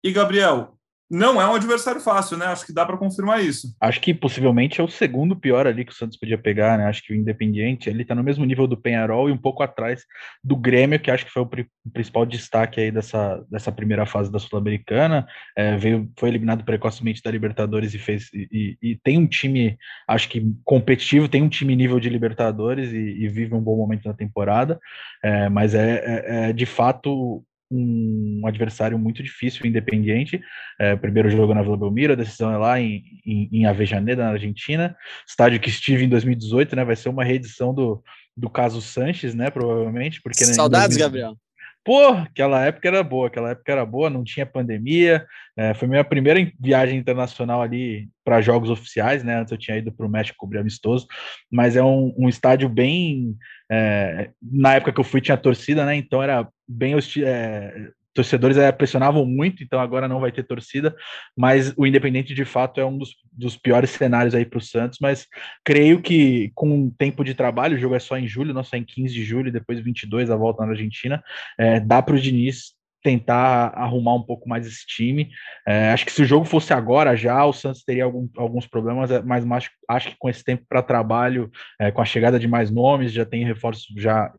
E, 0.04 0.12
Gabriel, 0.12 0.79
não 1.10 1.42
é 1.42 1.48
um 1.48 1.56
adversário 1.56 2.00
fácil, 2.00 2.38
né? 2.38 2.46
Acho 2.46 2.66
que 2.66 2.74
dá 2.74 2.86
para 2.86 2.98
confirmar 2.98 3.44
isso. 3.44 3.76
Acho 3.82 4.00
que 4.00 4.14
possivelmente 4.14 4.80
é 4.80 4.84
o 4.84 4.88
segundo 4.88 5.36
pior 5.36 5.66
ali 5.66 5.84
que 5.84 5.92
o 5.92 5.96
Santos 5.96 6.18
podia 6.18 6.38
pegar, 6.38 6.78
né? 6.78 6.86
Acho 6.86 7.02
que 7.02 7.14
o 7.14 7.16
Independiente 7.16 7.90
ele 7.90 8.06
tá 8.06 8.14
no 8.14 8.24
mesmo 8.24 8.46
nível 8.46 8.68
do 8.68 8.78
Penharol 8.78 9.28
e 9.28 9.32
um 9.32 9.38
pouco 9.38 9.64
atrás 9.64 10.04
do 10.44 10.56
Grêmio, 10.56 11.00
que 11.00 11.10
acho 11.10 11.26
que 11.26 11.32
foi 11.32 11.42
o, 11.42 11.50
principal 11.92 12.26
destaque 12.26 12.80
aí 12.80 12.92
dessa, 12.92 13.44
dessa 13.50 13.72
primeira 13.72 14.06
fase 14.06 14.32
da 14.32 14.38
Sul-Americana. 14.38 15.28
É, 15.58 15.76
veio, 15.78 16.12
foi 16.16 16.30
eliminado 16.30 16.64
precocemente 16.64 17.24
da 17.24 17.32
Libertadores 17.32 17.96
e 17.96 17.98
fez 17.98 18.30
e, 18.32 18.78
e, 18.80 18.96
tem 19.04 19.18
um 19.18 19.26
time, 19.26 19.78
acho 20.08 20.30
que 20.30 20.46
competitivo, 20.64 21.28
tem 21.28 21.42
um 21.42 21.50
time 21.50 21.76
nível 21.76 22.00
de 22.00 22.10
Libertadores 22.10 22.92
e, 22.94 22.98
e 22.98 23.28
vive 23.28 23.56
um 23.56 23.62
bom 23.62 23.76
momento 23.76 24.08
na 24.08 24.14
temporada. 24.14 24.80
É, 25.24 25.50
mas 25.50 25.74
é, 25.74 26.04
é, 26.06 26.50
é 26.50 26.54
de 26.54 26.68
fato 26.68 27.44
um 27.72 28.42
adversário 28.46 28.98
muito 28.98 29.22
difícil, 29.22 29.66
independente. 29.66 30.42
É, 30.80 30.96
primeiro 30.96 31.30
jogo 31.30 31.54
na 31.54 31.62
Vila 31.62 31.78
Belmiro, 31.78 32.14
a 32.14 32.16
decisão 32.16 32.52
é 32.52 32.58
lá 32.58 32.80
em, 32.80 33.04
em, 33.26 33.50
em 33.52 33.66
Avejaneda, 33.66 34.24
na 34.24 34.32
Argentina, 34.32 34.96
estádio 35.28 35.60
que 35.60 35.70
estive 35.70 36.06
em 36.06 36.10
2018, 36.10 36.76
né? 36.76 36.84
Vai 36.84 36.96
ser 36.96 37.10
uma 37.10 37.24
reedição 37.24 37.74
do, 37.74 38.04
do 38.36 38.50
caso 38.50 38.82
Sanches, 38.82 39.36
né? 39.36 39.50
Provavelmente, 39.50 40.22
porque 40.22 40.46
né, 40.46 40.54
saudades, 40.54 40.98
2000... 40.98 41.06
Gabriel. 41.06 41.49
Pô, 41.84 42.10
aquela 42.10 42.66
época 42.66 42.88
era 42.88 43.02
boa, 43.02 43.28
aquela 43.28 43.52
época 43.52 43.72
era 43.72 43.86
boa, 43.86 44.10
não 44.10 44.24
tinha 44.24 44.46
pandemia. 44.46 45.26
É, 45.58 45.74
foi 45.74 45.88
minha 45.88 46.04
primeira 46.04 46.40
viagem 46.60 46.98
internacional 46.98 47.62
ali 47.62 48.10
para 48.24 48.42
jogos 48.42 48.70
oficiais, 48.70 49.24
né? 49.24 49.40
Antes 49.40 49.52
eu 49.52 49.58
tinha 49.58 49.78
ido 49.78 49.92
para 49.92 50.06
o 50.06 50.10
México 50.10 50.38
cobrir 50.38 50.60
amistoso, 50.60 51.08
mas 51.52 51.76
é 51.76 51.84
um, 51.84 52.14
um 52.18 52.30
estádio 52.30 52.70
bem. 52.70 53.36
É, 53.72 54.32
na 54.42 54.76
época 54.76 54.92
que 54.92 55.00
eu 55.00 55.04
fui 55.04 55.22
tinha 55.22 55.38
torcida, 55.38 55.86
né? 55.86 55.96
Então 55.96 56.22
era 56.22 56.48
bem 56.68 56.96
é, 57.26 57.90
torcedores 58.14 58.58
é, 58.58 58.72
pressionavam 58.72 59.26
muito, 59.26 59.64
então 59.64 59.80
agora 59.80 60.08
não 60.08 60.20
vai 60.20 60.32
ter 60.32 60.44
torcida, 60.44 60.96
mas 61.38 61.74
o 61.78 61.86
Independente 61.86 62.34
de 62.34 62.46
fato 62.46 62.80
é 62.80 62.86
um 62.86 62.98
dos, 62.98 63.16
dos 63.32 63.56
piores 63.56 63.92
cenários 63.92 64.36
aí 64.36 64.46
para 64.46 64.60
o 64.60 64.62
Santos, 64.62 65.00
mas 65.02 65.28
creio 65.64 66.02
que 66.02 66.52
com 66.56 66.90
tempo 66.90 67.24
de 67.24 67.34
trabalho, 67.34 67.76
o 67.76 67.80
jogo 67.80 67.96
é 67.96 68.00
só 68.00 68.18
em 68.18 68.28
julho, 68.28 68.54
não 68.54 68.64
só 68.64 68.78
em 68.78 68.84
15 68.84 69.14
de 69.14 69.24
julho, 69.24 69.52
depois 69.52 69.80
22 69.80 70.30
a 70.30 70.36
volta 70.36 70.66
na 70.66 70.72
Argentina, 70.72 71.24
é, 71.58 71.80
dá 71.80 72.02
para 72.02 72.16
o 72.16 72.20
Diniz 72.20 72.80
tentar 73.02 73.72
arrumar 73.76 74.16
um 74.16 74.24
pouco 74.24 74.48
mais 74.48 74.68
esse 74.68 74.86
time. 74.86 75.30
É, 75.68 75.92
acho 75.92 76.06
que 76.06 76.12
se 76.12 76.22
o 76.22 76.26
jogo 76.26 76.46
fosse 76.46 76.74
agora 76.74 77.16
já, 77.16 77.46
o 77.46 77.54
Santos 77.54 77.84
teria 77.84 78.04
algum, 78.04 78.28
alguns 78.36 78.68
problemas, 78.68 79.10
é, 79.12 79.22
mas 79.22 79.50
acho, 79.50 79.72
acho 79.88 80.10
que 80.10 80.16
com 80.20 80.30
esse 80.30 80.44
tempo 80.44 80.66
para 80.68 80.84
trabalho, 80.84 81.50
é, 81.80 81.92
com 81.92 82.02
a 82.02 82.06
chegada 82.06 82.40
de 82.40 82.48
mais 82.48 82.70
nomes, 82.70 83.14
já 83.14 83.26
tem 83.26 83.46
reforços 83.46 83.88
já 83.98 84.32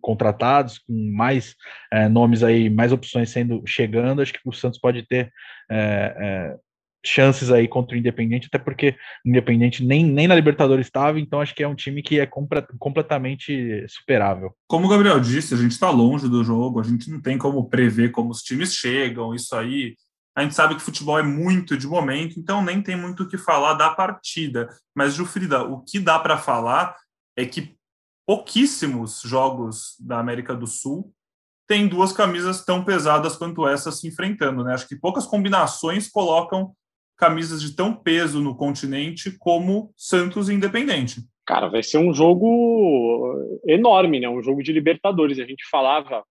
contratados, 0.00 0.78
com 0.78 1.12
mais 1.12 1.54
é, 1.92 2.08
nomes 2.08 2.42
aí, 2.42 2.68
mais 2.68 2.92
opções 2.92 3.30
sendo 3.30 3.62
chegando, 3.66 4.22
acho 4.22 4.32
que 4.32 4.40
o 4.44 4.52
Santos 4.52 4.78
pode 4.78 5.06
ter 5.06 5.32
é, 5.70 6.56
chances 7.04 7.50
aí 7.50 7.68
contra 7.68 7.94
o 7.94 7.98
Independente, 7.98 8.48
até 8.48 8.58
porque 8.58 8.96
o 9.24 9.28
Independente 9.28 9.84
nem, 9.84 10.04
nem 10.04 10.26
na 10.26 10.34
Libertadores 10.34 10.86
estava, 10.86 11.18
então 11.18 11.40
acho 11.40 11.54
que 11.54 11.62
é 11.62 11.68
um 11.68 11.74
time 11.74 12.02
que 12.02 12.18
é 12.20 12.28
completamente 12.78 13.84
superável. 13.88 14.54
Como 14.66 14.86
o 14.86 14.88
Gabriel 14.88 15.20
disse, 15.20 15.54
a 15.54 15.56
gente 15.56 15.72
está 15.72 15.90
longe 15.90 16.28
do 16.28 16.44
jogo, 16.44 16.80
a 16.80 16.84
gente 16.84 17.10
não 17.10 17.20
tem 17.20 17.38
como 17.38 17.68
prever 17.68 18.10
como 18.10 18.30
os 18.30 18.42
times 18.42 18.74
chegam, 18.74 19.34
isso 19.34 19.54
aí. 19.54 19.94
A 20.36 20.42
gente 20.42 20.54
sabe 20.54 20.76
que 20.76 20.82
futebol 20.82 21.18
é 21.18 21.22
muito 21.22 21.76
de 21.76 21.86
momento, 21.86 22.38
então 22.38 22.62
nem 22.62 22.80
tem 22.80 22.96
muito 22.96 23.24
o 23.24 23.28
que 23.28 23.36
falar 23.36 23.74
da 23.74 23.90
partida. 23.90 24.68
Mas, 24.94 25.14
Jufrida, 25.14 25.64
o 25.64 25.82
que 25.82 25.98
dá 25.98 26.18
para 26.18 26.36
falar 26.36 26.94
é 27.36 27.44
que 27.44 27.77
pouquíssimos 28.28 29.22
jogos 29.24 29.96
da 29.98 30.18
América 30.18 30.54
do 30.54 30.66
Sul 30.66 31.10
têm 31.66 31.88
duas 31.88 32.12
camisas 32.12 32.62
tão 32.62 32.84
pesadas 32.84 33.36
quanto 33.36 33.66
essa 33.66 33.90
se 33.90 34.06
enfrentando, 34.06 34.62
né? 34.62 34.74
Acho 34.74 34.86
que 34.86 35.00
poucas 35.00 35.24
combinações 35.24 36.10
colocam 36.10 36.74
camisas 37.16 37.62
de 37.62 37.74
tão 37.74 37.94
peso 37.94 38.42
no 38.42 38.54
continente 38.54 39.30
como 39.38 39.94
Santos 39.96 40.50
e 40.50 40.52
Independente. 40.52 41.22
Cara, 41.46 41.68
vai 41.68 41.82
ser 41.82 41.96
um 41.96 42.12
jogo 42.12 43.34
enorme, 43.66 44.20
né? 44.20 44.28
Um 44.28 44.42
jogo 44.42 44.62
de 44.62 44.74
Libertadores. 44.74 45.38
A 45.38 45.46
gente 45.46 45.66
falava 45.70 46.22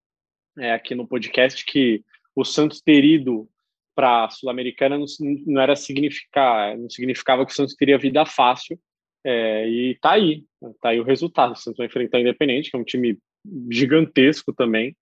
é, 0.60 0.74
aqui 0.74 0.94
no 0.94 1.08
podcast 1.08 1.66
que 1.66 2.04
o 2.36 2.46
Santos 2.46 2.80
ter 2.80 3.04
ido 3.04 3.50
para 3.96 4.26
a 4.26 4.30
Sul-Americana 4.30 5.00
não, 5.00 5.06
não, 5.48 5.60
era 5.60 5.76
significar, 5.76 6.78
não 6.78 6.92
significava 6.92 7.44
que 7.44 7.54
o 7.54 7.56
Santos 7.56 7.74
teria 7.74 7.98
vida 7.98 8.24
fácil. 8.24 8.80
É, 9.26 9.68
e 9.68 9.96
tá 10.02 10.12
aí, 10.12 10.44
tá 10.82 10.90
aí 10.90 11.00
o 11.00 11.04
resultado. 11.04 11.54
O 11.54 11.56
Santos 11.56 11.78
vai 11.78 11.88
enfrentar 11.88 12.18
o 12.18 12.22
Independente, 12.22 12.70
que 12.70 12.78
é 12.78 12.80
um 12.80 12.84
time 12.84 13.18
gigantesco 13.72 14.54
também. 14.54 14.96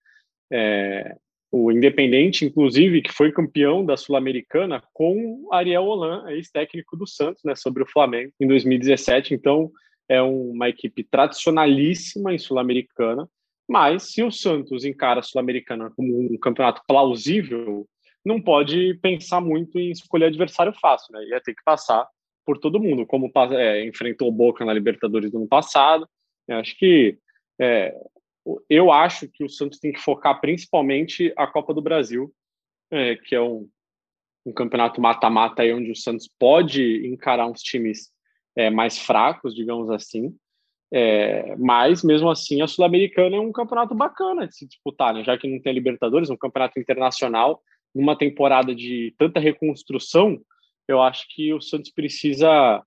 É, 0.52 1.16
o 1.52 1.72
Independente, 1.72 2.46
inclusive, 2.46 3.02
que 3.02 3.12
foi 3.12 3.32
campeão 3.32 3.86
da 3.86 3.96
Sul-Americana 3.96 4.84
com 4.94 5.48
Ariel 5.52 5.86
Holan, 5.86 6.30
ex-técnico 6.32 6.98
do 6.98 7.08
Santos, 7.08 7.44
né, 7.44 7.56
sobre 7.56 7.84
o 7.84 7.88
Flamengo 7.88 8.32
em 8.40 8.48
2017. 8.48 9.34
Então, 9.34 9.72
é 10.10 10.22
uma 10.22 10.70
equipe 10.70 11.04
tradicionalíssima 11.04 12.34
em 12.34 12.38
Sul-Americana. 12.38 13.28
Mas 13.68 14.12
se 14.12 14.22
o 14.22 14.32
Santos 14.32 14.86
encara 14.86 15.22
a 15.22 15.24
Sul-Americana 15.24 15.92
como 15.96 16.34
um 16.34 16.38
campeonato 16.38 16.82
plausível, 16.88 17.88
não 18.24 18.42
pode 18.42 18.96
pensar 19.02 19.42
muito 19.42 19.80
em 19.80 19.92
escolher 19.92 20.26
adversário 20.26 20.74
fácil, 20.74 21.14
né? 21.14 21.26
Ia 21.26 21.42
ter 21.42 21.54
que 21.54 21.64
passar 21.64 22.08
por 22.46 22.58
todo 22.60 22.80
mundo, 22.80 23.06
como 23.06 23.32
é, 23.54 23.86
enfrentou 23.86 24.28
o 24.28 24.32
Boca 24.32 24.64
na 24.64 24.74
Libertadores 24.74 25.32
do 25.32 25.38
ano 25.38 25.48
passado. 25.48 26.08
Eu 26.48 26.58
acho 26.58 26.78
que 26.78 27.18
é, 27.60 27.96
eu 28.70 28.92
acho 28.92 29.28
que 29.28 29.44
o 29.44 29.50
Santos 29.50 29.80
tem 29.80 29.92
que 29.92 30.00
focar 30.00 30.40
principalmente 30.40 31.34
a 31.36 31.48
Copa 31.48 31.74
do 31.74 31.82
Brasil, 31.82 32.32
é, 32.92 33.16
que 33.16 33.34
é 33.34 33.42
um, 33.42 33.68
um 34.46 34.54
campeonato 34.54 35.02
mata-mata 35.02 35.64
aí 35.64 35.74
onde 35.74 35.92
o 35.92 35.96
Santos 35.96 36.30
pode 36.40 37.08
encarar 37.08 37.48
uns 37.48 37.62
times 37.62 38.12
é, 38.56 38.70
mais 38.70 39.00
fracos, 39.00 39.56
digamos 39.56 39.90
assim. 39.90 40.36
É, 40.94 41.56
mas 41.58 42.04
mesmo 42.04 42.30
assim 42.30 42.62
a 42.62 42.68
Sul-Americana 42.68 43.36
é 43.36 43.40
um 43.40 43.52
campeonato 43.52 43.96
bacana 43.96 44.48
de 44.48 44.56
se 44.56 44.68
disputar, 44.68 45.14
né? 45.14 45.24
já 45.24 45.36
que 45.38 45.48
não 45.48 45.60
tem 45.60 45.74
Libertadores, 45.74 46.30
um 46.30 46.38
campeonato 46.38 46.80
internacional 46.80 47.62
numa 47.94 48.16
temporada 48.16 48.76
de 48.76 49.14
tanta 49.18 49.40
reconstrução 49.40 50.40
eu 50.88 51.02
acho 51.02 51.26
que 51.30 51.54
o 51.54 51.62
Santos 51.62 51.92
precisa 51.92 52.82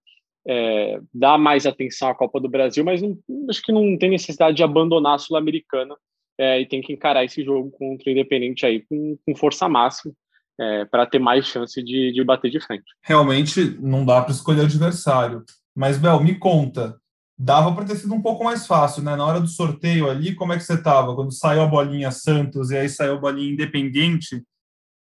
é, 0.46 1.00
dar 1.12 1.38
mais 1.38 1.66
atenção 1.66 2.08
à 2.08 2.14
Copa 2.14 2.40
do 2.40 2.48
Brasil, 2.48 2.84
mas 2.84 3.02
não, 3.02 3.18
acho 3.48 3.62
que 3.62 3.72
não 3.72 3.96
tem 3.98 4.10
necessidade 4.10 4.56
de 4.56 4.62
abandonar 4.62 5.16
a 5.16 5.18
Sul-Americana 5.18 5.94
é, 6.38 6.60
e 6.60 6.66
tem 6.66 6.80
que 6.80 6.92
encarar 6.92 7.24
esse 7.24 7.44
jogo 7.44 7.70
contra 7.72 8.08
o 8.08 8.12
Independente 8.12 8.64
aí 8.64 8.84
com, 8.88 9.18
com 9.26 9.36
força 9.36 9.68
máxima. 9.68 10.14
É, 10.60 10.84
para 10.86 11.06
ter 11.06 11.20
mais 11.20 11.46
chance 11.46 11.80
de, 11.80 12.10
de 12.10 12.24
bater 12.24 12.50
de 12.50 12.58
frente. 12.58 12.82
Realmente 13.04 13.78
não 13.80 14.04
dá 14.04 14.20
para 14.20 14.32
escolher 14.32 14.62
adversário. 14.62 15.44
Mas, 15.72 15.96
Bel, 15.96 16.20
me 16.20 16.36
conta, 16.36 16.98
dava 17.38 17.72
para 17.72 17.84
ter 17.84 17.94
sido 17.94 18.12
um 18.12 18.20
pouco 18.20 18.42
mais 18.42 18.66
fácil, 18.66 19.04
né? 19.04 19.14
Na 19.14 19.24
hora 19.24 19.40
do 19.40 19.46
sorteio 19.46 20.10
ali, 20.10 20.34
como 20.34 20.52
é 20.52 20.56
que 20.56 20.64
você 20.64 20.74
estava? 20.74 21.14
Quando 21.14 21.30
saiu 21.30 21.62
a 21.62 21.66
bolinha 21.66 22.10
Santos 22.10 22.72
e 22.72 22.76
aí 22.76 22.88
saiu 22.88 23.14
a 23.14 23.18
bolinha 23.18 23.52
Independente, 23.52 24.42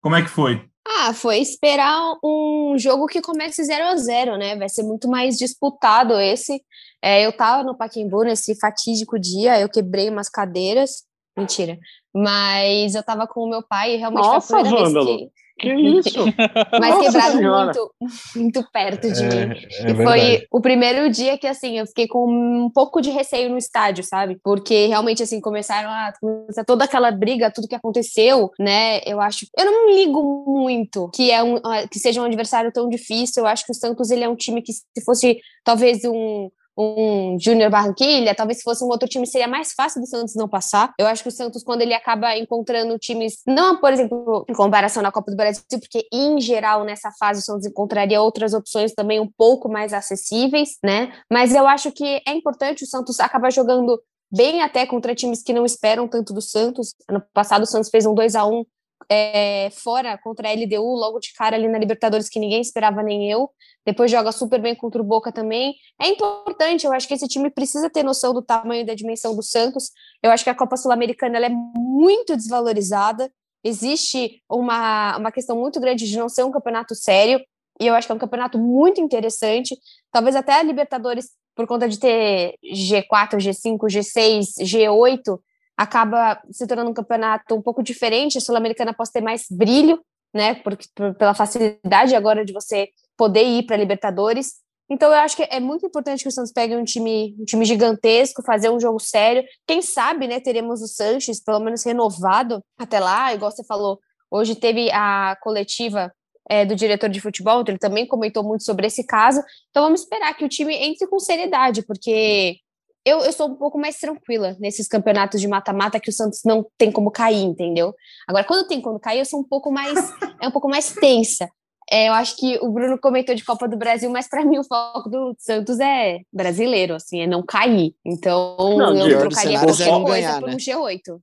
como 0.05 0.17
é 0.17 0.23
que 0.23 0.29
foi? 0.29 0.63
Ah, 0.87 1.15
foi 1.15 1.39
esperar 1.39 2.15
um 2.23 2.75
jogo 2.77 3.07
que 3.07 3.23
comece 3.23 3.65
0 3.65 3.87
a 3.87 3.97
0 3.97 4.37
né? 4.37 4.55
Vai 4.55 4.69
ser 4.69 4.83
muito 4.83 5.09
mais 5.09 5.39
disputado 5.39 6.21
esse. 6.21 6.63
É, 7.01 7.25
eu 7.25 7.33
tava 7.35 7.65
no 7.65 7.75
Paquimbu 7.75 8.23
nesse 8.23 8.55
fatídico 8.61 9.19
dia, 9.19 9.59
eu 9.59 9.67
quebrei 9.67 10.11
umas 10.11 10.29
cadeiras. 10.29 11.05
Mentira. 11.35 11.79
Mas 12.15 12.95
eu 12.95 13.03
tava 13.03 13.27
com 13.27 13.45
o 13.45 13.49
meu 13.49 13.63
pai 13.67 13.95
e 13.95 13.97
realmente 13.97 14.27
Nossa, 14.27 14.47
foi 14.47 14.59
a 14.59 14.63
primeira 14.65 14.89
Vândalo. 14.89 15.07
vez 15.07 15.21
que. 15.21 15.33
Que 15.59 15.73
isso? 15.73 16.25
Mas 16.81 16.91
Nossa 16.95 17.03
quebraram 17.05 17.37
Senhora. 17.39 17.65
muito, 17.67 17.95
muito 18.35 18.71
perto 18.73 19.13
de 19.13 19.23
É, 19.25 19.47
mim. 19.47 19.55
é 19.85 19.91
E 19.91 19.95
foi 19.95 20.47
o 20.51 20.61
primeiro 20.61 21.09
dia 21.09 21.39
que, 21.39 21.47
assim, 21.47 21.79
eu 21.79 21.87
fiquei 21.87 22.09
com 22.09 22.27
um 22.29 22.69
pouco 22.69 23.01
de 23.01 23.11
receio 23.11 23.49
no 23.51 23.57
estádio, 23.57 24.03
sabe? 24.03 24.37
Porque 24.43 24.87
realmente, 24.87 25.23
assim, 25.23 25.41
começaram 25.41 25.89
a 25.91 26.13
começar 26.21 26.65
toda 26.65 26.85
aquela 26.85 27.11
briga, 27.13 27.53
tudo 27.53 27.69
que 27.69 27.75
aconteceu, 27.75 28.51
né? 28.59 29.01
Eu 29.07 29.21
acho. 29.21 29.47
Eu 29.57 29.65
não 29.67 29.91
ligo 29.91 30.45
muito 30.47 31.09
que, 31.15 31.31
é 31.31 31.43
um, 31.43 31.57
que 31.91 31.99
seja 32.01 32.21
um 32.21 32.25
adversário 32.25 32.73
tão 32.73 32.89
difícil. 32.89 33.45
Eu 33.45 33.47
acho 33.47 33.65
que 33.65 33.73
o 33.73 33.75
Santos 33.75 34.11
ele 34.11 34.25
é 34.25 34.29
um 34.29 34.37
time 34.37 34.61
que, 34.61 34.73
se 34.73 35.05
fosse 35.05 35.39
talvez 35.65 36.05
um 36.05 36.51
um 36.77 37.39
Júnior 37.39 37.71
Barranquilha, 37.71 38.35
talvez 38.35 38.59
se 38.59 38.65
fosse 38.65 38.85
um 38.85 38.89
outro 38.89 39.09
time 39.09 39.27
seria 39.27 39.49
mais 39.49 39.73
fácil 39.73 40.01
do 40.01 40.07
Santos 40.07 40.35
não 40.35 40.49
passar. 40.49 40.93
Eu 40.99 41.07
acho 41.07 41.23
que 41.23 41.29
o 41.29 41.33
Santos, 41.33 41.63
quando 41.63 41.83
ele 41.83 41.95
acaba 41.95 42.37
encontrando 42.37 42.99
times, 42.99 43.39
não, 43.47 43.79
por 43.79 43.93
exemplo, 43.93 44.45
em 44.49 44.53
comparação 44.53 45.03
na 45.03 45.13
Copa 45.13 45.31
do 45.31 45.37
Brasil, 45.37 45.63
porque 45.71 46.07
em 46.13 46.41
geral 46.41 46.85
nessa 46.85 47.11
fase 47.13 47.41
o 47.41 47.45
Santos 47.45 47.67
encontraria 47.67 48.21
outras 48.21 48.55
opções 48.55 48.93
também 48.93 49.21
um 49.21 49.31
pouco 49.37 49.69
mais 49.69 49.93
acessíveis, 49.93 50.79
né? 50.85 51.13
Mas 51.31 51.55
eu 51.55 51.67
acho 51.67 51.93
que 51.93 52.23
é 52.27 52.33
importante 52.33 52.85
o 52.85 52.87
Santos 52.87 53.21
acabar 53.21 53.53
jogando 53.53 54.01
bem 54.33 54.63
até 54.63 54.85
contra 54.85 55.15
times 55.15 55.43
que 55.43 55.53
não 55.53 55.65
esperam 55.65 56.09
tanto 56.09 56.33
do 56.33 56.41
Santos. 56.41 56.95
Ano 57.09 57.23
passado 57.33 57.63
o 57.63 57.67
Santos 57.67 57.89
fez 57.91 58.05
um 58.05 58.15
2 58.15 58.35
a 58.35 58.45
1 58.45 58.65
é, 59.09 59.71
fora 59.71 60.19
contra 60.19 60.49
a 60.49 60.53
LDU, 60.53 60.95
logo 60.95 61.19
de 61.19 61.33
cara 61.33 61.57
ali 61.57 61.69
na 61.69 61.79
Libertadores, 61.79 62.29
que 62.29 62.39
ninguém 62.39 62.61
esperava, 62.61 63.03
nem 63.03 63.31
eu. 63.31 63.51
Depois 63.85 64.11
joga 64.11 64.33
super 64.33 64.61
bem 64.61 64.75
contra 64.75 65.01
o 65.01 65.05
Boca 65.05 65.31
também. 65.31 65.75
É 66.01 66.09
importante, 66.09 66.87
eu 66.87 66.93
acho 66.93 67.07
que 67.07 67.15
esse 67.15 67.29
time 67.29 67.51
precisa 67.51 67.91
ter 67.91 68.03
noção 68.03 68.33
do 68.33 68.43
tamanho 68.43 68.83
e 68.83 68.87
da 68.87 68.95
dimensão 68.95 69.37
do 69.37 69.43
Santos. 69.43 69.91
Eu 70.23 70.31
acho 70.31 70.45
que 70.45 70.51
a 70.51 70.55
Copa 70.55 70.77
Sul-Americana 70.77 71.39
é 71.39 71.51
muito 71.51 72.37
desvalorizada. 72.37 73.31
Existe 73.63 74.43
uma, 74.49 75.17
uma 75.19 75.33
questão 75.33 75.57
muito 75.57 75.81
grande 75.81 76.09
de 76.09 76.19
não 76.19 76.29
ser 76.29 76.45
um 76.45 76.51
campeonato 76.51 76.95
sério. 76.95 77.41
E 77.81 77.87
eu 77.87 77.95
acho 77.95 78.07
que 78.07 78.13
é 78.13 78.15
um 78.15 78.19
campeonato 78.19 78.59
muito 78.59 79.01
interessante. 79.01 79.77
Talvez 80.11 80.37
até 80.37 80.55
a 80.55 80.63
Libertadores, 80.63 81.31
por 81.55 81.67
conta 81.67 81.89
de 81.89 81.99
ter 81.99 82.55
G4, 82.65 83.37
G5, 83.39 83.79
G6, 83.89 84.63
G8, 84.63 85.39
acaba 85.77 86.41
se 86.51 86.67
tornando 86.67 86.91
um 86.91 86.95
campeonato 86.95 87.55
um 87.55 87.63
pouco 87.63 87.83
diferente. 87.83 88.39
A 88.39 88.41
Sul-Americana 88.41 88.95
pode 88.95 89.13
ter 89.13 89.21
mais 89.21 89.47
brilho, 89.51 90.01
né? 90.33 90.55
Porque, 90.55 90.87
por, 90.95 91.15
pela 91.15 91.35
facilidade 91.35 92.15
agora 92.15 92.45
de 92.45 92.53
você 92.53 92.89
poder 93.17 93.45
ir 93.45 93.65
para 93.65 93.77
Libertadores. 93.77 94.65
Então 94.89 95.11
eu 95.11 95.19
acho 95.19 95.37
que 95.37 95.43
é 95.45 95.61
muito 95.61 95.87
importante 95.87 96.23
que 96.23 96.29
o 96.29 96.33
Santos 96.33 96.53
pegue 96.53 96.77
um 96.77 96.85
time, 96.85 97.35
um 97.39 97.45
time 97.45 97.65
gigantesco, 97.65 98.43
fazer 98.43 98.71
um 98.71 98.79
jogo 98.79 99.01
sério. 99.01 99.43
Quem 99.67 99.81
sabe, 99.81 100.27
né, 100.27 100.41
teremos 100.41 100.83
o 100.83 100.87
Sanches 100.87 101.43
pelo 101.43 101.61
menos 101.61 101.83
renovado 101.85 102.63
até 102.79 103.01
lá, 103.01 103.33
igual 103.33 103.51
você 103.51 103.65
falou. 103.65 103.99
Hoje 104.31 104.55
teve 104.55 104.91
a 104.91 105.37
coletiva 105.41 106.13
é, 106.49 106.67
do 106.67 106.77
diretor 106.77 107.09
de 107.09 107.21
futebol, 107.21 107.65
ele 107.67 107.79
também 107.79 108.07
comentou 108.07 108.43
muito 108.43 108.65
sobre 108.65 108.87
esse 108.87 109.05
caso. 109.05 109.43
Então 109.71 109.85
vamos 109.85 110.03
esperar 110.03 110.35
que 110.37 110.45
o 110.45 110.49
time 110.49 110.75
entre 110.75 111.07
com 111.07 111.19
seriedade, 111.19 111.83
porque 111.83 112.59
eu, 113.05 113.21
eu 113.21 113.33
sou 113.33 113.49
um 113.49 113.55
pouco 113.55 113.79
mais 113.79 113.99
tranquila 113.99 114.57
nesses 114.59 114.89
campeonatos 114.89 115.41
de 115.41 115.47
mata-mata 115.47 116.01
que 116.01 116.09
o 116.09 116.13
Santos 116.13 116.41
não 116.45 116.67
tem 116.79 116.91
como 116.91 117.11
cair, 117.11 117.43
entendeu? 117.43 117.95
Agora, 118.27 118.45
quando 118.45 118.67
tem 118.67 118.81
como 118.81 118.99
cair, 118.99 119.19
eu 119.19 119.25
sou 119.25 119.41
um 119.41 119.45
pouco 119.45 119.71
mais 119.71 119.95
é 120.41 120.49
um 120.49 120.51
pouco 120.51 120.69
mais 120.69 120.93
tensa. 120.95 121.49
É, 121.91 122.09
eu 122.09 122.15
acho 122.15 122.37
que 122.37 122.59
o 122.63 122.71
Bruno 122.71 122.99
comentou 122.99 123.35
de 123.35 123.45
Copa 123.45 123.69
do 123.69 123.77
Brasil, 123.77 124.09
mas 124.11 124.27
para 124.27 124.45
mim 124.45 124.59
o 124.59 124.65
foco 124.65 125.09
do 125.11 125.35
Santos 125.39 125.79
é 125.81 126.21
brasileiro, 126.33 126.95
assim, 126.95 127.21
é 127.21 127.27
não 127.27 127.43
cair. 127.43 127.95
Então, 128.05 128.57
não, 128.79 128.97
eu 128.97 129.19
trocaria 129.19 129.59
qualquer 129.59 129.91
coisa 129.91 130.05
ganhar, 130.05 130.41
por 130.41 130.49
um 130.49 130.53
né? 130.53 130.57
G8. 130.57 131.21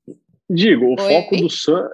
Digo, 0.48 0.86
o 0.86 1.02
Oi? 1.02 1.14
foco 1.14 1.38
do 1.38 1.50
Santos 1.50 1.92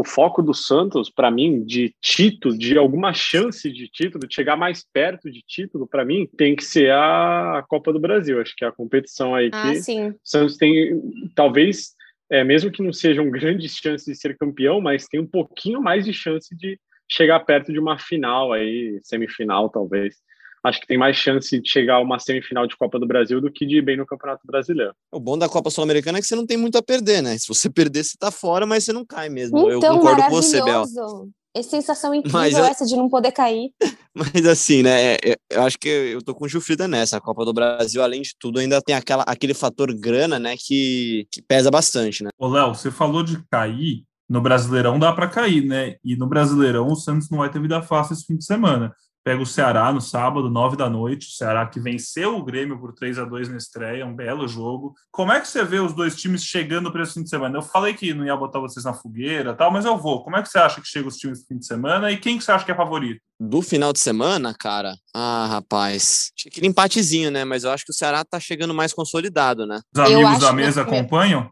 o, 0.00 0.04
foco 0.04 0.42
do 0.42 0.54
Santos, 0.54 1.10
para 1.10 1.30
mim, 1.30 1.64
de 1.64 1.94
título, 2.00 2.56
de 2.56 2.78
alguma 2.78 3.12
chance 3.12 3.70
de 3.70 3.88
título, 3.88 4.26
de 4.26 4.34
chegar 4.34 4.56
mais 4.56 4.84
perto 4.92 5.30
de 5.30 5.42
título, 5.46 5.86
para 5.86 6.04
mim, 6.04 6.28
tem 6.36 6.56
que 6.56 6.64
ser 6.64 6.90
a 6.92 7.64
Copa 7.68 7.92
do 7.92 8.00
Brasil. 8.00 8.40
Acho 8.40 8.54
que 8.56 8.64
é 8.64 8.68
a 8.68 8.72
competição 8.72 9.34
aí 9.34 9.50
ah, 9.52 9.70
que 9.70 9.82
sim. 9.82 10.08
o 10.08 10.20
Santos 10.24 10.56
tem, 10.56 11.00
talvez, 11.34 11.92
é, 12.30 12.42
mesmo 12.42 12.70
que 12.70 12.82
não 12.82 12.92
sejam 12.92 13.30
grandes 13.30 13.76
chances 13.76 14.06
de 14.06 14.14
ser 14.14 14.36
campeão, 14.36 14.80
mas 14.80 15.06
tem 15.06 15.20
um 15.20 15.26
pouquinho 15.26 15.80
mais 15.80 16.04
de 16.04 16.12
chance 16.12 16.54
de 16.56 16.78
chegar 17.10 17.40
perto 17.40 17.72
de 17.72 17.78
uma 17.78 17.98
final 17.98 18.52
aí, 18.52 18.98
semifinal, 19.02 19.68
talvez 19.68 20.16
acho 20.64 20.80
que 20.80 20.86
tem 20.86 20.96
mais 20.96 21.16
chance 21.16 21.60
de 21.60 21.68
chegar 21.68 21.96
a 21.96 22.00
uma 22.00 22.18
semifinal 22.18 22.66
de 22.66 22.76
Copa 22.76 22.98
do 22.98 23.06
Brasil 23.06 23.40
do 23.40 23.50
que 23.50 23.66
de 23.66 23.78
ir 23.78 23.82
bem 23.82 23.96
no 23.96 24.06
Campeonato 24.06 24.46
Brasileiro. 24.46 24.94
O 25.10 25.18
bom 25.18 25.36
da 25.36 25.48
Copa 25.48 25.70
Sul-Americana 25.70 26.18
é 26.18 26.20
que 26.20 26.26
você 26.26 26.36
não 26.36 26.46
tem 26.46 26.56
muito 26.56 26.78
a 26.78 26.82
perder, 26.82 27.22
né? 27.22 27.36
Se 27.36 27.48
você 27.48 27.68
perder, 27.68 28.04
você 28.04 28.16
tá 28.18 28.30
fora, 28.30 28.64
mas 28.64 28.84
você 28.84 28.92
não 28.92 29.04
cai 29.04 29.28
mesmo. 29.28 29.58
Então, 29.58 29.70
eu 29.70 29.80
concordo 29.80 30.22
com 30.22 30.30
você, 30.30 30.62
Bel. 30.62 30.84
É 31.54 31.62
sensação 31.62 32.14
incrível 32.14 32.38
mas, 32.38 32.54
essa 32.54 32.86
de 32.86 32.96
não 32.96 33.08
poder 33.08 33.32
cair. 33.32 33.70
Mas 34.14 34.44
assim, 34.44 34.82
né? 34.82 35.14
É, 35.14 35.18
é, 35.24 35.36
eu 35.50 35.62
acho 35.62 35.78
que 35.78 35.88
eu 35.88 36.20
tô 36.20 36.34
com 36.34 36.46
Gilfrida 36.46 36.86
nessa. 36.86 37.16
A 37.16 37.20
Copa 37.20 37.46
do 37.46 37.52
Brasil, 37.54 38.02
além 38.02 38.20
de 38.20 38.32
tudo, 38.38 38.58
ainda 38.58 38.78
tem 38.82 38.94
aquela, 38.94 39.22
aquele 39.22 39.54
fator 39.54 39.90
grana, 39.94 40.38
né? 40.38 40.54
Que, 40.54 41.26
que 41.32 41.40
pesa 41.40 41.70
bastante, 41.70 42.22
né? 42.22 42.28
Ô, 42.38 42.46
Léo, 42.46 42.74
você 42.74 42.90
falou 42.90 43.22
de 43.22 43.42
cair. 43.50 44.04
No 44.28 44.42
Brasileirão 44.42 44.98
dá 44.98 45.14
para 45.14 45.28
cair, 45.28 45.64
né? 45.64 45.96
E 46.04 46.14
no 46.14 46.26
Brasileirão 46.26 46.88
o 46.88 46.94
Santos 46.94 47.30
não 47.30 47.38
vai 47.38 47.50
ter 47.50 47.60
vida 47.60 47.80
fácil 47.80 48.12
esse 48.12 48.26
fim 48.26 48.36
de 48.36 48.44
semana 48.44 48.94
pega 49.24 49.42
o 49.42 49.46
Ceará 49.46 49.92
no 49.92 50.00
sábado, 50.00 50.50
nove 50.50 50.76
da 50.76 50.90
noite. 50.90 51.28
O 51.28 51.30
Ceará 51.30 51.66
que 51.66 51.80
venceu 51.80 52.36
o 52.36 52.44
Grêmio 52.44 52.78
por 52.78 52.92
3 52.92 53.18
a 53.18 53.24
2 53.24 53.48
na 53.48 53.56
estreia, 53.56 54.06
um 54.06 54.14
belo 54.14 54.48
jogo. 54.48 54.94
Como 55.10 55.32
é 55.32 55.40
que 55.40 55.48
você 55.48 55.64
vê 55.64 55.78
os 55.78 55.92
dois 55.92 56.16
times 56.16 56.44
chegando 56.44 56.90
para 56.90 57.02
esse 57.02 57.14
fim 57.14 57.22
de 57.22 57.30
semana? 57.30 57.58
Eu 57.58 57.62
falei 57.62 57.94
que 57.94 58.12
não 58.12 58.24
ia 58.24 58.36
botar 58.36 58.58
vocês 58.58 58.84
na 58.84 58.94
fogueira, 58.94 59.54
tal, 59.54 59.70
mas 59.70 59.84
eu 59.84 59.96
vou. 59.96 60.22
Como 60.22 60.36
é 60.36 60.42
que 60.42 60.48
você 60.48 60.58
acha 60.58 60.80
que 60.80 60.88
chega 60.88 61.08
os 61.08 61.16
times 61.16 61.40
no 61.40 61.46
fim 61.46 61.58
de 61.58 61.66
semana 61.66 62.10
e 62.10 62.18
quem 62.18 62.36
que 62.36 62.44
você 62.44 62.52
acha 62.52 62.64
que 62.64 62.72
é 62.72 62.76
favorito? 62.76 63.20
Do 63.38 63.62
final 63.62 63.92
de 63.92 63.98
semana, 63.98 64.54
cara, 64.54 64.96
ah, 65.14 65.46
rapaz, 65.46 66.30
aquele 66.46 66.66
empatezinho, 66.66 67.30
né? 67.30 67.44
Mas 67.44 67.64
eu 67.64 67.70
acho 67.70 67.84
que 67.84 67.90
o 67.92 67.94
Ceará 67.94 68.24
tá 68.24 68.38
chegando 68.38 68.74
mais 68.74 68.92
consolidado, 68.92 69.66
né? 69.66 69.80
Os 69.94 70.00
amigos 70.00 70.38
da 70.38 70.52
mesa 70.52 70.84
que... 70.84 70.90
acompanham? 70.90 71.50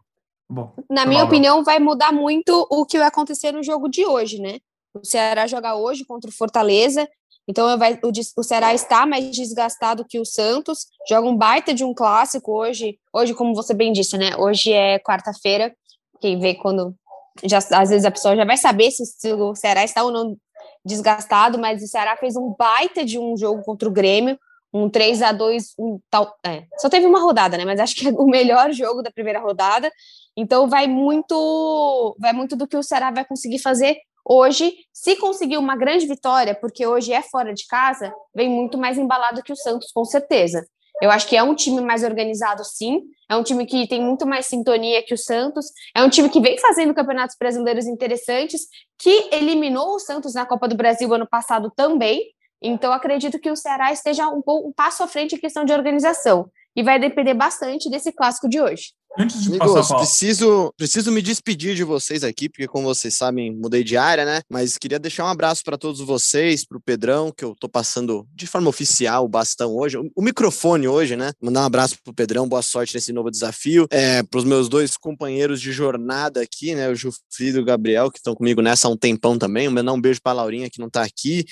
Bom, 0.49 0.73
Na 0.89 1.05
minha 1.05 1.23
opinião, 1.23 1.63
vai 1.63 1.79
mudar 1.79 2.11
muito 2.11 2.67
o 2.69 2.85
que 2.85 2.97
vai 2.97 3.07
acontecer 3.07 3.53
no 3.53 3.63
jogo 3.63 3.87
de 3.87 4.05
hoje, 4.05 4.37
né? 4.37 4.59
O 4.93 5.05
Ceará 5.05 5.47
joga 5.47 5.75
hoje 5.75 6.03
contra 6.03 6.29
o 6.29 6.33
Fortaleza 6.33 7.07
então 7.47 7.77
vai, 7.77 7.99
o, 8.03 8.11
o 8.37 8.43
Ceará 8.43 8.73
está 8.73 9.05
mais 9.05 9.31
desgastado 9.31 10.05
que 10.07 10.19
o 10.19 10.25
Santos, 10.25 10.85
joga 11.09 11.27
um 11.27 11.35
baita 11.35 11.73
de 11.73 11.83
um 11.83 11.93
clássico 11.93 12.51
hoje. 12.51 12.99
Hoje, 13.13 13.33
como 13.33 13.55
você 13.55 13.73
bem 13.73 13.91
disse, 13.91 14.17
né? 14.17 14.35
Hoje 14.37 14.71
é 14.71 14.99
quarta-feira. 14.99 15.73
Quem 16.19 16.39
vê 16.39 16.55
quando. 16.55 16.95
Já, 17.43 17.57
às 17.57 17.89
vezes 17.89 18.05
a 18.05 18.11
pessoa 18.11 18.35
já 18.35 18.45
vai 18.45 18.57
saber 18.57 18.91
se, 18.91 19.05
se 19.05 19.33
o 19.33 19.55
Ceará 19.55 19.83
está 19.83 20.03
ou 20.03 20.11
não 20.11 20.37
desgastado, 20.85 21.57
mas 21.57 21.81
o 21.81 21.87
Ceará 21.87 22.15
fez 22.17 22.35
um 22.35 22.53
baita 22.57 23.03
de 23.03 23.17
um 23.17 23.35
jogo 23.35 23.63
contra 23.63 23.87
o 23.87 23.91
Grêmio, 23.91 24.37
um 24.73 24.89
3 24.89 25.21
a 25.21 25.31
2 25.31 25.73
um 25.79 25.99
tal, 26.09 26.35
é, 26.45 26.65
só 26.77 26.89
teve 26.89 27.05
uma 27.05 27.19
rodada, 27.19 27.57
né? 27.57 27.65
Mas 27.65 27.79
acho 27.79 27.95
que 27.95 28.07
é 28.07 28.11
o 28.11 28.25
melhor 28.25 28.71
jogo 28.71 29.01
da 29.01 29.11
primeira 29.11 29.39
rodada. 29.39 29.91
Então 30.37 30.69
vai 30.69 30.87
muito 30.87 32.15
vai 32.19 32.33
muito 32.33 32.55
do 32.55 32.67
que 32.67 32.77
o 32.77 32.83
Ceará 32.83 33.11
vai 33.11 33.25
conseguir 33.25 33.59
fazer 33.59 33.97
Hoje, 34.33 34.73
se 34.93 35.17
conseguir 35.17 35.57
uma 35.57 35.75
grande 35.75 36.07
vitória, 36.07 36.55
porque 36.55 36.87
hoje 36.87 37.11
é 37.11 37.21
fora 37.21 37.53
de 37.53 37.67
casa, 37.67 38.13
vem 38.33 38.47
muito 38.47 38.77
mais 38.77 38.97
embalado 38.97 39.43
que 39.43 39.51
o 39.51 39.57
Santos, 39.57 39.91
com 39.91 40.05
certeza. 40.05 40.65
Eu 41.01 41.11
acho 41.11 41.27
que 41.27 41.35
é 41.35 41.43
um 41.43 41.53
time 41.53 41.81
mais 41.81 42.01
organizado, 42.01 42.63
sim. 42.63 43.01
É 43.29 43.35
um 43.35 43.43
time 43.43 43.65
que 43.65 43.85
tem 43.89 44.01
muito 44.01 44.25
mais 44.25 44.45
sintonia 44.45 45.03
que 45.03 45.13
o 45.13 45.17
Santos. 45.17 45.65
É 45.93 46.01
um 46.01 46.07
time 46.07 46.29
que 46.29 46.39
vem 46.39 46.57
fazendo 46.57 46.93
campeonatos 46.93 47.35
brasileiros 47.37 47.85
interessantes, 47.87 48.67
que 48.97 49.27
eliminou 49.33 49.95
o 49.95 49.99
Santos 49.99 50.33
na 50.33 50.45
Copa 50.45 50.65
do 50.65 50.77
Brasil 50.77 51.13
ano 51.13 51.27
passado 51.27 51.69
também. 51.75 52.23
Então, 52.61 52.93
acredito 52.93 53.37
que 53.37 53.51
o 53.51 53.57
Ceará 53.57 53.91
esteja 53.91 54.29
um, 54.29 54.41
pouco, 54.41 54.69
um 54.69 54.71
passo 54.71 55.03
à 55.03 55.07
frente 55.07 55.35
em 55.35 55.39
questão 55.39 55.65
de 55.65 55.73
organização. 55.73 56.49
E 56.75 56.83
vai 56.83 56.99
depender 56.99 57.33
bastante 57.33 57.89
desse 57.89 58.11
clássico 58.11 58.47
de 58.47 58.61
hoje. 58.61 58.93
Antes 59.17 59.41
de 59.41 59.49
Amigos, 59.49 59.73
passar 59.73 59.97
preciso, 59.97 60.73
preciso 60.77 61.11
me 61.11 61.21
despedir 61.21 61.75
de 61.75 61.83
vocês 61.83 62.23
aqui, 62.23 62.47
porque 62.47 62.65
como 62.65 62.85
vocês 62.85 63.13
sabem, 63.13 63.53
mudei 63.53 63.83
de 63.83 63.97
área, 63.97 64.23
né? 64.23 64.41
Mas 64.49 64.77
queria 64.77 64.97
deixar 64.97 65.25
um 65.25 65.27
abraço 65.27 65.63
para 65.65 65.77
todos 65.77 65.99
vocês, 65.99 66.65
para 66.65 66.77
o 66.77 66.81
Pedrão, 66.81 67.29
que 67.29 67.43
eu 67.43 67.53
tô 67.59 67.67
passando 67.67 68.25
de 68.33 68.47
forma 68.47 68.69
oficial 68.69 69.25
o 69.25 69.27
bastão 69.27 69.75
hoje, 69.75 69.97
o, 69.97 70.09
o 70.15 70.21
microfone 70.21 70.87
hoje, 70.87 71.17
né? 71.17 71.33
Mandar 71.41 71.63
um 71.63 71.65
abraço 71.65 71.97
pro 72.01 72.13
Pedrão, 72.13 72.47
boa 72.47 72.61
sorte 72.61 72.95
nesse 72.95 73.11
novo 73.11 73.29
desafio. 73.29 73.85
É, 73.91 74.23
para 74.23 74.37
os 74.37 74.45
meus 74.45 74.69
dois 74.69 74.95
companheiros 74.95 75.59
de 75.59 75.73
jornada 75.73 76.41
aqui, 76.41 76.73
né? 76.73 76.87
O 76.87 76.95
Jufrido 76.95 77.57
e 77.57 77.61
o 77.61 77.65
Gabriel, 77.65 78.09
que 78.09 78.17
estão 78.17 78.33
comigo 78.33 78.61
nessa 78.61 78.87
há 78.87 78.91
um 78.91 78.95
tempão 78.95 79.37
também. 79.37 79.67
Mandar 79.67 79.91
um 79.91 79.99
beijo 79.99 80.21
para 80.23 80.33
Laurinha, 80.33 80.69
que 80.69 80.79
não 80.79 80.89
tá 80.89 81.03
aqui. 81.03 81.45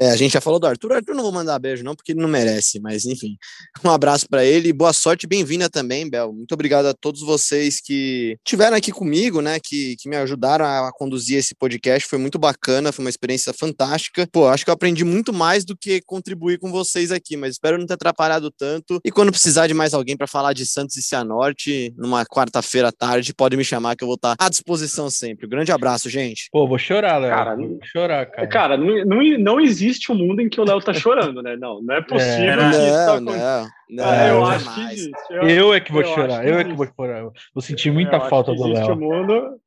É, 0.00 0.10
a 0.10 0.16
gente 0.16 0.32
já 0.32 0.40
falou 0.40 0.60
do 0.60 0.66
Arthur. 0.66 0.92
O 0.92 0.94
Arthur 0.94 1.14
não 1.14 1.24
vou 1.24 1.32
mandar 1.32 1.58
beijo, 1.58 1.82
não, 1.82 1.96
porque 1.96 2.12
ele 2.12 2.20
não 2.20 2.28
merece, 2.28 2.78
mas 2.78 3.04
enfim. 3.04 3.36
Um 3.84 3.90
abraço 3.90 4.28
para 4.28 4.44
ele. 4.44 4.72
Boa 4.72 4.92
sorte 4.92 5.26
bem-vinda 5.26 5.68
também, 5.68 6.08
Bel. 6.08 6.32
Muito 6.32 6.52
obrigado 6.52 6.86
a 6.86 6.94
todos 6.94 7.20
vocês 7.20 7.80
que 7.80 8.36
estiveram 8.44 8.76
aqui 8.76 8.92
comigo, 8.92 9.40
né? 9.40 9.58
Que, 9.58 9.96
que 9.96 10.08
me 10.08 10.14
ajudaram 10.14 10.64
a 10.64 10.92
conduzir 10.92 11.38
esse 11.38 11.52
podcast. 11.52 12.08
Foi 12.08 12.18
muito 12.18 12.38
bacana, 12.38 12.92
foi 12.92 13.04
uma 13.04 13.10
experiência 13.10 13.52
fantástica. 13.52 14.28
Pô, 14.30 14.46
acho 14.46 14.64
que 14.64 14.70
eu 14.70 14.74
aprendi 14.74 15.04
muito 15.04 15.32
mais 15.32 15.64
do 15.64 15.76
que 15.76 16.00
contribuir 16.02 16.58
com 16.58 16.70
vocês 16.70 17.10
aqui, 17.10 17.36
mas 17.36 17.54
espero 17.54 17.76
não 17.76 17.86
ter 17.86 17.94
atrapalhado 17.94 18.52
tanto. 18.52 19.00
E 19.04 19.10
quando 19.10 19.32
precisar 19.32 19.66
de 19.66 19.74
mais 19.74 19.94
alguém 19.94 20.16
para 20.16 20.28
falar 20.28 20.52
de 20.52 20.64
Santos 20.64 20.96
e 20.96 21.02
Cianorte, 21.02 21.92
numa 21.96 22.24
quarta-feira 22.24 22.88
à 22.88 22.92
tarde, 22.92 23.34
pode 23.34 23.56
me 23.56 23.64
chamar 23.64 23.96
que 23.96 24.04
eu 24.04 24.08
vou 24.08 24.14
estar 24.14 24.36
à 24.38 24.48
disposição 24.48 25.10
sempre. 25.10 25.46
Um 25.46 25.50
grande 25.50 25.72
abraço, 25.72 26.08
gente. 26.08 26.48
Pô, 26.52 26.68
vou 26.68 26.78
chorar, 26.78 27.18
Léo. 27.18 27.30
Cara, 27.30 27.56
vou 27.56 27.78
chorar, 27.82 28.26
cara. 28.26 28.46
Cara, 28.46 28.76
não, 28.76 29.04
não, 29.04 29.38
não 29.38 29.60
existe 29.60 29.87
existe 29.88 30.12
um 30.12 30.14
mundo 30.14 30.40
em 30.40 30.48
que 30.48 30.60
o 30.60 30.64
Léo 30.64 30.80
tá 30.80 30.92
chorando, 30.92 31.42
né? 31.42 31.56
Não, 31.56 31.82
não 31.82 31.94
é 31.94 32.02
possível. 32.02 32.50
É, 32.50 32.56
não, 32.56 32.70
tá 32.70 33.20
não, 33.20 33.68
não, 33.90 34.04
ah, 34.04 34.28
eu 34.28 34.44
acho 34.44 34.74
que 34.74 34.80
existe. 34.80 35.12
Eu, 35.30 35.48
eu 35.48 35.74
é 35.74 35.80
que 35.80 35.92
vou 35.92 36.04
chorar, 36.04 36.46
eu 36.46 36.58
é 36.58 36.64
que 36.64 36.72
vou 36.72 36.86
chorar. 36.86 37.22
Vou 37.22 37.62
sentir 37.62 37.90
muita 37.90 38.20
falta 38.20 38.54
do 38.54 38.64
Léo. 38.64 38.72
Existe 38.72 38.90
um 38.92 38.96
mundo 38.96 39.60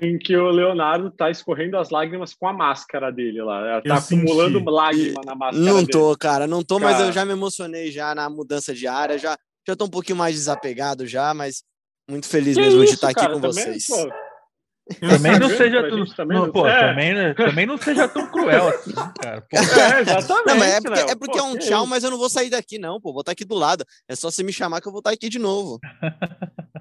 em 0.00 0.18
que 0.18 0.36
o 0.36 0.50
Leonardo 0.50 1.10
tá 1.10 1.30
escorrendo 1.30 1.76
as 1.76 1.90
lágrimas 1.90 2.34
com 2.34 2.48
a 2.48 2.52
máscara 2.52 3.10
dele 3.10 3.42
lá. 3.42 3.82
Tá 3.82 3.96
acumulando 3.96 4.62
lágrima 4.64 5.20
na 5.24 5.34
máscara 5.34 5.64
Não 5.64 5.84
tô, 5.84 6.06
dele. 6.06 6.18
cara, 6.18 6.46
não 6.46 6.62
tô, 6.62 6.78
cara... 6.78 6.92
mas 6.92 7.00
eu 7.00 7.12
já 7.12 7.24
me 7.24 7.32
emocionei 7.32 7.90
já 7.90 8.14
na 8.14 8.30
mudança 8.30 8.72
de 8.72 8.86
área, 8.86 9.18
já, 9.18 9.36
já 9.66 9.76
tô 9.76 9.84
um 9.84 9.90
pouquinho 9.90 10.18
mais 10.18 10.34
desapegado 10.34 11.06
já, 11.06 11.34
mas 11.34 11.62
muito 12.08 12.26
feliz 12.28 12.54
que 12.54 12.60
mesmo 12.60 12.82
isso, 12.82 12.92
de 12.92 12.94
estar 12.94 13.12
cara, 13.12 13.32
aqui 13.32 13.40
com 13.40 13.48
também, 13.48 13.64
vocês. 13.64 13.86
Pô, 13.86 14.10
também 15.00 15.38
não 15.38 15.48
seja 15.48 15.88
tão, 15.88 16.04
também 16.06 16.38
não, 16.38 16.52
pô, 16.52 16.66
é. 16.66 16.88
também, 16.88 17.34
também 17.34 17.66
não 17.66 17.78
seja 17.78 18.06
tão 18.06 18.26
cruel 18.26 18.68
assim, 18.68 18.92
cara. 18.92 19.40
Pô. 19.40 19.56
É, 19.56 20.00
exatamente. 20.00 20.58
Não, 20.58 20.64
é 20.64 20.80
porque, 20.80 21.00
é, 21.00 21.14
porque 21.14 21.38
pô, 21.38 21.38
é 21.38 21.42
um 21.42 21.58
tchau, 21.58 21.86
mas 21.86 22.04
eu 22.04 22.10
não 22.10 22.18
vou 22.18 22.28
sair 22.28 22.50
daqui, 22.50 22.78
não, 22.78 23.00
pô. 23.00 23.12
Vou 23.12 23.20
estar 23.20 23.32
aqui 23.32 23.44
do 23.44 23.54
lado. 23.54 23.84
É 24.06 24.14
só 24.14 24.30
você 24.30 24.42
me 24.42 24.52
chamar 24.52 24.82
que 24.82 24.88
eu 24.88 24.92
vou 24.92 24.98
estar 24.98 25.10
aqui 25.10 25.28
de 25.28 25.38
novo. 25.38 25.80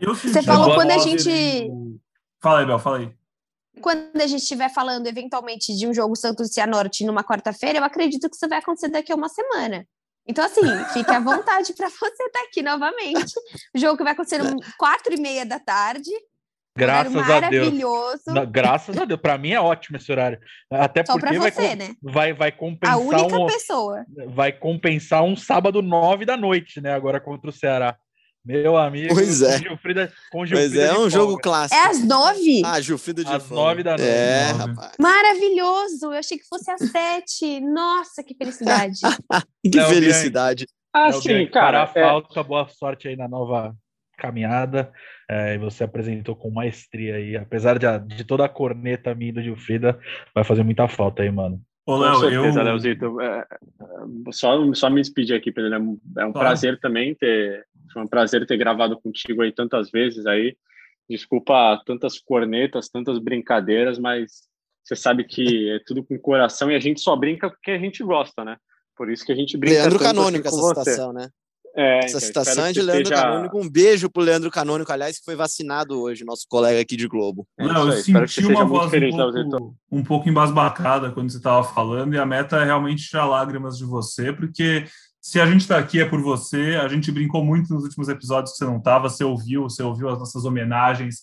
você 0.01 0.43
falou 0.43 0.75
quando 0.75 0.91
a 0.91 0.97
gente. 0.97 1.71
Fala 2.41 2.59
aí, 2.59 2.65
Bel, 2.65 2.79
fala 2.79 2.97
aí. 2.97 3.11
Quando 3.81 4.21
a 4.21 4.27
gente 4.27 4.41
estiver 4.41 4.69
falando 4.69 5.07
eventualmente 5.07 5.75
de 5.75 5.87
um 5.87 5.93
jogo 5.93 6.15
Santos 6.15 6.49
e 6.49 6.53
Cianorte 6.53 7.05
numa 7.05 7.23
quarta-feira, 7.23 7.79
eu 7.79 7.83
acredito 7.83 8.29
que 8.29 8.35
isso 8.35 8.49
vai 8.49 8.59
acontecer 8.59 8.89
daqui 8.89 9.11
a 9.11 9.15
uma 9.15 9.29
semana. 9.29 9.87
Então, 10.27 10.43
assim, 10.45 10.61
fique 10.93 11.09
à 11.09 11.19
vontade 11.19 11.73
para 11.73 11.87
você 11.89 12.23
estar 12.23 12.41
aqui 12.43 12.61
novamente. 12.61 13.33
O 13.73 13.79
jogo 13.79 13.97
que 13.97 14.03
vai 14.03 14.13
acontecer 14.13 14.41
às 14.41 14.53
quatro 14.77 15.13
e 15.13 15.19
meia 15.19 15.45
da 15.45 15.59
tarde. 15.59 16.11
Graças 16.75 17.29
a 17.29 17.39
Deus. 17.49 17.73
Não, 18.25 18.45
graças 18.49 18.97
a 18.97 19.05
Deus. 19.05 19.19
Para 19.21 19.37
mim 19.37 19.51
é 19.51 19.59
ótimo 19.59 19.97
esse 19.97 20.11
horário. 20.11 20.39
Até 20.71 21.05
Só 21.05 21.13
porque 21.13 21.37
você, 21.37 21.67
vai, 21.67 21.75
né? 21.75 21.95
vai, 22.01 22.33
vai 22.33 22.51
compensar. 22.51 22.95
A 22.95 22.99
única 22.99 23.37
um, 23.37 23.45
pessoa. 23.45 24.05
Vai 24.29 24.51
compensar 24.51 25.23
um 25.23 25.35
sábado 25.35 25.81
nove 25.81 26.25
da 26.25 26.35
noite, 26.35 26.81
né? 26.81 26.93
Agora 26.93 27.19
contra 27.19 27.49
o 27.49 27.53
Ceará. 27.53 27.95
Meu 28.45 28.75
amigo. 28.75 29.13
Pois 29.13 29.41
é. 29.41 29.57
Com 29.59 29.63
Gilfrida, 29.63 30.13
com 30.31 30.45
Gilfrida 30.45 30.75
pois 30.75 30.83
é, 30.83 30.87
é 30.87 30.99
um 30.99 31.09
jogo 31.09 31.37
clássico. 31.37 31.79
É 31.79 31.85
às 31.85 32.03
nove? 32.03 32.61
Ah, 32.65 32.81
Gilfrida 32.81 33.23
de 33.23 33.31
Às 33.31 33.49
nove 33.49 33.83
da 33.83 33.91
noite. 33.91 34.03
É, 34.03 34.51
rapaz. 34.51 34.91
Maravilhoso. 34.99 36.07
Eu 36.07 36.19
achei 36.19 36.37
que 36.37 36.45
fosse 36.45 36.69
às 36.69 36.81
sete. 36.91 37.61
Nossa, 37.61 38.21
que 38.21 38.35
felicidade. 38.35 38.99
que 39.63 39.77
Não, 39.77 39.87
felicidade. 39.87 40.67
Ah, 40.93 41.11
sim, 41.13 41.47
cara. 41.47 41.85
Para 41.85 42.01
a 42.01 42.05
é... 42.05 42.09
falta, 42.09 42.43
boa 42.43 42.67
sorte 42.67 43.07
aí 43.07 43.15
na 43.15 43.29
nova 43.29 43.73
caminhada. 44.17 44.91
É, 45.33 45.55
e 45.55 45.57
você 45.57 45.83
apresentou 45.83 46.35
com 46.35 46.51
maestria 46.51 47.15
aí. 47.15 47.35
Apesar 47.35 47.79
de, 47.79 48.15
de 48.15 48.23
toda 48.23 48.45
a 48.45 48.49
corneta 48.49 49.15
minha 49.15 49.33
do 49.33 49.41
Gilfrida, 49.41 49.99
vai 50.33 50.43
fazer 50.43 50.61
muita 50.61 50.87
falta 50.87 51.23
aí, 51.23 51.31
mano. 51.31 51.59
Ô, 51.87 51.97
Léo, 51.97 52.13
com 52.13 52.19
certeza, 52.19 52.59
eu... 52.59 52.63
Leozito. 52.63 53.21
É, 53.21 53.47
só, 54.31 54.73
só 54.75 54.89
me 54.91 55.01
despedir 55.01 55.35
aqui, 55.35 55.51
Pedro. 55.51 55.73
É 55.73 55.79
um, 55.79 55.99
é 56.19 56.25
um 56.25 56.31
prazer 56.31 56.79
também 56.79 57.15
ter 57.15 57.65
Foi 57.91 58.03
um 58.03 58.07
prazer 58.07 58.45
ter 58.45 58.57
gravado 58.57 58.99
contigo 59.01 59.41
aí 59.41 59.51
tantas 59.51 59.89
vezes 59.89 60.27
aí. 60.27 60.55
Desculpa 61.09 61.81
tantas 61.83 62.19
cornetas, 62.19 62.87
tantas 62.87 63.17
brincadeiras, 63.17 63.97
mas 63.97 64.43
você 64.83 64.95
sabe 64.95 65.23
que 65.23 65.71
é 65.71 65.79
tudo 65.85 66.03
com 66.03 66.17
coração 66.19 66.69
e 66.71 66.75
a 66.75 66.79
gente 66.79 67.01
só 67.01 67.15
brinca 67.15 67.49
porque 67.49 67.71
a 67.71 67.79
gente 67.79 68.03
gosta, 68.03 68.45
né? 68.45 68.55
Por 68.95 69.11
isso 69.11 69.25
que 69.25 69.31
a 69.31 69.35
gente 69.35 69.57
brinca 69.57 69.79
Leandro 69.79 69.99
Canônico 69.99 70.47
assim 70.47 70.57
essa 70.57 70.75
você. 70.75 70.91
citação, 70.91 71.11
né? 71.11 71.29
É, 71.75 71.99
Essa 71.99 72.07
então, 72.09 72.19
citação 72.21 72.65
é 72.65 72.71
de 72.71 72.81
Leandro 72.81 73.03
esteja- 73.03 73.21
Canônico. 73.21 73.59
Um 73.59 73.69
beijo 73.69 74.09
pro 74.09 74.21
Leandro 74.21 74.51
Canônico, 74.51 74.91
aliás, 74.91 75.17
que 75.17 75.25
foi 75.25 75.35
vacinado 75.35 75.99
hoje, 75.99 76.23
nosso 76.23 76.45
colega 76.47 76.79
aqui 76.79 76.95
de 76.95 77.07
Globo. 77.07 77.47
É 77.57 77.65
Não, 77.65 77.87
eu 77.91 77.93
senti 78.03 78.45
uma 78.45 78.63
voz 78.63 78.93
um 78.93 78.97
Leozito. 78.99 79.49
pouco, 79.49 79.75
um 79.91 80.03
pouco 80.03 80.29
embasbacada 80.29 81.11
quando 81.11 81.31
você 81.31 81.37
estava 81.37 81.63
falando, 81.63 82.13
e 82.13 82.19
a 82.19 82.25
meta 82.25 82.57
é 82.57 82.65
realmente 82.65 83.07
tirar 83.09 83.25
lágrimas 83.25 83.77
de 83.77 83.85
você, 83.85 84.31
porque 84.31 84.85
se 85.19 85.39
a 85.39 85.45
gente 85.47 85.61
está 85.61 85.77
aqui 85.79 85.99
é 85.99 86.05
por 86.05 86.21
você, 86.21 86.77
a 86.79 86.87
gente 86.87 87.11
brincou 87.11 87.43
muito 87.43 87.73
nos 87.73 87.83
últimos 87.83 88.07
episódios 88.07 88.51
que 88.51 88.57
você 88.59 88.65
não 88.65 88.77
estava, 88.77 89.09
você 89.09 89.23
ouviu, 89.23 89.63
você 89.63 89.81
ouviu 89.81 90.09
as 90.09 90.19
nossas 90.19 90.45
homenagens, 90.45 91.21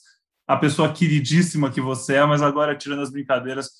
a 0.48 0.56
pessoa 0.56 0.92
queridíssima 0.92 1.70
que 1.70 1.80
você 1.80 2.14
é, 2.16 2.24
mas 2.26 2.42
agora, 2.42 2.74
tirando 2.74 3.02
as 3.02 3.10
brincadeiras, 3.10 3.70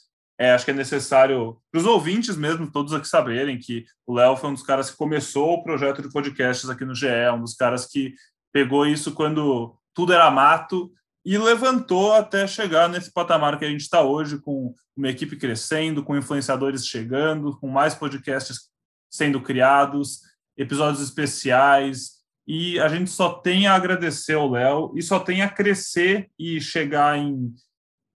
é, 0.40 0.52
acho 0.52 0.64
que 0.64 0.70
é 0.70 0.74
necessário 0.74 1.58
para 1.70 1.78
os 1.78 1.86
ouvintes 1.86 2.34
mesmo, 2.34 2.72
todos 2.72 2.94
aqui 2.94 3.06
saberem 3.06 3.58
que 3.58 3.84
o 4.06 4.14
Léo 4.14 4.36
foi 4.36 4.48
um 4.48 4.54
dos 4.54 4.62
caras 4.62 4.90
que 4.90 4.96
começou 4.96 5.52
o 5.52 5.62
projeto 5.62 6.00
de 6.00 6.08
podcasts 6.08 6.70
aqui 6.70 6.82
no 6.82 6.94
GE, 6.94 7.06
um 7.34 7.42
dos 7.42 7.52
caras 7.52 7.84
que 7.84 8.14
pegou 8.50 8.86
isso 8.86 9.12
quando 9.12 9.76
tudo 9.94 10.14
era 10.14 10.30
mato 10.30 10.90
e 11.26 11.36
levantou 11.36 12.14
até 12.14 12.46
chegar 12.46 12.88
nesse 12.88 13.12
patamar 13.12 13.58
que 13.58 13.66
a 13.66 13.68
gente 13.68 13.82
está 13.82 14.00
hoje, 14.00 14.40
com 14.40 14.74
uma 14.96 15.10
equipe 15.10 15.36
crescendo, 15.36 16.02
com 16.02 16.16
influenciadores 16.16 16.86
chegando, 16.86 17.58
com 17.58 17.68
mais 17.68 17.94
podcasts 17.94 18.70
sendo 19.12 19.42
criados, 19.42 20.20
episódios 20.56 21.02
especiais, 21.02 22.12
e 22.46 22.80
a 22.80 22.88
gente 22.88 23.10
só 23.10 23.28
tem 23.28 23.66
a 23.66 23.74
agradecer 23.74 24.32
ao 24.32 24.50
Léo 24.50 24.94
e 24.96 25.02
só 25.02 25.20
tem 25.20 25.42
a 25.42 25.50
crescer 25.50 26.30
e 26.38 26.62
chegar 26.62 27.18
em 27.18 27.52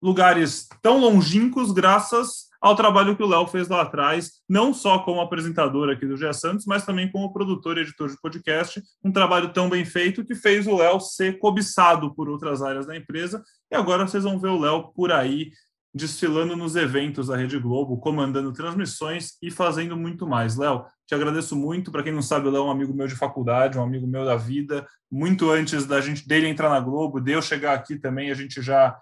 lugares 0.05 0.69
tão 0.83 0.99
longínquos 0.99 1.73
graças 1.73 2.51
ao 2.61 2.77
trabalho 2.77 3.17
que 3.17 3.23
o 3.23 3.27
Léo 3.27 3.47
fez 3.47 3.69
lá 3.69 3.81
atrás, 3.81 4.33
não 4.47 4.75
só 4.75 4.99
como 4.99 5.21
apresentador 5.21 5.89
aqui 5.89 6.07
do 6.07 6.17
Gé 6.17 6.31
Santos, 6.33 6.67
mas 6.67 6.85
também 6.85 7.11
como 7.11 7.33
produtor 7.33 7.79
e 7.79 7.81
editor 7.81 8.11
de 8.11 8.21
podcast, 8.21 8.83
um 9.03 9.11
trabalho 9.11 9.51
tão 9.51 9.69
bem 9.71 9.85
feito 9.85 10.25
que 10.25 10.35
fez 10.35 10.67
o 10.67 10.77
Léo 10.77 11.01
ser 11.01 11.39
cobiçado 11.39 12.15
por 12.15 12.29
outras 12.29 12.63
áreas 12.63 12.87
da 12.87 12.95
empresa, 12.95 13.43
e 13.73 13.75
agora 13.75 14.07
vocês 14.07 14.25
vão 14.25 14.39
ver 14.39 14.49
o 14.49 14.61
Léo 14.61 14.93
por 14.95 15.11
aí 15.11 15.53
desfilando 15.95 16.57
nos 16.57 16.75
eventos 16.75 17.29
da 17.29 17.37
Rede 17.37 17.59
Globo, 17.59 17.97
comandando 17.99 18.53
transmissões 18.53 19.39
e 19.41 19.51
fazendo 19.51 19.97
muito 19.97 20.27
mais. 20.27 20.57
Léo, 20.57 20.85
te 21.07 21.15
agradeço 21.15 21.55
muito. 21.55 21.93
Para 21.93 22.03
quem 22.03 22.13
não 22.13 22.21
sabe, 22.21 22.49
o 22.49 22.51
Léo 22.51 22.63
é 22.63 22.67
um 22.67 22.71
amigo 22.71 22.93
meu 22.93 23.07
de 23.07 23.15
faculdade, 23.15 23.79
um 23.79 23.83
amigo 23.83 24.07
meu 24.07 24.25
da 24.25 24.35
vida. 24.35 24.85
Muito 25.09 25.51
antes 25.51 25.87
da 25.87 26.01
gente 26.01 26.27
dele 26.27 26.49
entrar 26.49 26.69
na 26.69 26.81
Globo, 26.81 27.21
de 27.21 27.31
eu 27.31 27.41
chegar 27.41 27.75
aqui 27.75 27.97
também, 27.97 28.31
a 28.31 28.35
gente 28.35 28.61
já 28.61 28.97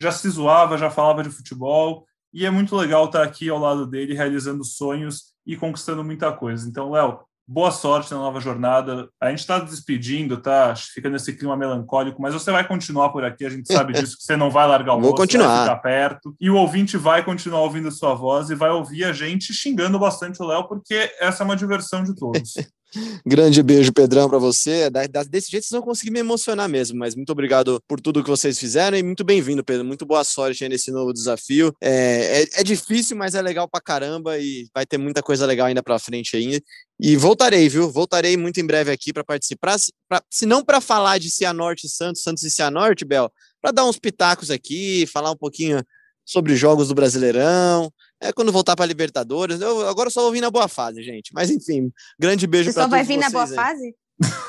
já 0.00 0.12
se 0.12 0.28
zoava, 0.28 0.78
já 0.78 0.90
falava 0.90 1.22
de 1.22 1.30
futebol. 1.30 2.04
E 2.32 2.44
é 2.44 2.50
muito 2.50 2.76
legal 2.76 3.06
estar 3.06 3.22
aqui 3.22 3.48
ao 3.48 3.58
lado 3.58 3.86
dele, 3.86 4.14
realizando 4.14 4.62
sonhos 4.64 5.32
e 5.46 5.56
conquistando 5.56 6.04
muita 6.04 6.30
coisa. 6.30 6.68
Então, 6.68 6.90
Léo, 6.90 7.20
boa 7.46 7.70
sorte 7.70 8.12
na 8.12 8.18
nova 8.18 8.38
jornada. 8.38 9.08
A 9.18 9.30
gente 9.30 9.38
está 9.38 9.58
despedindo, 9.58 10.36
tá? 10.36 10.74
Fica 10.76 11.08
nesse 11.08 11.32
clima 11.32 11.56
melancólico, 11.56 12.20
mas 12.20 12.34
você 12.34 12.52
vai 12.52 12.68
continuar 12.68 13.08
por 13.08 13.24
aqui, 13.24 13.46
a 13.46 13.48
gente 13.48 13.72
sabe 13.72 13.94
disso, 13.98 14.18
que 14.18 14.22
você 14.24 14.36
não 14.36 14.50
vai 14.50 14.68
largar 14.68 14.94
o 14.94 15.00
Vou 15.00 15.08
osso, 15.08 15.16
continuar. 15.16 15.48
vai 15.48 15.62
ficar 15.62 15.76
perto. 15.76 16.36
E 16.38 16.50
o 16.50 16.56
ouvinte 16.56 16.98
vai 16.98 17.24
continuar 17.24 17.60
ouvindo 17.62 17.88
a 17.88 17.92
sua 17.92 18.14
voz 18.14 18.50
e 18.50 18.54
vai 18.54 18.68
ouvir 18.70 19.04
a 19.04 19.12
gente 19.14 19.54
xingando 19.54 19.98
bastante 19.98 20.42
o 20.42 20.46
Léo, 20.46 20.68
porque 20.68 21.10
essa 21.18 21.42
é 21.42 21.46
uma 21.46 21.56
diversão 21.56 22.04
de 22.04 22.14
todos. 22.14 22.52
Grande 23.26 23.62
beijo, 23.62 23.92
Pedrão, 23.92 24.28
para 24.28 24.38
você. 24.38 24.88
Da- 24.88 25.06
da- 25.06 25.22
Desse 25.22 25.50
jeito 25.50 25.64
vocês 25.64 25.78
vão 25.78 25.86
conseguir 25.86 26.10
me 26.10 26.20
emocionar 26.20 26.68
mesmo, 26.68 26.98
mas 26.98 27.14
muito 27.14 27.30
obrigado 27.30 27.82
por 27.86 28.00
tudo 28.00 28.24
que 28.24 28.30
vocês 28.30 28.58
fizeram 28.58 28.96
e 28.96 29.02
muito 29.02 29.22
bem-vindo, 29.24 29.62
Pedro. 29.62 29.84
Muito 29.84 30.06
boa 30.06 30.24
sorte 30.24 30.64
aí 30.64 30.70
nesse 30.70 30.90
novo 30.90 31.12
desafio. 31.12 31.74
É, 31.82 32.42
é, 32.54 32.60
é 32.60 32.64
difícil, 32.64 33.16
mas 33.16 33.34
é 33.34 33.42
legal 33.42 33.68
pra 33.68 33.80
caramba 33.80 34.38
e 34.38 34.66
vai 34.74 34.86
ter 34.86 34.96
muita 34.96 35.22
coisa 35.22 35.44
legal 35.44 35.66
ainda 35.66 35.82
pra 35.82 35.98
frente 35.98 36.36
ainda. 36.36 36.60
E 36.98 37.14
voltarei, 37.16 37.68
viu? 37.68 37.90
Voltarei 37.90 38.36
muito 38.36 38.58
em 38.58 38.66
breve 38.66 38.90
aqui 38.90 39.12
para 39.12 39.22
participar, 39.22 39.76
pra, 40.08 40.22
se 40.30 40.46
não 40.46 40.64
para 40.64 40.80
falar 40.80 41.18
de 41.18 41.30
Cianorte 41.30 41.86
e 41.86 41.90
Santos, 41.90 42.22
Santos 42.22 42.42
e 42.42 42.50
Cianorte, 42.50 43.04
Bel, 43.04 43.30
para 43.60 43.70
dar 43.70 43.84
uns 43.84 43.98
pitacos 43.98 44.50
aqui, 44.50 45.06
falar 45.06 45.30
um 45.30 45.36
pouquinho 45.36 45.82
sobre 46.24 46.56
jogos 46.56 46.88
do 46.88 46.94
Brasileirão. 46.94 47.92
É 48.20 48.32
quando 48.32 48.52
voltar 48.52 48.74
para 48.74 48.86
Libertadores. 48.86 49.60
Eu 49.60 49.88
agora 49.88 50.10
só 50.10 50.22
vou 50.22 50.32
vir 50.32 50.40
na 50.40 50.50
boa 50.50 50.68
fase, 50.68 51.02
gente. 51.02 51.32
Mas 51.32 51.50
enfim, 51.50 51.92
grande 52.18 52.46
beijo 52.46 52.70
Você 52.70 52.74
para 52.74 52.84
só 52.84 52.88
todos 52.88 53.06
vai 53.06 53.16
vir 53.16 53.22
na 53.22 53.30
boa 53.30 53.46
vocês 53.46 53.58
aí. 53.58 53.64
fase? 53.64 53.94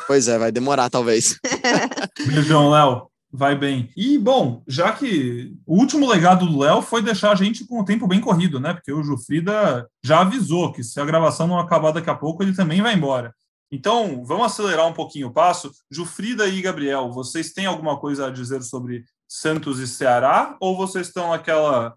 Pois 0.07 0.28
é, 0.28 0.38
vai 0.38 0.51
demorar 0.51 0.89
talvez. 0.89 1.38
Beijão, 2.26 2.70
Léo. 2.70 3.09
Vai 3.32 3.55
bem. 3.55 3.91
E, 3.95 4.17
bom, 4.17 4.63
já 4.67 4.91
que 4.91 5.53
o 5.65 5.78
último 5.78 6.07
legado 6.07 6.47
do 6.47 6.57
Léo 6.57 6.82
foi 6.82 7.03
deixar 7.03 7.32
a 7.32 7.36
gente 7.36 7.63
com 7.63 7.80
o 7.80 7.86
tempo 7.86 8.07
bem 8.07 8.20
corrido, 8.20 8.59
né? 8.59 8.74
Porque 8.74 8.91
o 8.91 9.03
Jufrida 9.03 9.88
já 10.03 10.22
avisou 10.22 10.72
que 10.72 10.84
se 10.84 10.99
a 10.99 11.05
gravação 11.05 11.47
não 11.47 11.59
acabar 11.59 11.91
daqui 11.91 12.09
a 12.09 12.15
pouco, 12.15 12.41
ele 12.41 12.55
também 12.55 12.82
vai 12.82 12.95
embora. 12.95 13.32
Então, 13.72 14.24
vamos 14.26 14.47
acelerar 14.47 14.88
um 14.88 14.93
pouquinho 14.93 15.28
o 15.28 15.32
passo. 15.32 15.72
Jufrida 15.91 16.47
e 16.47 16.59
Gabriel, 16.59 17.11
vocês 17.11 17.53
têm 17.53 17.67
alguma 17.67 17.99
coisa 17.99 18.26
a 18.26 18.32
dizer 18.32 18.63
sobre 18.63 19.05
Santos 19.28 19.80
e 19.80 19.88
Ceará? 19.88 20.57
Ou 20.59 20.76
vocês 20.76 21.07
estão 21.07 21.30
naquela. 21.30 21.93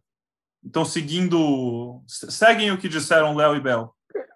Estão 0.64 0.84
seguindo. 0.84 2.02
Seguem 2.06 2.70
o 2.70 2.78
que 2.78 2.88
disseram 2.88 3.34
Léo 3.34 3.56
e 3.56 3.60
Bel? 3.60 3.94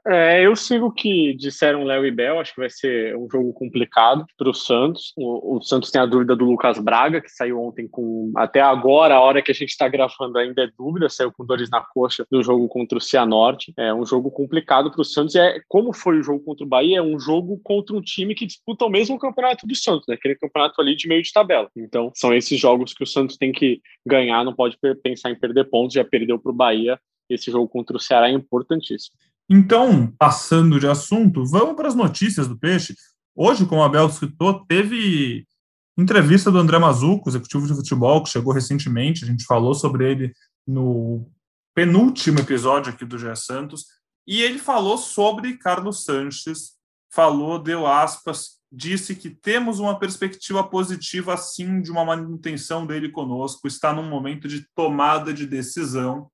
É, 0.09 0.47
eu 0.47 0.55
sigo 0.55 0.87
o 0.87 0.93
que 0.93 1.35
disseram 1.35 1.83
Léo 1.83 2.07
e 2.07 2.13
Bel, 2.13 2.39
acho 2.39 2.55
que 2.55 2.61
vai 2.61 2.71
ser 2.71 3.17
um 3.17 3.29
jogo 3.29 3.53
complicado 3.53 4.25
para 4.39 4.49
o 4.49 4.55
Santos. 4.55 5.13
O 5.17 5.61
Santos 5.61 5.91
tem 5.91 6.01
a 6.01 6.07
dúvida 6.07 6.37
do 6.37 6.45
Lucas 6.45 6.79
Braga, 6.79 7.21
que 7.21 7.29
saiu 7.29 7.61
ontem 7.61 7.89
com. 7.89 8.31
Até 8.37 8.61
agora, 8.61 9.17
a 9.17 9.21
hora 9.21 9.43
que 9.43 9.51
a 9.51 9.55
gente 9.55 9.71
está 9.71 9.89
gravando 9.89 10.39
ainda 10.39 10.63
é 10.63 10.69
dúvida, 10.79 11.09
saiu 11.09 11.33
com 11.33 11.45
dores 11.45 11.69
na 11.71 11.81
coxa 11.81 12.25
do 12.31 12.41
jogo 12.41 12.69
contra 12.69 12.97
o 12.97 13.01
Cianorte. 13.01 13.73
É 13.77 13.93
um 13.93 14.07
jogo 14.07 14.31
complicado 14.31 14.93
para 14.93 15.01
o 15.01 15.05
Santos. 15.05 15.35
É, 15.35 15.61
como 15.67 15.93
foi 15.93 16.21
o 16.21 16.23
jogo 16.23 16.45
contra 16.45 16.65
o 16.65 16.69
Bahia, 16.69 16.99
é 16.99 17.03
um 17.03 17.19
jogo 17.19 17.61
contra 17.65 17.97
um 17.97 18.01
time 18.01 18.33
que 18.37 18.47
disputa 18.47 18.85
o 18.85 18.91
mesmo 18.91 19.19
campeonato 19.19 19.67
do 19.67 19.75
Santos, 19.75 20.07
né? 20.07 20.15
aquele 20.15 20.37
campeonato 20.37 20.81
ali 20.81 20.95
de 20.95 21.09
meio 21.09 21.23
de 21.23 21.33
tabela. 21.33 21.69
Então, 21.77 22.13
são 22.15 22.33
esses 22.33 22.61
jogos 22.61 22.95
que 22.95 23.03
o 23.03 23.07
Santos 23.07 23.37
tem 23.37 23.51
que 23.51 23.81
ganhar, 24.07 24.45
não 24.45 24.55
pode 24.55 24.79
pensar 25.03 25.33
em 25.33 25.39
perder 25.39 25.65
pontos, 25.65 25.95
já 25.95 26.05
perdeu 26.05 26.39
para 26.39 26.53
o 26.53 26.55
Bahia. 26.55 26.97
Esse 27.29 27.51
jogo 27.51 27.67
contra 27.67 27.97
o 27.97 28.01
Ceará 28.01 28.29
é 28.29 28.33
importantíssimo. 28.33 29.17
Então, 29.49 30.13
passando 30.19 30.81
de 30.81 30.89
assunto, 30.89 31.45
vamos 31.47 31.77
para 31.77 31.89
as 31.89 31.95
notícias 31.95 32.49
do 32.49 32.59
Peixe. 32.59 32.95
Hoje, 33.35 33.67
como 33.67 33.83
a 33.83 33.89
Bel 33.89 34.11
citou, 34.11 34.65
teve 34.67 35.47
entrevista 35.97 36.51
do 36.51 36.59
André 36.59 36.79
Mazuco, 36.79 37.29
executivo 37.29 37.67
de 37.67 37.75
futebol, 37.75 38.23
que 38.23 38.31
chegou 38.31 38.53
recentemente. 38.53 39.25
A 39.25 39.27
gente 39.27 39.45
falou 39.45 39.75
sobre 39.75 40.11
ele 40.11 40.33
no 40.67 41.31
penúltimo 41.75 42.41
episódio 42.41 42.93
aqui 42.93 43.05
do 43.05 43.19
GE 43.19 43.37
Santos. 43.37 43.85
E 44.27 44.43
ele 44.43 44.59
falou 44.59 44.99
sobre 44.99 45.57
Carlos 45.57 46.05
Sanches, 46.05 46.73
falou, 47.13 47.63
deu 47.63 47.87
aspas, 47.87 48.57
disse 48.73 49.15
que 49.15 49.31
temos 49.31 49.79
uma 49.79 49.99
perspectiva 49.99 50.65
positiva, 50.65 51.37
sim, 51.37 51.81
de 51.81 51.91
uma 51.91 52.05
manutenção 52.05 52.85
dele 52.85 53.11
conosco, 53.11 53.69
está 53.69 53.93
num 53.93 54.09
momento 54.09 54.49
de 54.49 54.67
tomada 54.75 55.33
de 55.33 55.47
decisão. 55.47 56.29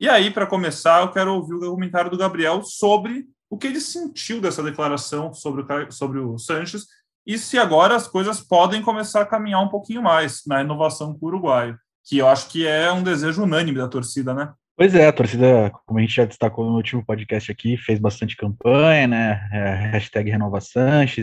E 0.00 0.08
aí, 0.08 0.30
para 0.30 0.46
começar, 0.46 1.02
eu 1.02 1.12
quero 1.12 1.34
ouvir 1.34 1.54
o 1.54 1.70
comentário 1.70 2.10
do 2.10 2.18
Gabriel 2.18 2.62
sobre 2.62 3.26
o 3.48 3.56
que 3.56 3.68
ele 3.68 3.80
sentiu 3.80 4.40
dessa 4.40 4.62
declaração 4.62 5.32
sobre 5.32 5.62
o, 5.62 5.92
sobre 5.92 6.18
o 6.18 6.36
Sanches 6.36 6.86
e 7.26 7.38
se 7.38 7.56
agora 7.58 7.94
as 7.94 8.08
coisas 8.08 8.40
podem 8.40 8.82
começar 8.82 9.22
a 9.22 9.26
caminhar 9.26 9.62
um 9.62 9.68
pouquinho 9.68 10.02
mais 10.02 10.42
na 10.46 10.58
renovação 10.58 11.16
com 11.16 11.24
o 11.24 11.28
uruguaio, 11.28 11.78
que 12.04 12.18
eu 12.18 12.28
acho 12.28 12.48
que 12.48 12.66
é 12.66 12.92
um 12.92 13.02
desejo 13.02 13.44
unânime 13.44 13.78
da 13.78 13.88
torcida, 13.88 14.34
né? 14.34 14.52
Pois 14.76 14.92
é, 14.92 15.06
a 15.06 15.12
torcida, 15.12 15.70
como 15.86 16.00
a 16.00 16.02
gente 16.02 16.16
já 16.16 16.24
destacou 16.24 16.68
no 16.68 16.74
último 16.74 17.04
podcast 17.06 17.50
aqui, 17.50 17.76
fez 17.76 18.00
bastante 18.00 18.36
campanha, 18.36 19.06
né? 19.06 19.48
É, 19.52 19.74
hashtag 19.92 20.32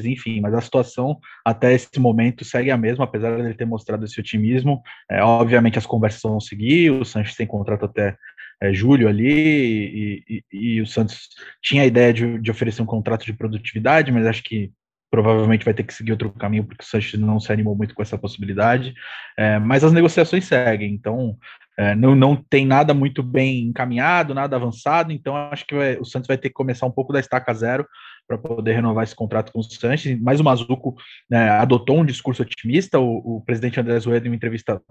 enfim, 0.06 0.40
mas 0.40 0.54
a 0.54 0.62
situação 0.62 1.20
até 1.46 1.74
esse 1.74 2.00
momento 2.00 2.46
segue 2.46 2.72
a 2.72 2.78
mesma, 2.78 3.04
apesar 3.04 3.36
dele 3.36 3.54
ter 3.54 3.66
mostrado 3.66 4.06
esse 4.06 4.18
otimismo. 4.22 4.82
É, 5.10 5.22
obviamente 5.22 5.78
as 5.78 5.86
conversas 5.86 6.22
vão 6.22 6.40
seguir, 6.40 6.92
o 6.92 7.04
Sanches 7.04 7.36
tem 7.36 7.46
contrato 7.46 7.84
até 7.84 8.16
é, 8.62 8.72
julho 8.74 9.08
ali, 9.08 10.24
e, 10.28 10.44
e, 10.52 10.76
e, 10.76 10.82
o 10.82 10.88
Santos 10.88 11.30
tinha 11.62 11.84
a 11.84 11.86
ideia 11.86 12.14
de, 12.14 12.40
de, 12.40 12.52
oferecer 12.52 12.82
um 12.82 12.86
contrato 12.86 13.26
de 13.26 13.34
produtividade, 13.34 14.12
mas 14.12 14.28
acho 14.28 14.44
que 14.44 14.72
provavelmente 15.10 15.66
vai 15.66 15.74
ter 15.74 15.84
que 15.84 15.94
seguir 15.94 16.14
outro 16.14 16.32
caminho, 16.32 16.64
porque 16.64 16.84
o 16.84 16.88
Sanches 16.88 17.20
não 17.20 17.40
se 17.40 17.52
animou 17.52 17.76
muito 17.76 17.94
com 17.94 18.02
essa 18.02 18.18
possibilidade. 18.18 18.94
É, 19.38 19.60
mas 19.60 19.84
as 19.84 19.92
negociações 19.92 20.46
seguem, 20.46 20.94
então 20.94 21.38
é, 21.78 21.94
não, 21.96 22.16
não 22.16 22.36
tem 22.36 22.66
nada 22.66 22.94
muito 22.94 23.22
bem 23.22 23.66
encaminhado, 23.66 24.34
nada 24.34 24.56
avançado, 24.56 25.12
então 25.12 25.36
acho 25.36 25.66
que 25.66 25.76
vai, 25.76 25.98
o 25.98 26.06
Santos 26.06 26.28
vai 26.28 26.38
ter 26.38 26.50
que 26.50 26.56
começar 26.56 26.86
um 26.86 26.92
pouco 26.92 27.12
da 27.12 27.20
estaca 27.20 27.54
zero 27.54 27.86
para 28.26 28.38
poder 28.38 28.74
renovar 28.74 29.04
esse 29.04 29.16
contrato 29.16 29.52
com 29.52 29.60
o 29.60 29.64
Sanches. 29.64 30.18
Mas 30.22 30.40
o 30.40 30.44
Mazuco 30.44 30.96
né, 31.30 31.50
adotou 31.50 32.00
um 32.00 32.06
discurso 32.06 32.44
otimista, 32.44 33.00
o, 33.00 33.38
o 33.38 33.42
presidente 33.42 33.80
André 33.80 34.00
Zoedo, 34.00 34.28
em 34.28 34.30
uma 34.30 34.36
entrevista 34.36 34.82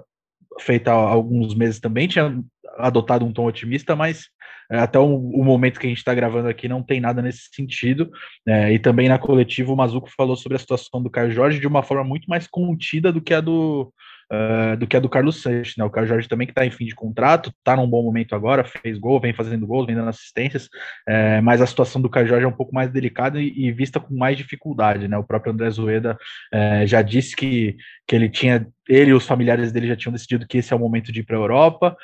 feita 0.59 0.91
há 0.91 0.95
alguns 0.95 1.55
meses 1.55 1.79
também 1.79 2.09
tinha 2.09 2.43
adotado 2.77 3.25
um 3.25 3.33
tom 3.33 3.47
otimista, 3.47 3.95
mas 3.95 4.27
é, 4.71 4.79
até 4.79 4.99
o, 4.99 5.17
o, 5.17 5.45
momento 5.45 5.81
que 5.81 5.87
a 5.87 5.89
gente 5.89 5.99
está 5.99 6.15
gravando 6.15 6.49
aqui 6.49 6.69
não 6.69 6.83
tem 6.83 7.01
nada 7.01 7.21
nesse 7.21 7.49
sentido. 7.53 8.11
É, 8.47 8.73
e 8.73 8.79
também 8.79 9.09
na 9.09 9.19
coletiva 9.19 9.73
o 9.73 9.77
Mazuco 9.77 10.09
falou 10.17 10.37
sobre 10.37 10.57
a 10.57 10.59
situação 10.61 11.03
do 11.03 11.11
Caio 11.11 11.33
Jorge 11.33 11.59
de 11.59 11.67
uma 11.67 11.83
forma 11.83 12.05
muito 12.05 12.29
mais 12.29 12.47
contida 12.47 13.13
do 13.13 13.21
que 13.21 13.35
a 13.35 13.41
do, 13.41 13.93
uh, 14.33 14.77
do 14.77 14.87
que 14.87 14.97
a 14.97 15.01
do 15.01 15.09
Carlos 15.09 15.43
Sanches, 15.43 15.77
né? 15.77 15.85
O 15.85 15.91
Carlos 15.91 16.09
Jorge 16.09 16.29
também 16.29 16.47
que 16.47 16.53
está 16.53 16.65
em 16.65 16.71
fim 16.71 16.87
de 16.87 16.95
contrato, 16.95 17.51
está 17.51 17.77
num 17.77 17.89
bom 17.89 18.03
momento 18.03 18.35
agora, 18.35 18.65
fez 18.65 18.99
gol, 18.99 19.21
vem 19.21 19.33
fazendo 19.33 19.67
gols, 19.67 19.87
vem 19.87 19.97
dando 19.97 20.09
assistências, 20.09 20.69
é, 21.09 21.41
mas 21.41 21.61
a 21.61 21.67
situação 21.67 22.01
do 22.01 22.09
Carlos 22.09 22.31
Jorge 22.31 22.45
é 22.45 22.49
um 22.49 22.53
pouco 22.53 22.75
mais 22.75 22.91
delicada 22.91 23.41
e, 23.41 23.53
e 23.57 23.73
vista 23.73 23.99
com 23.99 24.15
mais 24.15 24.37
dificuldade, 24.37 25.09
né? 25.09 25.19
O 25.19 25.25
próprio 25.25 25.53
André 25.53 25.71
Zueda 25.71 26.17
é, 26.53 26.87
já 26.87 27.03
disse 27.03 27.35
que, 27.35 27.77
que 28.07 28.15
ele 28.15 28.29
tinha, 28.29 28.67
ele 28.89 29.11
e 29.11 29.15
os 29.15 29.27
familiares 29.27 29.73
dele 29.73 29.89
já 29.89 29.97
tinham 29.97 30.13
decidido 30.13 30.47
que 30.47 30.59
esse 30.59 30.73
é 30.73 30.77
o 30.77 30.81
momento 30.81 31.13
de 31.13 31.21
ir 31.21 31.25
para 31.25 31.37
a 31.37 31.41
Europa. 31.41 31.97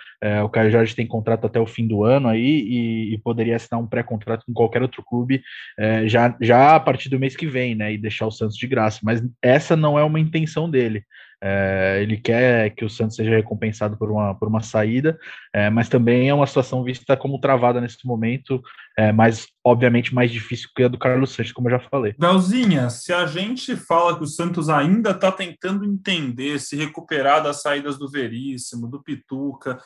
O 0.44 0.48
Caio 0.48 0.70
Jorge 0.70 0.94
tem 0.94 1.06
contrato 1.06 1.46
até 1.46 1.58
o 1.58 1.66
fim 1.66 1.86
do 1.86 2.04
ano 2.04 2.28
aí 2.28 2.60
e, 2.60 3.14
e 3.14 3.18
poderia 3.18 3.56
assinar 3.56 3.80
um 3.80 3.86
pré-contrato 3.86 4.44
com 4.46 4.52
qualquer 4.52 4.82
outro 4.82 5.02
clube 5.04 5.42
já, 6.06 6.36
já 6.40 6.76
a 6.76 6.80
partir 6.80 7.08
do 7.08 7.18
mês 7.18 7.36
que 7.36 7.46
vem, 7.46 7.74
né? 7.74 7.92
E 7.92 7.98
deixar 7.98 8.26
o 8.26 8.30
Santos 8.30 8.56
de 8.56 8.66
graça. 8.66 9.00
Mas 9.02 9.22
essa 9.42 9.74
não 9.76 9.98
é 9.98 10.04
uma 10.04 10.20
intenção 10.20 10.70
dele. 10.70 11.04
É, 11.48 12.02
ele 12.02 12.16
quer 12.16 12.70
que 12.70 12.84
o 12.84 12.90
Santos 12.90 13.14
seja 13.14 13.30
recompensado 13.30 13.96
por 13.96 14.10
uma, 14.10 14.34
por 14.34 14.48
uma 14.48 14.60
saída, 14.60 15.16
é, 15.52 15.70
mas 15.70 15.88
também 15.88 16.28
é 16.28 16.34
uma 16.34 16.46
situação 16.46 16.82
vista 16.82 17.16
como 17.16 17.38
travada 17.38 17.80
nesse 17.80 18.04
momento, 18.04 18.60
é, 18.98 19.12
mas 19.12 19.46
obviamente 19.62 20.12
mais 20.12 20.32
difícil 20.32 20.68
que 20.74 20.82
a 20.82 20.88
do 20.88 20.98
Carlos 20.98 21.30
Santos, 21.30 21.52
como 21.52 21.68
eu 21.68 21.78
já 21.78 21.88
falei. 21.88 22.16
Belzinha, 22.18 22.90
se 22.90 23.12
a 23.12 23.26
gente 23.26 23.76
fala 23.76 24.16
que 24.16 24.24
o 24.24 24.26
Santos 24.26 24.68
ainda 24.68 25.10
está 25.10 25.30
tentando 25.30 25.84
entender, 25.84 26.58
se 26.58 26.74
recuperar 26.74 27.40
das 27.44 27.62
saídas 27.62 27.96
do 27.96 28.10
Veríssimo, 28.10 28.88
do 28.88 29.00
Pituca, 29.00 29.78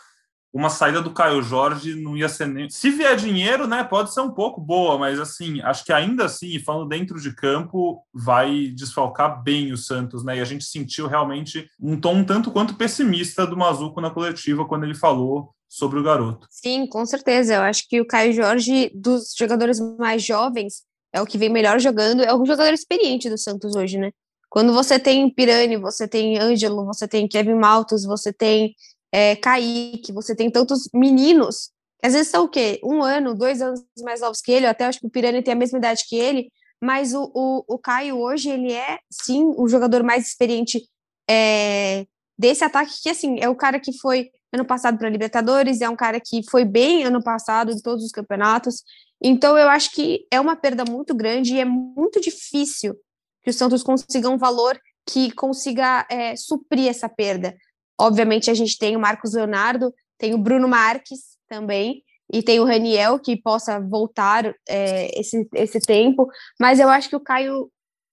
uma 0.52 0.68
saída 0.68 1.00
do 1.00 1.12
Caio 1.12 1.42
Jorge 1.42 1.94
não 1.94 2.16
ia 2.16 2.28
ser 2.28 2.46
nem. 2.46 2.68
Se 2.68 2.90
vier 2.90 3.16
dinheiro, 3.16 3.66
né, 3.66 3.84
pode 3.84 4.12
ser 4.12 4.20
um 4.20 4.30
pouco 4.30 4.60
boa, 4.60 4.98
mas 4.98 5.20
assim, 5.20 5.60
acho 5.62 5.84
que 5.84 5.92
ainda 5.92 6.24
assim, 6.24 6.58
falando 6.58 6.88
dentro 6.88 7.20
de 7.20 7.34
campo, 7.34 8.02
vai 8.12 8.68
desfalcar 8.68 9.42
bem 9.42 9.72
o 9.72 9.76
Santos, 9.76 10.24
né? 10.24 10.38
E 10.38 10.40
a 10.40 10.44
gente 10.44 10.64
sentiu 10.64 11.06
realmente 11.06 11.68
um 11.80 11.98
tom 11.98 12.10
um 12.20 12.24
tanto 12.24 12.50
quanto 12.50 12.74
pessimista 12.74 13.46
do 13.46 13.56
Mazuco 13.56 14.00
na 14.00 14.10
coletiva 14.10 14.66
quando 14.66 14.84
ele 14.84 14.94
falou 14.94 15.54
sobre 15.68 16.00
o 16.00 16.02
garoto. 16.02 16.46
Sim, 16.50 16.86
com 16.86 17.06
certeza. 17.06 17.54
Eu 17.54 17.62
acho 17.62 17.88
que 17.88 18.00
o 18.00 18.06
Caio 18.06 18.32
Jorge, 18.32 18.90
dos 18.92 19.32
jogadores 19.38 19.78
mais 19.96 20.24
jovens, 20.24 20.82
é 21.12 21.22
o 21.22 21.26
que 21.26 21.38
vem 21.38 21.48
melhor 21.48 21.78
jogando, 21.78 22.22
é 22.22 22.34
o 22.34 22.44
jogador 22.44 22.72
experiente 22.72 23.30
do 23.30 23.38
Santos 23.38 23.76
hoje, 23.76 23.96
né? 23.96 24.10
Quando 24.48 24.72
você 24.72 24.98
tem 24.98 25.32
Pirani, 25.32 25.76
você 25.76 26.08
tem 26.08 26.36
Ângelo, 26.38 26.84
você 26.84 27.06
tem 27.06 27.28
Kevin 27.28 27.54
Maltos, 27.54 28.04
você 28.04 28.32
tem 28.32 28.74
é, 29.12 29.36
Kaique, 29.36 30.12
você 30.12 30.34
tem 30.34 30.50
tantos 30.50 30.88
meninos, 30.94 31.70
que 31.98 32.06
às 32.06 32.12
vezes 32.12 32.28
são 32.28 32.44
o 32.44 32.48
quê? 32.48 32.80
Um 32.82 33.02
ano, 33.02 33.34
dois 33.34 33.60
anos 33.60 33.82
mais 34.02 34.20
novos 34.20 34.40
que 34.40 34.52
ele, 34.52 34.66
até 34.66 34.84
acho 34.84 35.00
que 35.00 35.06
o 35.06 35.10
Pirani 35.10 35.42
tem 35.42 35.52
a 35.52 35.56
mesma 35.56 35.78
idade 35.78 36.04
que 36.08 36.16
ele, 36.16 36.50
mas 36.82 37.12
o, 37.12 37.30
o, 37.34 37.64
o 37.68 37.78
Caio 37.78 38.18
hoje, 38.18 38.48
ele 38.48 38.72
é, 38.72 38.98
sim, 39.10 39.52
o 39.56 39.68
jogador 39.68 40.02
mais 40.02 40.26
experiente 40.26 40.82
é, 41.28 42.06
desse 42.38 42.64
ataque, 42.64 42.92
que, 43.02 43.08
assim, 43.10 43.38
é 43.40 43.48
o 43.48 43.56
cara 43.56 43.78
que 43.78 43.92
foi 43.98 44.30
ano 44.52 44.64
passado 44.64 44.98
para 44.98 45.08
Libertadores, 45.08 45.80
é 45.80 45.88
um 45.88 45.96
cara 45.96 46.18
que 46.18 46.40
foi 46.50 46.64
bem 46.64 47.04
ano 47.04 47.22
passado 47.22 47.70
em 47.70 47.80
todos 47.80 48.04
os 48.04 48.10
campeonatos, 48.10 48.82
então 49.22 49.58
eu 49.58 49.68
acho 49.68 49.92
que 49.92 50.26
é 50.30 50.40
uma 50.40 50.56
perda 50.56 50.84
muito 50.88 51.14
grande 51.14 51.54
e 51.54 51.60
é 51.60 51.64
muito 51.64 52.20
difícil 52.20 52.96
que 53.42 53.50
o 53.50 53.52
Santos 53.52 53.82
consiga 53.82 54.28
um 54.28 54.38
valor 54.38 54.80
que 55.06 55.30
consiga 55.32 56.06
é, 56.10 56.34
suprir 56.36 56.88
essa 56.88 57.08
perda. 57.08 57.54
Obviamente, 58.00 58.50
a 58.50 58.54
gente 58.54 58.78
tem 58.78 58.96
o 58.96 59.00
Marcos 59.00 59.34
Leonardo, 59.34 59.94
tem 60.16 60.32
o 60.32 60.38
Bruno 60.38 60.66
Marques 60.66 61.36
também, 61.46 62.02
e 62.32 62.42
tem 62.42 62.58
o 62.60 62.64
Raniel, 62.64 63.18
que 63.18 63.36
possa 63.36 63.78
voltar 63.78 64.54
é, 64.68 65.20
esse, 65.20 65.46
esse 65.54 65.80
tempo, 65.80 66.28
mas 66.58 66.80
eu 66.80 66.88
acho 66.88 67.10
que 67.10 67.16
o 67.16 67.20
Caio 67.20 67.70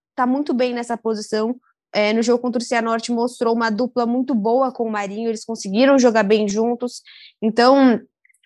está 0.09 0.25
muito 0.25 0.53
bem 0.53 0.73
nessa 0.73 0.97
posição. 0.97 1.55
É, 1.93 2.11
no 2.11 2.21
jogo 2.21 2.41
contra 2.41 2.61
o 2.61 2.65
Cianorte 2.65 3.11
mostrou 3.11 3.55
uma 3.55 3.69
dupla 3.69 4.05
muito 4.05 4.35
boa 4.35 4.73
com 4.73 4.83
o 4.83 4.91
Marinho, 4.91 5.29
eles 5.29 5.45
conseguiram 5.45 5.97
jogar 5.97 6.23
bem 6.23 6.49
juntos. 6.49 7.01
Então, 7.41 8.01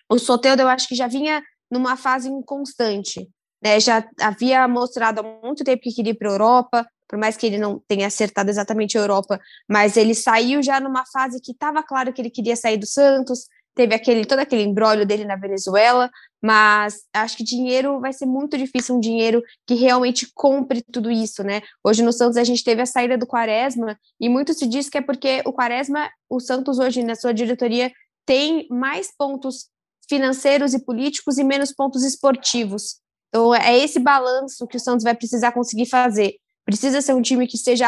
o 0.08 0.18
Soteldo 0.18 0.62
eu 0.62 0.68
acho 0.68 0.86
que 0.86 0.94
já 0.94 1.08
vinha 1.08 1.42
numa 1.70 1.96
fase 1.96 2.28
inconstante. 2.28 3.28
Né? 3.62 3.80
Já 3.80 4.06
havia 4.20 4.68
mostrado 4.68 5.20
há 5.20 5.40
muito 5.42 5.64
tempo 5.64 5.82
que 5.82 5.92
queria 5.92 6.12
ir 6.12 6.16
para 6.16 6.28
a 6.28 6.32
Europa, 6.32 6.86
por 7.12 7.18
mais 7.18 7.36
que 7.36 7.46
ele 7.46 7.58
não 7.58 7.78
tenha 7.86 8.06
acertado 8.06 8.48
exatamente 8.48 8.96
a 8.96 9.02
Europa, 9.02 9.38
mas 9.68 9.98
ele 9.98 10.14
saiu 10.14 10.62
já 10.62 10.80
numa 10.80 11.04
fase 11.04 11.42
que 11.42 11.52
estava 11.52 11.82
claro 11.82 12.10
que 12.10 12.22
ele 12.22 12.30
queria 12.30 12.56
sair 12.56 12.78
do 12.78 12.86
Santos, 12.86 13.48
teve 13.74 13.94
aquele 13.94 14.24
todo 14.24 14.38
aquele 14.38 14.62
embrólio 14.62 15.04
dele 15.04 15.26
na 15.26 15.36
Venezuela, 15.36 16.10
mas 16.42 17.02
acho 17.12 17.36
que 17.36 17.44
dinheiro 17.44 18.00
vai 18.00 18.14
ser 18.14 18.24
muito 18.24 18.56
difícil, 18.56 18.96
um 18.96 19.00
dinheiro 19.00 19.42
que 19.66 19.74
realmente 19.74 20.26
compre 20.34 20.82
tudo 20.90 21.10
isso, 21.10 21.44
né? 21.44 21.60
Hoje 21.84 22.02
no 22.02 22.14
Santos 22.14 22.38
a 22.38 22.44
gente 22.44 22.64
teve 22.64 22.80
a 22.80 22.86
saída 22.86 23.18
do 23.18 23.26
Quaresma, 23.26 23.94
e 24.18 24.26
muito 24.30 24.54
se 24.54 24.66
diz 24.66 24.88
que 24.88 24.96
é 24.96 25.02
porque 25.02 25.42
o 25.44 25.52
Quaresma, 25.52 26.08
o 26.30 26.40
Santos 26.40 26.78
hoje 26.78 27.04
na 27.04 27.14
sua 27.14 27.34
diretoria 27.34 27.92
tem 28.24 28.66
mais 28.70 29.12
pontos 29.14 29.68
financeiros 30.08 30.72
e 30.72 30.82
políticos 30.82 31.36
e 31.36 31.44
menos 31.44 31.74
pontos 31.74 32.04
esportivos. 32.04 33.02
Então 33.28 33.54
é 33.54 33.78
esse 33.78 33.98
balanço 34.00 34.66
que 34.66 34.78
o 34.78 34.80
Santos 34.80 35.04
vai 35.04 35.14
precisar 35.14 35.52
conseguir 35.52 35.84
fazer. 35.84 36.36
Precisa 36.72 37.02
ser 37.02 37.12
um 37.12 37.20
time 37.20 37.46
que 37.46 37.58
seja 37.58 37.86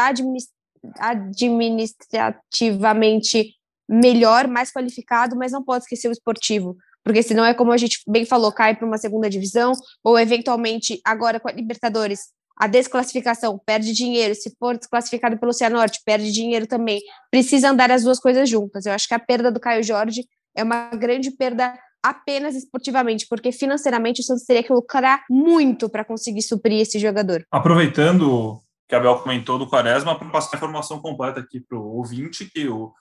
administrativamente 0.99 3.55
melhor, 3.89 4.47
mais 4.47 4.71
qualificado, 4.71 5.35
mas 5.35 5.51
não 5.51 5.63
pode 5.63 5.85
esquecer 5.85 6.07
o 6.07 6.11
esportivo, 6.11 6.77
porque 7.03 7.23
senão 7.23 7.43
é 7.43 7.51
como 7.51 7.71
a 7.71 7.77
gente 7.77 8.01
bem 8.07 8.25
falou, 8.25 8.51
cai 8.51 8.75
para 8.75 8.85
uma 8.85 8.99
segunda 8.99 9.27
divisão, 9.27 9.71
ou 10.03 10.19
eventualmente, 10.19 11.01
agora 11.03 11.39
com 11.39 11.49
a 11.49 11.51
Libertadores, 11.51 12.25
a 12.55 12.67
desclassificação 12.67 13.59
perde 13.65 13.91
dinheiro, 13.91 14.35
se 14.35 14.55
for 14.59 14.77
desclassificado 14.77 15.35
pelo 15.39 15.51
Cianorte, 15.51 16.01
perde 16.05 16.31
dinheiro 16.31 16.67
também. 16.67 17.01
Precisa 17.31 17.71
andar 17.71 17.89
as 17.89 18.03
duas 18.03 18.19
coisas 18.19 18.47
juntas. 18.47 18.85
Eu 18.85 18.93
acho 18.93 19.07
que 19.07 19.15
a 19.15 19.19
perda 19.19 19.51
do 19.51 19.59
Caio 19.59 19.81
Jorge 19.81 20.27
é 20.55 20.63
uma 20.63 20.91
grande 20.91 21.31
perda 21.31 21.73
apenas 22.03 22.55
esportivamente, 22.55 23.25
porque 23.27 23.51
financeiramente 23.51 24.21
o 24.21 24.23
Santos 24.23 24.45
teria 24.45 24.61
que 24.61 24.71
lucrar 24.71 25.23
muito 25.27 25.89
para 25.89 26.05
conseguir 26.05 26.43
suprir 26.43 26.81
esse 26.81 26.99
jogador. 26.99 27.43
Aproveitando 27.51 28.61
que 28.87 28.95
a 28.95 28.99
Bel 28.99 29.19
comentou 29.19 29.57
do 29.57 29.67
Quaresma, 29.67 30.17
para 30.17 30.29
passar 30.29 30.55
a 30.55 30.57
informação 30.57 30.99
completa 30.99 31.39
aqui 31.39 31.59
para 31.59 31.77
o 31.77 31.97
ouvinte, 31.97 32.45
que 32.45 32.67
o 32.67 32.93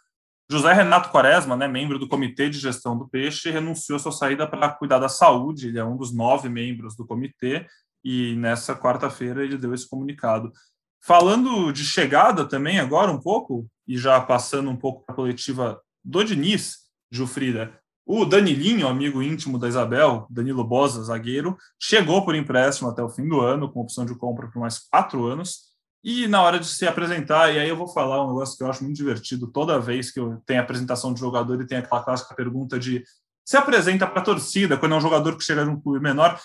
José 0.50 0.72
Renato 0.72 1.10
Quaresma, 1.10 1.56
né, 1.56 1.66
membro 1.66 1.98
do 1.98 2.08
Comitê 2.08 2.50
de 2.50 2.58
Gestão 2.58 2.96
do 2.96 3.08
Peixe, 3.08 3.50
renunciou 3.50 3.98
sua 3.98 4.12
saída 4.12 4.46
para 4.46 4.68
cuidar 4.68 4.98
da 4.98 5.08
saúde, 5.08 5.68
ele 5.68 5.78
é 5.78 5.84
um 5.84 5.96
dos 5.96 6.14
nove 6.14 6.48
membros 6.48 6.94
do 6.96 7.06
comitê, 7.06 7.66
e 8.04 8.34
nessa 8.36 8.76
quarta-feira 8.76 9.42
ele 9.42 9.56
deu 9.56 9.72
esse 9.72 9.88
comunicado. 9.88 10.52
Falando 11.02 11.72
de 11.72 11.84
chegada 11.84 12.46
também 12.46 12.78
agora 12.78 13.10
um 13.10 13.20
pouco, 13.20 13.66
e 13.86 13.96
já 13.96 14.20
passando 14.20 14.70
um 14.70 14.76
pouco 14.76 15.04
para 15.04 15.14
a 15.14 15.16
coletiva 15.16 15.80
do 16.02 16.22
Diniz, 16.22 16.84
Jufrida, 17.10 17.78
o 18.06 18.26
Danilinho, 18.26 18.86
amigo 18.86 19.22
íntimo 19.22 19.58
da 19.58 19.66
Isabel, 19.66 20.26
Danilo 20.28 20.62
Bosa, 20.62 21.02
zagueiro, 21.04 21.56
chegou 21.80 22.22
por 22.22 22.34
empréstimo 22.34 22.90
até 22.90 23.02
o 23.02 23.08
fim 23.08 23.26
do 23.26 23.40
ano, 23.40 23.70
com 23.72 23.80
opção 23.80 24.04
de 24.04 24.14
compra 24.14 24.50
por 24.50 24.60
mais 24.60 24.78
quatro 24.78 25.24
anos. 25.24 25.73
E 26.04 26.28
na 26.28 26.42
hora 26.42 26.60
de 26.60 26.66
se 26.66 26.86
apresentar, 26.86 27.50
e 27.54 27.58
aí 27.58 27.66
eu 27.66 27.76
vou 27.76 27.88
falar 27.88 28.22
um 28.22 28.28
negócio 28.28 28.58
que 28.58 28.62
eu 28.62 28.68
acho 28.68 28.84
muito 28.84 28.96
divertido, 28.96 29.46
toda 29.46 29.80
vez 29.80 30.10
que 30.10 30.20
eu 30.20 30.36
tenho 30.44 30.60
apresentação 30.60 31.14
de 31.14 31.20
jogador 31.20 31.58
e 31.62 31.66
tem 31.66 31.78
aquela 31.78 32.02
clássica 32.02 32.34
pergunta 32.34 32.78
de 32.78 33.02
se 33.42 33.56
apresenta 33.56 34.06
para 34.06 34.20
a 34.20 34.24
torcida, 34.24 34.76
quando 34.76 34.94
é 34.94 34.98
um 34.98 35.00
jogador 35.00 35.34
que 35.34 35.42
chega 35.42 35.64
de 35.64 35.70
um 35.70 35.80
clube 35.80 36.00
menor. 36.00 36.38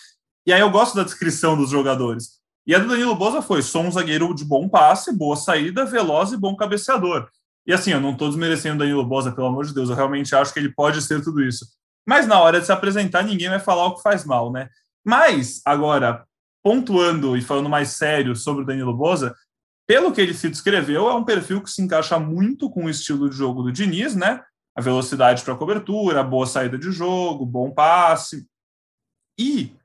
E 0.45 0.53
aí 0.53 0.61
eu 0.61 0.69
gosto 0.69 0.95
da 0.95 1.03
descrição 1.03 1.57
dos 1.57 1.69
jogadores. 1.69 2.39
E 2.65 2.73
a 2.73 2.79
do 2.79 2.87
Danilo 2.87 3.15
Bosa 3.15 3.41
foi: 3.41 3.61
sou 3.61 3.83
um 3.83 3.91
zagueiro 3.91 4.33
de 4.33 4.45
bom 4.45 4.69
passe, 4.69 5.11
boa 5.11 5.35
saída, 5.35 5.85
veloz 5.85 6.31
e 6.31 6.37
bom 6.37 6.55
cabeceador. 6.55 7.27
E 7.67 7.73
assim, 7.73 7.91
eu 7.91 7.99
não 7.99 8.13
estou 8.13 8.29
desmerecendo 8.29 8.75
o 8.75 8.79
Danilo 8.79 9.05
Bosa, 9.05 9.31
pelo 9.31 9.47
amor 9.47 9.65
de 9.65 9.73
Deus, 9.73 9.89
eu 9.89 9.95
realmente 9.95 10.33
acho 10.33 10.53
que 10.53 10.59
ele 10.59 10.73
pode 10.73 11.01
ser 11.01 11.21
tudo 11.21 11.43
isso. 11.43 11.65
Mas 12.07 12.25
na 12.25 12.39
hora 12.39 12.61
de 12.61 12.65
se 12.65 12.71
apresentar, 12.71 13.23
ninguém 13.23 13.49
vai 13.49 13.59
falar 13.59 13.87
o 13.87 13.95
que 13.95 14.01
faz 14.01 14.23
mal, 14.23 14.51
né? 14.51 14.69
Mas, 15.05 15.61
agora, 15.65 16.25
pontuando 16.63 17.35
e 17.35 17.41
falando 17.41 17.69
mais 17.69 17.89
sério 17.89 18.35
sobre 18.35 18.63
o 18.63 18.65
Danilo 18.65 18.93
Bosa, 18.93 19.35
pelo 19.89 20.13
que 20.13 20.21
ele 20.21 20.35
se 20.35 20.47
descreveu, 20.47 21.09
é 21.09 21.15
um 21.15 21.23
perfil 21.23 21.63
que 21.63 21.71
se 21.71 21.81
encaixa 21.81 22.19
muito 22.19 22.69
com 22.69 22.85
o 22.85 22.89
estilo 22.91 23.27
de 23.27 23.35
jogo 23.35 23.63
do 23.63 23.71
Diniz, 23.71 24.15
né? 24.15 24.39
A 24.75 24.81
velocidade 24.81 25.43
para 25.43 25.55
cobertura, 25.55 26.23
boa 26.23 26.45
saída 26.45 26.77
de 26.77 26.91
jogo, 26.91 27.43
bom 27.43 27.71
passe. 27.71 28.47
E, 29.35 29.75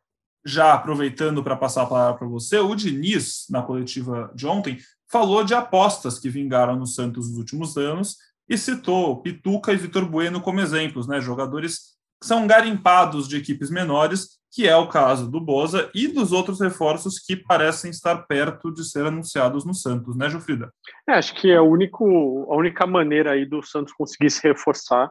já 0.45 0.75
aproveitando 0.75 1.43
para 1.43 1.57
passar 1.57 1.85
a 1.85 1.87
palavra 1.87 2.19
para 2.19 2.29
você, 2.29 2.59
o 2.59 2.75
Diniz, 2.75 3.47
na 3.49 3.63
coletiva 3.63 4.31
de 4.35 4.47
ontem, 4.47 4.79
falou 5.11 5.43
de 5.43 5.55
apostas 5.55 6.19
que 6.19 6.29
vingaram 6.29 6.77
no 6.77 6.87
Santos 6.87 7.31
nos 7.31 7.39
últimos 7.39 7.79
anos 7.79 8.19
e 8.47 8.59
citou 8.59 9.23
Pituca 9.23 9.73
e 9.73 9.77
Vitor 9.79 10.05
Bueno 10.05 10.39
como 10.43 10.61
exemplos, 10.61 11.09
né? 11.09 11.19
Jogadores 11.19 11.95
que 12.21 12.27
são 12.27 12.47
garimpados 12.47 13.27
de 13.27 13.39
equipes 13.39 13.71
menores, 13.71 14.39
que 14.55 14.69
é 14.69 14.77
o 14.77 14.87
caso 14.87 15.29
do 15.29 15.41
Boza 15.41 15.91
e 15.93 16.07
dos 16.07 16.31
outros 16.31 16.61
reforços 16.61 17.19
que 17.19 17.35
parecem 17.35 17.91
estar 17.91 18.25
perto 18.27 18.73
de 18.73 18.89
ser 18.89 19.05
anunciados 19.05 19.65
no 19.65 19.75
Santos, 19.75 20.17
né, 20.17 20.31
Jufrida? 20.31 20.73
É, 21.09 21.15
acho 21.15 21.35
que 21.35 21.51
é 21.51 21.61
o 21.61 21.69
único, 21.69 22.47
a 22.49 22.57
única 22.57 22.87
maneira 22.87 23.33
aí 23.33 23.45
do 23.45 23.63
Santos 23.63 23.93
conseguir 23.93 24.31
se 24.31 24.47
reforçar 24.47 25.11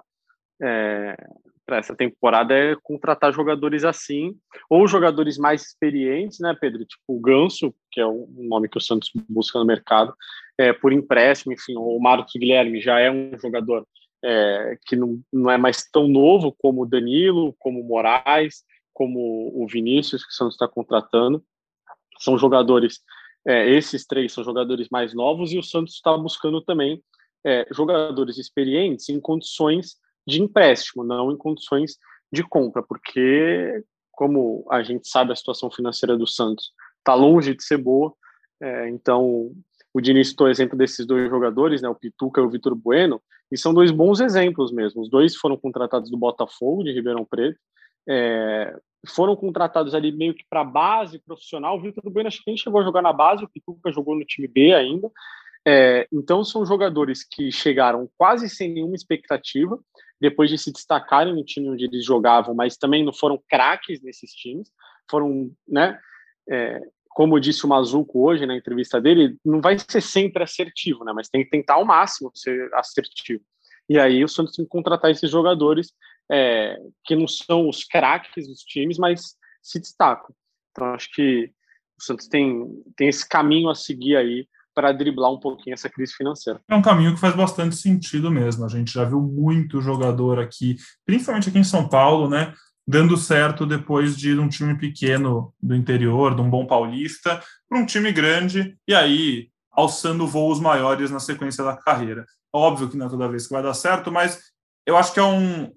é, 0.61 1.17
para 1.65 1.77
essa 1.77 1.93
temporada 1.93 2.53
é 2.53 2.75
contratar 2.81 3.33
jogadores 3.33 3.83
assim, 3.83 4.33
ou 4.69 4.87
jogadores 4.87 5.37
mais 5.37 5.63
experientes, 5.63 6.39
né, 6.39 6.55
Pedro? 6.59 6.85
Tipo 6.85 7.03
o 7.09 7.19
Ganso, 7.19 7.75
que 7.91 7.99
é 7.99 8.05
o 8.05 8.27
nome 8.37 8.69
que 8.69 8.77
o 8.77 8.81
Santos 8.81 9.11
busca 9.27 9.59
no 9.59 9.65
mercado, 9.65 10.13
é, 10.57 10.71
por 10.71 10.93
empréstimo, 10.93 11.51
enfim, 11.51 11.73
o 11.75 11.99
Marcos 11.99 12.33
Guilherme 12.33 12.79
já 12.79 12.99
é 12.99 13.11
um 13.11 13.37
jogador 13.37 13.85
é, 14.23 14.77
que 14.85 14.95
não, 14.95 15.19
não 15.33 15.51
é 15.51 15.57
mais 15.57 15.83
tão 15.91 16.07
novo 16.07 16.55
como 16.57 16.83
o 16.83 16.85
Danilo, 16.85 17.53
como 17.59 17.81
o 17.81 17.83
Moraes, 17.83 18.63
como 18.93 19.51
o 19.55 19.67
Vinícius, 19.67 20.23
que 20.23 20.31
o 20.31 20.35
Santos 20.35 20.55
está 20.55 20.67
contratando. 20.67 21.43
São 22.19 22.37
jogadores, 22.37 22.99
é, 23.45 23.69
esses 23.69 24.05
três 24.05 24.31
são 24.31 24.43
jogadores 24.43 24.87
mais 24.89 25.13
novos, 25.13 25.51
e 25.51 25.57
o 25.57 25.63
Santos 25.63 25.95
está 25.95 26.15
buscando 26.17 26.61
também 26.61 27.03
é, 27.45 27.67
jogadores 27.71 28.37
experientes 28.37 29.09
em 29.09 29.19
condições 29.19 29.95
de 30.25 30.41
empréstimo, 30.41 31.03
não 31.03 31.31
em 31.31 31.37
condições 31.37 31.97
de 32.31 32.43
compra, 32.43 32.81
porque, 32.81 33.83
como 34.11 34.65
a 34.69 34.81
gente 34.81 35.07
sabe, 35.07 35.33
a 35.33 35.35
situação 35.35 35.69
financeira 35.69 36.17
do 36.17 36.25
Santos 36.25 36.71
está 36.99 37.13
longe 37.13 37.55
de 37.55 37.63
ser 37.63 37.77
boa, 37.77 38.13
é, 38.61 38.89
então 38.89 39.51
o 39.93 40.01
Diniz 40.01 40.29
citou 40.29 40.47
o 40.47 40.49
exemplo 40.49 40.77
desses 40.77 41.05
dois 41.05 41.29
jogadores, 41.29 41.81
né, 41.81 41.89
o 41.89 41.95
Pituca 41.95 42.41
e 42.41 42.43
o 42.43 42.49
Vitor 42.49 42.73
Bueno, 42.73 43.21
e 43.51 43.57
são 43.57 43.73
dois 43.73 43.91
bons 43.91 44.19
exemplos 44.19 44.71
mesmo. 44.71 45.01
Os 45.01 45.09
dois 45.09 45.35
foram 45.35 45.55
contratados 45.55 46.09
do 46.09 46.17
Botafogo, 46.17 46.83
de 46.83 46.91
Ribeirão 46.91 47.23
Preto, 47.23 47.59
é, 48.07 48.75
foram 49.07 49.35
contratados 49.35 49.93
ali 49.93 50.11
meio 50.11 50.33
que 50.33 50.45
para 50.49 50.63
base 50.63 51.19
profissional. 51.19 51.77
O 51.77 51.81
Vitor 51.81 52.09
Bueno 52.09 52.27
acho 52.27 52.37
que 52.37 52.47
nem 52.47 52.57
chegou 52.57 52.79
a 52.79 52.83
jogar 52.83 53.01
na 53.01 53.13
base, 53.13 53.43
o 53.43 53.49
Pituca 53.49 53.91
jogou 53.91 54.15
no 54.15 54.25
time 54.25 54.47
B 54.47 54.73
ainda. 54.73 55.09
É, 55.65 56.07
então 56.11 56.43
são 56.43 56.65
jogadores 56.65 57.23
que 57.23 57.51
chegaram 57.51 58.09
quase 58.17 58.49
sem 58.49 58.73
nenhuma 58.73 58.95
expectativa, 58.95 59.79
depois 60.19 60.49
de 60.49 60.57
se 60.57 60.71
destacarem 60.71 61.33
no 61.33 61.43
time 61.43 61.69
onde 61.69 61.85
eles 61.85 62.05
jogavam, 62.05 62.53
mas 62.53 62.77
também 62.77 63.03
não 63.03 63.13
foram 63.13 63.41
craques 63.49 64.01
nesses 64.01 64.31
times, 64.31 64.69
foram, 65.09 65.51
né, 65.67 65.97
é, 66.49 66.81
como 67.09 67.39
disse 67.39 67.65
o 67.65 67.69
Mazuco 67.69 68.25
hoje 68.25 68.45
na 68.45 68.55
entrevista 68.55 68.99
dele, 68.99 69.37
não 69.45 69.61
vai 69.61 69.77
ser 69.77 70.01
sempre 70.01 70.43
assertivo, 70.43 71.03
né? 71.03 71.13
Mas 71.13 71.29
tem 71.29 71.43
que 71.43 71.49
tentar 71.49 71.75
ao 71.75 71.85
máximo 71.85 72.31
ser 72.33 72.73
assertivo. 72.73 73.43
E 73.87 73.99
aí 73.99 74.23
o 74.23 74.27
Santos 74.27 74.55
tem 74.55 74.65
que 74.65 74.69
contratar 74.69 75.11
esses 75.11 75.29
jogadores 75.29 75.93
é, 76.31 76.77
que 77.05 77.15
não 77.15 77.27
são 77.27 77.67
os 77.67 77.83
craques 77.83 78.47
dos 78.47 78.59
times, 78.59 78.97
mas 78.97 79.35
se 79.61 79.79
destacam. 79.79 80.33
Então 80.71 80.93
acho 80.93 81.09
que 81.11 81.51
o 81.99 82.03
Santos 82.03 82.27
tem, 82.27 82.67
tem 82.95 83.07
esse 83.07 83.27
caminho 83.27 83.69
a 83.69 83.75
seguir 83.75 84.15
aí 84.15 84.47
para 84.75 84.91
driblar 84.91 85.31
um 85.31 85.39
pouquinho 85.39 85.75
essa 85.75 85.89
crise 85.89 86.13
financeira. 86.13 86.59
É 86.67 86.75
um 86.75 86.81
caminho 86.81 87.13
que 87.13 87.19
faz 87.19 87.35
bastante 87.35 87.75
sentido 87.75 88.31
mesmo. 88.31 88.65
A 88.65 88.67
gente 88.67 88.91
já 88.91 89.05
viu 89.05 89.21
muito 89.21 89.81
jogador 89.81 90.39
aqui, 90.39 90.77
principalmente 91.05 91.49
aqui 91.49 91.59
em 91.59 91.63
São 91.63 91.87
Paulo, 91.87 92.27
né? 92.27 92.53
dando 92.87 93.15
certo 93.15 93.65
depois 93.65 94.15
de 94.15 94.37
um 94.37 94.49
time 94.49 94.77
pequeno 94.77 95.53
do 95.61 95.75
interior, 95.75 96.35
de 96.35 96.41
um 96.41 96.49
bom 96.49 96.65
paulista, 96.65 97.41
para 97.69 97.79
um 97.79 97.85
time 97.85 98.11
grande, 98.11 98.77
e 98.87 98.93
aí 98.93 99.49
alçando 99.71 100.27
voos 100.27 100.59
maiores 100.59 101.09
na 101.09 101.19
sequência 101.19 101.63
da 101.63 101.77
carreira. 101.77 102.25
Óbvio 102.53 102.89
que 102.89 102.97
não 102.97 103.07
é 103.07 103.09
toda 103.09 103.29
vez 103.29 103.47
que 103.47 103.53
vai 103.53 103.63
dar 103.63 103.73
certo, 103.73 104.11
mas 104.11 104.39
eu 104.85 104.97
acho 104.97 105.13
que 105.13 105.19
é 105.19 105.23
um, 105.23 105.71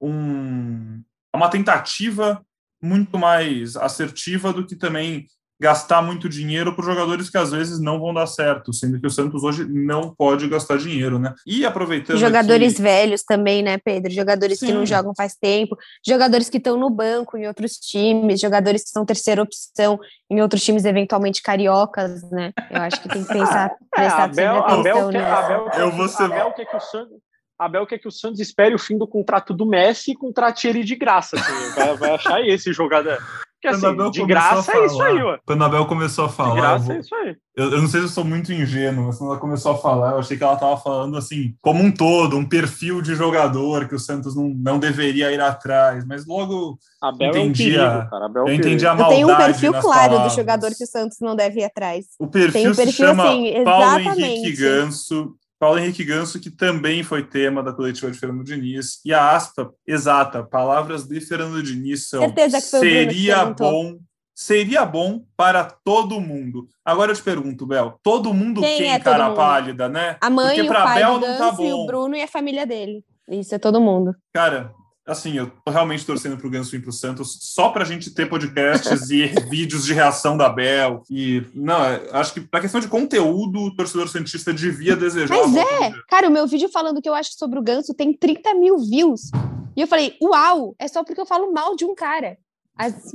um, 0.00 1.02
é 1.32 1.36
uma 1.36 1.48
tentativa 1.48 2.44
muito 2.82 3.18
mais 3.18 3.76
assertiva 3.76 4.52
do 4.52 4.66
que 4.66 4.76
também 4.76 5.26
gastar 5.60 6.00
muito 6.00 6.28
dinheiro 6.28 6.74
por 6.74 6.84
jogadores 6.84 7.28
que 7.28 7.36
às 7.36 7.50
vezes 7.50 7.80
não 7.80 7.98
vão 7.98 8.14
dar 8.14 8.26
certo, 8.26 8.72
sendo 8.72 9.00
que 9.00 9.06
o 9.06 9.10
Santos 9.10 9.42
hoje 9.42 9.64
não 9.68 10.14
pode 10.14 10.48
gastar 10.48 10.78
dinheiro, 10.78 11.18
né? 11.18 11.34
E 11.44 11.66
aproveitando. 11.66 12.16
Jogadores 12.16 12.76
que... 12.76 12.82
velhos 12.82 13.24
também, 13.24 13.62
né, 13.62 13.76
Pedro? 13.78 14.12
Jogadores 14.12 14.60
Sim. 14.60 14.66
que 14.66 14.72
não 14.72 14.86
jogam 14.86 15.12
faz 15.16 15.34
tempo, 15.34 15.76
jogadores 16.06 16.48
que 16.48 16.58
estão 16.58 16.78
no 16.78 16.88
banco 16.88 17.36
em 17.36 17.48
outros 17.48 17.72
times, 17.72 18.40
jogadores 18.40 18.84
que 18.84 18.90
são 18.90 19.04
terceira 19.04 19.42
opção 19.42 19.98
em 20.30 20.40
outros 20.40 20.62
times, 20.62 20.84
eventualmente 20.84 21.42
cariocas, 21.42 22.22
né? 22.30 22.52
Eu 22.70 22.82
acho 22.82 23.02
que 23.02 23.08
tem 23.08 23.24
que 23.24 23.28
pensar, 23.32 23.72
é, 23.72 24.00
prestar 24.00 24.24
Abel, 24.24 24.58
atenção 24.58 25.08
Abel, 25.08 25.32
Abel, 25.32 25.70
Eu 25.76 25.90
vou 25.90 26.08
ser... 26.08 26.24
Abel 26.24 26.52
quer 26.52 26.66
que 26.66 26.76
o 26.76 26.80
Santos. 26.80 27.27
Abel 27.58 27.86
quer 27.86 27.98
que 27.98 28.08
o 28.08 28.12
Santos 28.12 28.40
espere 28.40 28.74
o 28.74 28.78
fim 28.78 28.96
do 28.96 29.06
contrato 29.06 29.52
do 29.52 29.66
Messi 29.66 30.12
e 30.12 30.16
contrate 30.16 30.68
ele 30.68 30.84
de 30.84 30.94
graça. 30.94 31.36
Assim, 31.36 31.74
vai, 31.74 31.96
vai 31.96 32.10
achar 32.12 32.40
esse 32.46 32.72
jogador. 32.72 33.18
Porque 33.60 33.74
assim, 33.74 34.10
de 34.12 34.24
graça 34.24 34.70
falar, 34.70 34.84
é 34.84 34.86
isso 34.86 35.02
aí, 35.02 35.20
ó. 35.20 35.38
Quando 35.44 35.62
a 35.62 35.66
Abel 35.66 35.84
começou 35.86 36.26
a 36.26 36.28
falar. 36.28 36.54
De 36.54 36.60
graça 36.60 36.84
vou... 36.84 36.94
é 36.94 36.98
isso 37.00 37.14
aí. 37.16 37.36
Eu, 37.56 37.72
eu, 37.72 37.82
não 37.82 37.88
sei 37.88 38.00
se 38.00 38.06
eu 38.06 38.10
sou 38.10 38.24
muito 38.24 38.52
ingênuo, 38.52 39.06
mas 39.06 39.18
quando 39.18 39.32
ela 39.32 39.40
começou 39.40 39.72
a 39.72 39.76
falar, 39.76 40.12
eu 40.12 40.20
achei 40.20 40.36
que 40.36 40.44
ela 40.44 40.54
estava 40.54 40.76
falando 40.76 41.16
assim, 41.16 41.56
como 41.60 41.82
um 41.82 41.90
todo, 41.90 42.38
um 42.38 42.48
perfil 42.48 43.02
de 43.02 43.16
jogador 43.16 43.88
que 43.88 43.96
o 43.96 43.98
Santos 43.98 44.36
não, 44.36 44.50
não 44.50 44.78
deveria 44.78 45.32
ir 45.32 45.40
atrás. 45.40 46.04
Mas 46.06 46.24
logo 46.24 46.78
Abel 47.02 47.30
entendi, 47.30 47.74
é 47.74 47.82
um 47.82 47.88
perigo, 47.88 48.10
cara. 48.10 48.26
Abel 48.26 48.46
eu 48.46 48.54
entendi 48.54 48.86
a 48.86 48.94
maldade. 48.94 49.14
Tenho 49.16 49.32
um 49.32 49.36
perfil 49.36 49.72
claro 49.72 50.10
palavras. 50.10 50.32
do 50.32 50.36
jogador 50.36 50.70
que 50.76 50.84
o 50.84 50.86
Santos 50.86 51.18
não 51.20 51.34
deve 51.34 51.60
ir 51.60 51.64
atrás. 51.64 52.06
O 52.20 52.28
perfil, 52.28 52.70
um 52.70 52.74
perfil 52.76 52.86
se 52.86 52.92
chama 52.92 53.28
assim, 53.28 53.64
Paulo 53.64 54.20
Henrique 54.20 54.56
Ganso 54.56 55.34
Paulo 55.58 55.78
Henrique 55.78 56.04
Ganso, 56.04 56.40
que 56.40 56.50
também 56.50 57.02
foi 57.02 57.24
tema 57.24 57.62
da 57.62 57.72
coletiva 57.72 58.10
de 58.10 58.18
Fernando 58.18 58.44
Diniz, 58.44 59.00
e 59.04 59.12
a 59.12 59.32
aspa 59.32 59.72
exata, 59.86 60.42
palavras 60.42 61.04
de 61.04 61.20
Fernando 61.20 61.62
Diniz 61.62 62.08
são 62.08 62.22
seria 62.60 63.44
bom, 63.44 63.98
seria 64.34 64.86
bom 64.86 65.24
para 65.36 65.64
todo 65.64 66.20
mundo. 66.20 66.68
Agora 66.84 67.10
eu 67.10 67.16
te 67.16 67.22
pergunto, 67.22 67.66
Bel, 67.66 67.98
todo 68.02 68.32
mundo 68.32 68.60
quem, 68.60 68.78
quem 68.78 68.92
é 68.92 69.00
cara 69.00 69.32
pálida, 69.32 69.88
né? 69.88 70.16
A 70.20 70.30
mãe, 70.30 70.56
Porque 70.56 70.70
o 70.70 70.72
pai 70.72 71.00
Bel 71.00 71.18
não 71.18 71.38
tá 71.38 71.52
bom. 71.52 71.64
e 71.64 71.72
o 71.72 71.86
Bruno 71.86 72.14
e 72.14 72.22
a 72.22 72.28
família 72.28 72.64
dele. 72.64 73.04
Isso 73.28 73.54
é 73.54 73.58
todo 73.58 73.80
mundo. 73.80 74.14
Cara, 74.32 74.72
assim, 75.08 75.36
eu 75.36 75.50
tô 75.64 75.70
realmente 75.70 76.04
torcendo 76.04 76.36
pro 76.36 76.50
Ganso 76.50 76.76
ir 76.76 76.80
pro 76.80 76.92
Santos 76.92 77.38
só 77.40 77.70
pra 77.70 77.84
gente 77.84 78.10
ter 78.10 78.28
podcasts 78.28 79.10
e 79.10 79.26
vídeos 79.48 79.84
de 79.84 79.94
reação 79.94 80.36
da 80.36 80.48
Bel. 80.48 81.02
E, 81.10 81.42
não, 81.54 81.82
é, 81.82 82.08
acho 82.12 82.34
que 82.34 82.40
pra 82.40 82.60
questão 82.60 82.80
de 82.80 82.88
conteúdo, 82.88 83.58
o 83.58 83.74
torcedor 83.74 84.08
Santista 84.08 84.52
devia 84.52 84.94
desejar. 84.94 85.34
Mas 85.34 85.56
é, 85.56 85.92
cara, 86.08 86.28
o 86.28 86.32
meu 86.32 86.46
vídeo 86.46 86.68
falando 86.68 86.98
o 86.98 87.02
que 87.02 87.08
eu 87.08 87.14
acho 87.14 87.32
sobre 87.32 87.58
o 87.58 87.62
Ganso 87.62 87.94
tem 87.94 88.12
30 88.12 88.54
mil 88.54 88.78
views. 88.78 89.30
E 89.74 89.80
eu 89.80 89.86
falei, 89.86 90.16
uau, 90.22 90.74
é 90.78 90.86
só 90.86 91.02
porque 91.02 91.20
eu 91.20 91.26
falo 91.26 91.52
mal 91.52 91.74
de 91.74 91.84
um 91.84 91.94
cara. 91.94 92.36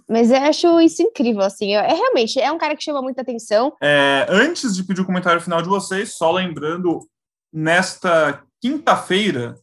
Mas 0.10 0.30
eu 0.30 0.38
acho 0.38 0.82
isso 0.82 1.02
incrível, 1.02 1.42
assim. 1.42 1.74
É 1.74 1.94
realmente, 1.94 2.40
é 2.40 2.52
um 2.52 2.58
cara 2.58 2.76
que 2.76 2.84
chama 2.84 3.02
muita 3.02 3.22
atenção. 3.22 3.74
É, 3.82 4.26
antes 4.30 4.76
de 4.76 4.84
pedir 4.84 5.02
o 5.02 5.06
comentário 5.06 5.40
final 5.40 5.62
de 5.62 5.70
vocês, 5.70 6.16
só 6.16 6.32
lembrando, 6.32 7.00
nesta 7.52 8.44
quinta-feira, 8.62 9.56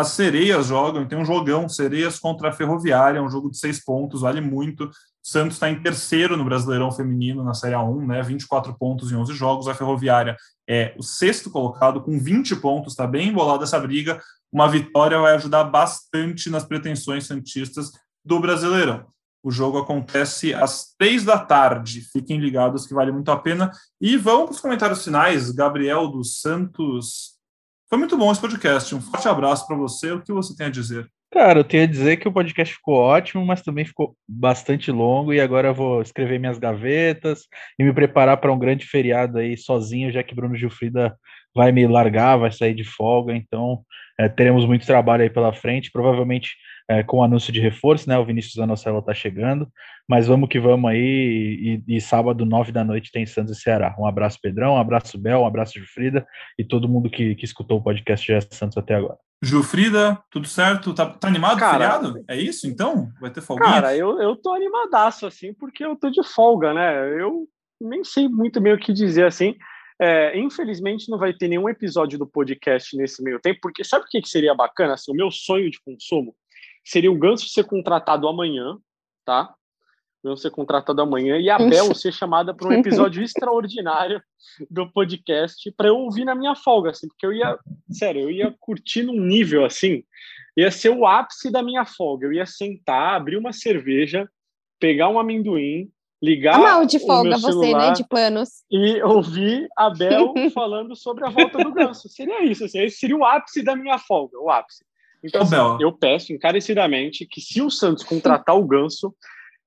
as 0.00 0.08
sereias 0.08 0.66
jogam, 0.66 1.06
tem 1.06 1.18
um 1.18 1.24
jogão, 1.24 1.68
sereias 1.68 2.18
contra 2.18 2.48
a 2.48 2.52
Ferroviária, 2.52 3.22
um 3.22 3.28
jogo 3.28 3.50
de 3.50 3.58
seis 3.58 3.84
pontos, 3.84 4.22
vale 4.22 4.40
muito. 4.40 4.90
Santos 5.22 5.56
está 5.56 5.68
em 5.68 5.82
terceiro 5.82 6.36
no 6.36 6.44
Brasileirão 6.44 6.90
Feminino, 6.90 7.44
na 7.44 7.52
Série 7.52 7.74
A1, 7.74 8.06
né? 8.06 8.22
24 8.22 8.74
pontos 8.78 9.12
em 9.12 9.16
11 9.16 9.34
jogos. 9.34 9.68
A 9.68 9.74
Ferroviária 9.74 10.36
é 10.68 10.94
o 10.98 11.02
sexto 11.02 11.50
colocado, 11.50 12.00
com 12.00 12.18
20 12.18 12.56
pontos, 12.56 12.94
está 12.94 13.06
bem 13.06 13.28
embolada 13.28 13.64
essa 13.64 13.78
briga. 13.78 14.20
Uma 14.50 14.68
vitória 14.68 15.18
vai 15.18 15.34
ajudar 15.34 15.64
bastante 15.64 16.48
nas 16.48 16.64
pretensões 16.64 17.26
santistas 17.26 17.92
do 18.24 18.40
Brasileirão. 18.40 19.06
O 19.42 19.50
jogo 19.50 19.78
acontece 19.78 20.54
às 20.54 20.94
três 20.98 21.24
da 21.24 21.38
tarde. 21.38 22.02
Fiquem 22.12 22.38
ligados 22.38 22.86
que 22.86 22.94
vale 22.94 23.12
muito 23.12 23.30
a 23.30 23.36
pena. 23.36 23.70
E 24.00 24.16
vamos 24.16 24.46
para 24.46 24.54
os 24.54 24.60
comentários 24.60 25.04
finais. 25.04 25.50
Gabriel 25.50 26.08
dos 26.08 26.40
Santos 26.40 27.39
foi 27.90 27.98
muito 27.98 28.16
bom 28.16 28.30
esse 28.30 28.40
podcast. 28.40 28.94
Um 28.94 29.00
forte 29.00 29.26
abraço 29.26 29.66
para 29.66 29.76
você. 29.76 30.12
O 30.12 30.22
que 30.22 30.32
você 30.32 30.56
tem 30.56 30.66
a 30.66 30.70
dizer? 30.70 31.10
Cara, 31.32 31.58
eu 31.60 31.64
tenho 31.64 31.82
a 31.82 31.86
dizer 31.86 32.16
que 32.18 32.28
o 32.28 32.32
podcast 32.32 32.74
ficou 32.74 32.94
ótimo, 32.94 33.44
mas 33.44 33.62
também 33.62 33.84
ficou 33.84 34.16
bastante 34.28 34.92
longo. 34.92 35.32
E 35.34 35.40
agora 35.40 35.68
eu 35.68 35.74
vou 35.74 36.00
escrever 36.00 36.38
minhas 36.38 36.58
gavetas 36.58 37.42
e 37.76 37.84
me 37.84 37.92
preparar 37.92 38.36
para 38.36 38.52
um 38.52 38.58
grande 38.58 38.86
feriado 38.86 39.38
aí 39.38 39.56
sozinho, 39.56 40.12
já 40.12 40.22
que 40.22 40.36
Bruno 40.36 40.56
Gilfrida 40.56 41.16
vai 41.54 41.72
me 41.72 41.86
largar, 41.86 42.36
vai 42.36 42.52
sair 42.52 42.74
de 42.74 42.84
folga. 42.84 43.34
Então 43.34 43.82
é, 44.18 44.28
teremos 44.28 44.66
muito 44.66 44.86
trabalho 44.86 45.22
aí 45.22 45.30
pela 45.30 45.52
frente. 45.52 45.90
Provavelmente 45.90 46.50
é, 46.90 47.04
com 47.04 47.18
o 47.18 47.22
anúncio 47.22 47.52
de 47.52 47.60
reforço, 47.60 48.08
né? 48.08 48.18
O 48.18 48.24
Vinícius 48.24 48.58
Anocelo 48.58 48.98
está 48.98 49.14
chegando, 49.14 49.68
mas 50.08 50.26
vamos 50.26 50.48
que 50.48 50.58
vamos 50.58 50.90
aí. 50.90 51.82
E, 51.86 51.96
e, 51.96 52.00
sábado, 52.00 52.44
nove 52.44 52.72
da 52.72 52.82
noite, 52.82 53.12
tem 53.12 53.24
Santos 53.24 53.56
e 53.56 53.60
Ceará. 53.60 53.94
Um 53.96 54.04
abraço, 54.04 54.38
Pedrão, 54.42 54.74
um 54.74 54.78
abraço, 54.78 55.16
Bel, 55.16 55.42
um 55.42 55.46
abraço, 55.46 55.78
Jufrida 55.78 56.26
e 56.58 56.64
todo 56.64 56.88
mundo 56.88 57.08
que, 57.08 57.36
que 57.36 57.44
escutou 57.44 57.78
o 57.78 57.82
podcast 57.82 58.26
de 58.26 58.54
Santos 58.56 58.76
até 58.76 58.96
agora. 58.96 59.16
Jufrida, 59.40 60.20
tudo 60.30 60.48
certo? 60.48 60.92
Tá, 60.92 61.06
tá 61.06 61.28
animado 61.28 61.60
cara, 61.60 61.72
feriado? 61.72 62.24
É 62.28 62.36
isso 62.36 62.66
então? 62.66 63.08
Vai 63.20 63.30
ter 63.30 63.40
folga? 63.40 63.64
Cara, 63.64 63.96
eu, 63.96 64.20
eu 64.20 64.34
tô 64.34 64.52
animadaço, 64.52 65.26
assim, 65.26 65.54
porque 65.54 65.84
eu 65.84 65.94
tô 65.94 66.10
de 66.10 66.22
folga, 66.24 66.74
né? 66.74 67.22
Eu 67.22 67.46
nem 67.80 68.02
sei 68.02 68.28
muito 68.28 68.60
bem 68.60 68.72
o 68.72 68.78
que 68.78 68.92
dizer, 68.92 69.26
assim. 69.26 69.54
É, 70.00 70.38
infelizmente 70.38 71.10
não 71.10 71.18
vai 71.18 71.32
ter 71.32 71.48
nenhum 71.48 71.68
episódio 71.68 72.18
do 72.18 72.26
podcast 72.26 72.96
nesse 72.96 73.22
meio 73.22 73.38
tempo, 73.38 73.60
porque 73.62 73.84
sabe 73.84 74.04
o 74.04 74.08
que 74.08 74.26
seria 74.26 74.54
bacana? 74.54 74.94
Assim, 74.94 75.12
o 75.12 75.14
meu 75.14 75.30
sonho 75.30 75.70
de 75.70 75.80
consumo 75.80 76.34
seria 76.84 77.12
o 77.12 77.18
Ganso 77.18 77.48
ser 77.48 77.64
contratado 77.64 78.26
amanhã, 78.26 78.78
tá? 79.24 79.54
vão 80.22 80.36
ser 80.36 80.50
contratado 80.50 81.00
amanhã 81.00 81.38
e 81.38 81.48
a 81.48 81.58
Bel 81.58 81.94
ser 81.94 82.12
chamada 82.12 82.54
para 82.54 82.68
um 82.68 82.72
episódio 82.72 83.22
extraordinário 83.24 84.22
do 84.70 84.90
podcast 84.90 85.70
para 85.72 85.88
eu 85.88 85.96
ouvir 85.96 86.24
na 86.24 86.34
minha 86.34 86.54
folga, 86.54 86.90
assim, 86.90 87.08
porque 87.08 87.24
eu 87.24 87.32
ia, 87.32 87.58
sério, 87.90 88.22
eu 88.22 88.30
ia 88.30 88.54
curtir 88.60 89.02
num 89.02 89.18
nível 89.18 89.64
assim, 89.64 90.04
ia 90.56 90.70
ser 90.70 90.90
o 90.90 91.06
ápice 91.06 91.50
da 91.50 91.62
minha 91.62 91.84
folga. 91.84 92.26
Eu 92.26 92.32
ia 92.32 92.46
sentar, 92.46 93.14
abrir 93.14 93.36
uma 93.36 93.52
cerveja, 93.52 94.28
pegar 94.78 95.08
um 95.08 95.18
amendoim, 95.18 95.90
ligar 96.22 96.56
Ah, 96.56 96.58
mal 96.58 96.86
de 96.86 96.96
o 96.98 97.00
folga 97.00 97.30
meu 97.30 97.38
você, 97.38 97.56
né? 97.58 97.62
celular 97.64 97.92
De 97.92 98.04
planos. 98.08 98.48
e 98.70 99.02
ouvir 99.02 99.68
a 99.76 99.90
Bel 99.90 100.34
falando 100.54 100.94
sobre 100.94 101.26
a 101.26 101.30
volta 101.30 101.58
do 101.58 101.72
Ganso. 101.72 102.08
Seria 102.08 102.44
isso, 102.44 102.64
assim, 102.64 102.80
esse 102.80 102.98
seria 102.98 103.16
o 103.16 103.24
ápice 103.24 103.62
da 103.62 103.74
minha 103.74 103.98
folga, 103.98 104.38
o 104.38 104.50
ápice. 104.50 104.84
Então, 105.24 105.42
assim, 105.42 105.50
Bel. 105.52 105.78
eu 105.80 105.92
peço 105.92 106.32
encarecidamente 106.32 107.26
que 107.26 107.40
se 107.40 107.60
o 107.62 107.70
Santos 107.70 108.04
contratar 108.04 108.56
o 108.56 108.64
Ganso, 108.66 109.14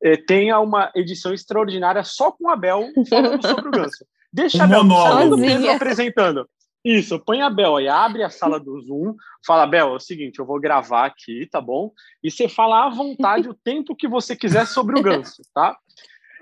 eh, 0.03 0.17
tenha 0.17 0.59
uma 0.59 0.91
edição 0.95 1.33
extraordinária 1.33 2.03
só 2.03 2.31
com 2.31 2.49
a 2.49 2.55
Bel 2.55 2.83
falando 3.09 3.41
sobre 3.47 3.67
o 3.67 3.71
Ganso. 3.71 4.05
Deixa 4.31 4.57
Um 4.59 4.61
a 4.63 4.67
Bel, 4.67 4.83
monólogo. 4.83 5.13
saindo 5.17 5.35
do 5.35 5.41
Pedro 5.41 5.53
Sozinha. 5.57 5.75
apresentando. 5.75 6.49
Isso, 6.85 7.17
põe 7.17 7.41
a 7.41 7.49
Bel 7.49 7.77
aí, 7.77 7.87
abre 7.87 8.23
a 8.23 8.29
sala 8.29 8.59
do 8.59 8.77
Zoom, 8.81 9.15
fala, 9.45 9.65
Bel, 9.65 9.93
é 9.93 9.95
o 9.95 9.99
seguinte, 9.99 10.39
eu 10.39 10.45
vou 10.45 10.59
gravar 10.59 11.05
aqui, 11.05 11.47
tá 11.49 11.61
bom? 11.61 11.91
E 12.21 12.29
você 12.29 12.49
fala 12.49 12.85
à 12.85 12.89
vontade 12.89 13.47
o 13.47 13.53
tempo 13.53 13.95
que 13.95 14.05
você 14.07 14.35
quiser 14.35 14.67
sobre 14.67 14.99
o 14.99 15.01
Ganso, 15.03 15.41
tá? 15.53 15.77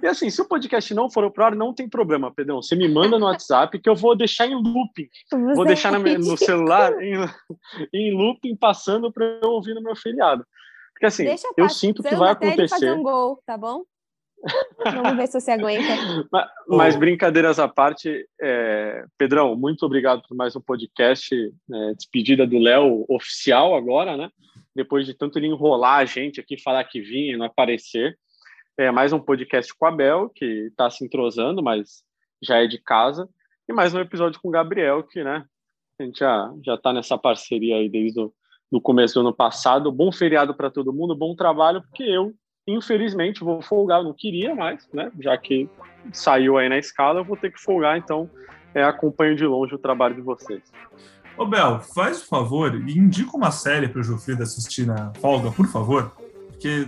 E 0.02 0.08
assim, 0.08 0.30
se 0.30 0.42
o 0.42 0.48
podcast 0.48 0.94
não 0.94 1.10
for 1.10 1.30
pro 1.32 1.44
ar, 1.46 1.56
não 1.56 1.74
tem 1.74 1.88
problema, 1.88 2.34
Pedrão. 2.34 2.62
Você 2.62 2.76
me 2.76 2.88
manda 2.88 3.20
no 3.20 3.26
WhatsApp 3.26 3.78
que 3.80 3.90
eu 3.90 3.96
vou 3.96 4.16
deixar 4.16 4.48
em 4.48 4.56
looping. 4.56 5.08
Vou 5.32 5.56
Você- 5.56 5.66
deixar 5.68 5.92
na 5.92 6.00
minha- 6.00 6.18
no 6.18 6.36
celular 6.38 6.92
em, 7.02 7.14
em 7.94 8.14
looping 8.14 8.56
passando 8.56 9.12
para 9.12 9.26
eu 9.42 9.50
ouvir 9.50 9.74
no 9.74 9.82
meu 9.82 9.96
feriado. 9.96 10.46
Porque 10.94 11.06
assim, 11.06 11.26
Deixa 11.26 11.48
eu 11.58 11.70
sinto 11.70 12.02
que 12.04 12.16
vai 12.16 12.32
até 12.32 12.48
ele 12.54 12.68
fazer 12.68 12.86
acontecer. 12.88 12.92
um 13.00 13.04
gol, 13.04 13.42
tá 13.46 13.58
bom? 13.58 13.84
Vamos 14.84 15.18
ver 15.18 15.28
se 15.28 15.40
você 15.40 15.52
aguenta. 15.52 15.84
Mas, 16.32 16.50
mas 16.68 16.96
brincadeiras 16.96 17.60
à 17.60 17.68
parte, 17.68 18.28
é, 18.42 19.04
Pedrão, 19.16 19.56
muito 19.56 19.86
obrigado 19.86 20.24
por 20.28 20.36
mais 20.36 20.56
um 20.56 20.62
podcast. 20.62 21.36
é, 21.36 21.94
despedida 21.94 22.48
do 22.48 22.58
Léo 22.58 23.06
oficial 23.08 23.76
agora, 23.76 24.18
né? 24.18 24.30
Depois 24.76 25.06
de 25.06 25.14
tanto 25.14 25.38
ele 25.38 25.46
enrolar 25.48 26.00
a 26.00 26.06
gente 26.06 26.40
aqui, 26.40 26.58
falar 26.60 26.84
que 26.86 27.00
vinha 27.02 27.34
e 27.34 27.38
não 27.38 27.46
aparecer. 27.46 28.18
É 28.78 28.90
mais 28.90 29.14
um 29.14 29.20
podcast 29.20 29.74
com 29.76 29.86
a 29.86 29.92
Bel, 29.92 30.30
que 30.30 30.46
está 30.46 30.90
se 30.90 31.04
entrosando, 31.04 31.62
mas 31.62 32.04
já 32.42 32.58
é 32.58 32.68
de 32.68 32.78
casa. 32.78 33.30
E 33.68 33.74
mais 33.74 33.94
um 33.94 34.00
episódio 34.00 34.40
com 34.42 34.48
o 34.48 34.52
Gabriel, 34.52 35.04
que, 35.04 35.24
né? 35.24 35.46
A 36.00 36.04
gente 36.04 36.20
já, 36.20 36.52
já 36.66 36.78
tá 36.78 36.92
nessa 36.92 37.18
parceria 37.18 37.76
aí 37.76 37.90
desde 37.90 38.20
o 38.20 38.34
do 38.72 38.80
começo 38.80 39.16
do 39.16 39.20
ano 39.20 39.34
passado. 39.34 39.92
Bom 39.92 40.12
feriado 40.12 40.56
para 40.56 40.72
todo 40.72 40.94
mundo, 40.94 41.16
bom 41.16 41.36
trabalho, 41.36 41.82
porque 41.82 42.04
eu, 42.04 42.34
infelizmente, 42.66 43.44
vou 43.44 43.62
folgar. 43.62 44.02
Não 44.02 44.14
queria 44.14 44.56
mais, 44.56 44.88
né? 44.94 45.12
Já 45.20 45.38
que 45.38 45.70
saiu 46.14 46.58
aí 46.58 46.70
na 46.70 46.78
escala, 46.78 47.20
eu 47.20 47.26
vou 47.26 47.36
ter 47.36 47.52
que 47.52 47.60
folgar, 47.60 47.98
então 47.98 48.30
é, 48.74 48.82
acompanho 48.82 49.36
de 49.36 49.46
longe 49.46 49.76
o 49.76 49.80
trabalho 49.80 50.16
de 50.16 50.22
vocês. 50.22 50.72
Ô, 51.38 51.46
Bel, 51.46 51.82
faz 51.82 52.22
o 52.22 52.28
favor 52.28 52.74
e 52.88 52.98
indica 52.98 53.36
uma 53.36 53.52
série 53.52 53.90
para 53.90 54.00
o 54.00 54.04
Jofrida 54.04 54.44
assistir 54.44 54.86
na 54.86 55.14
folga, 55.16 55.52
por 55.52 55.68
favor. 55.68 56.12
Porque 56.48 56.88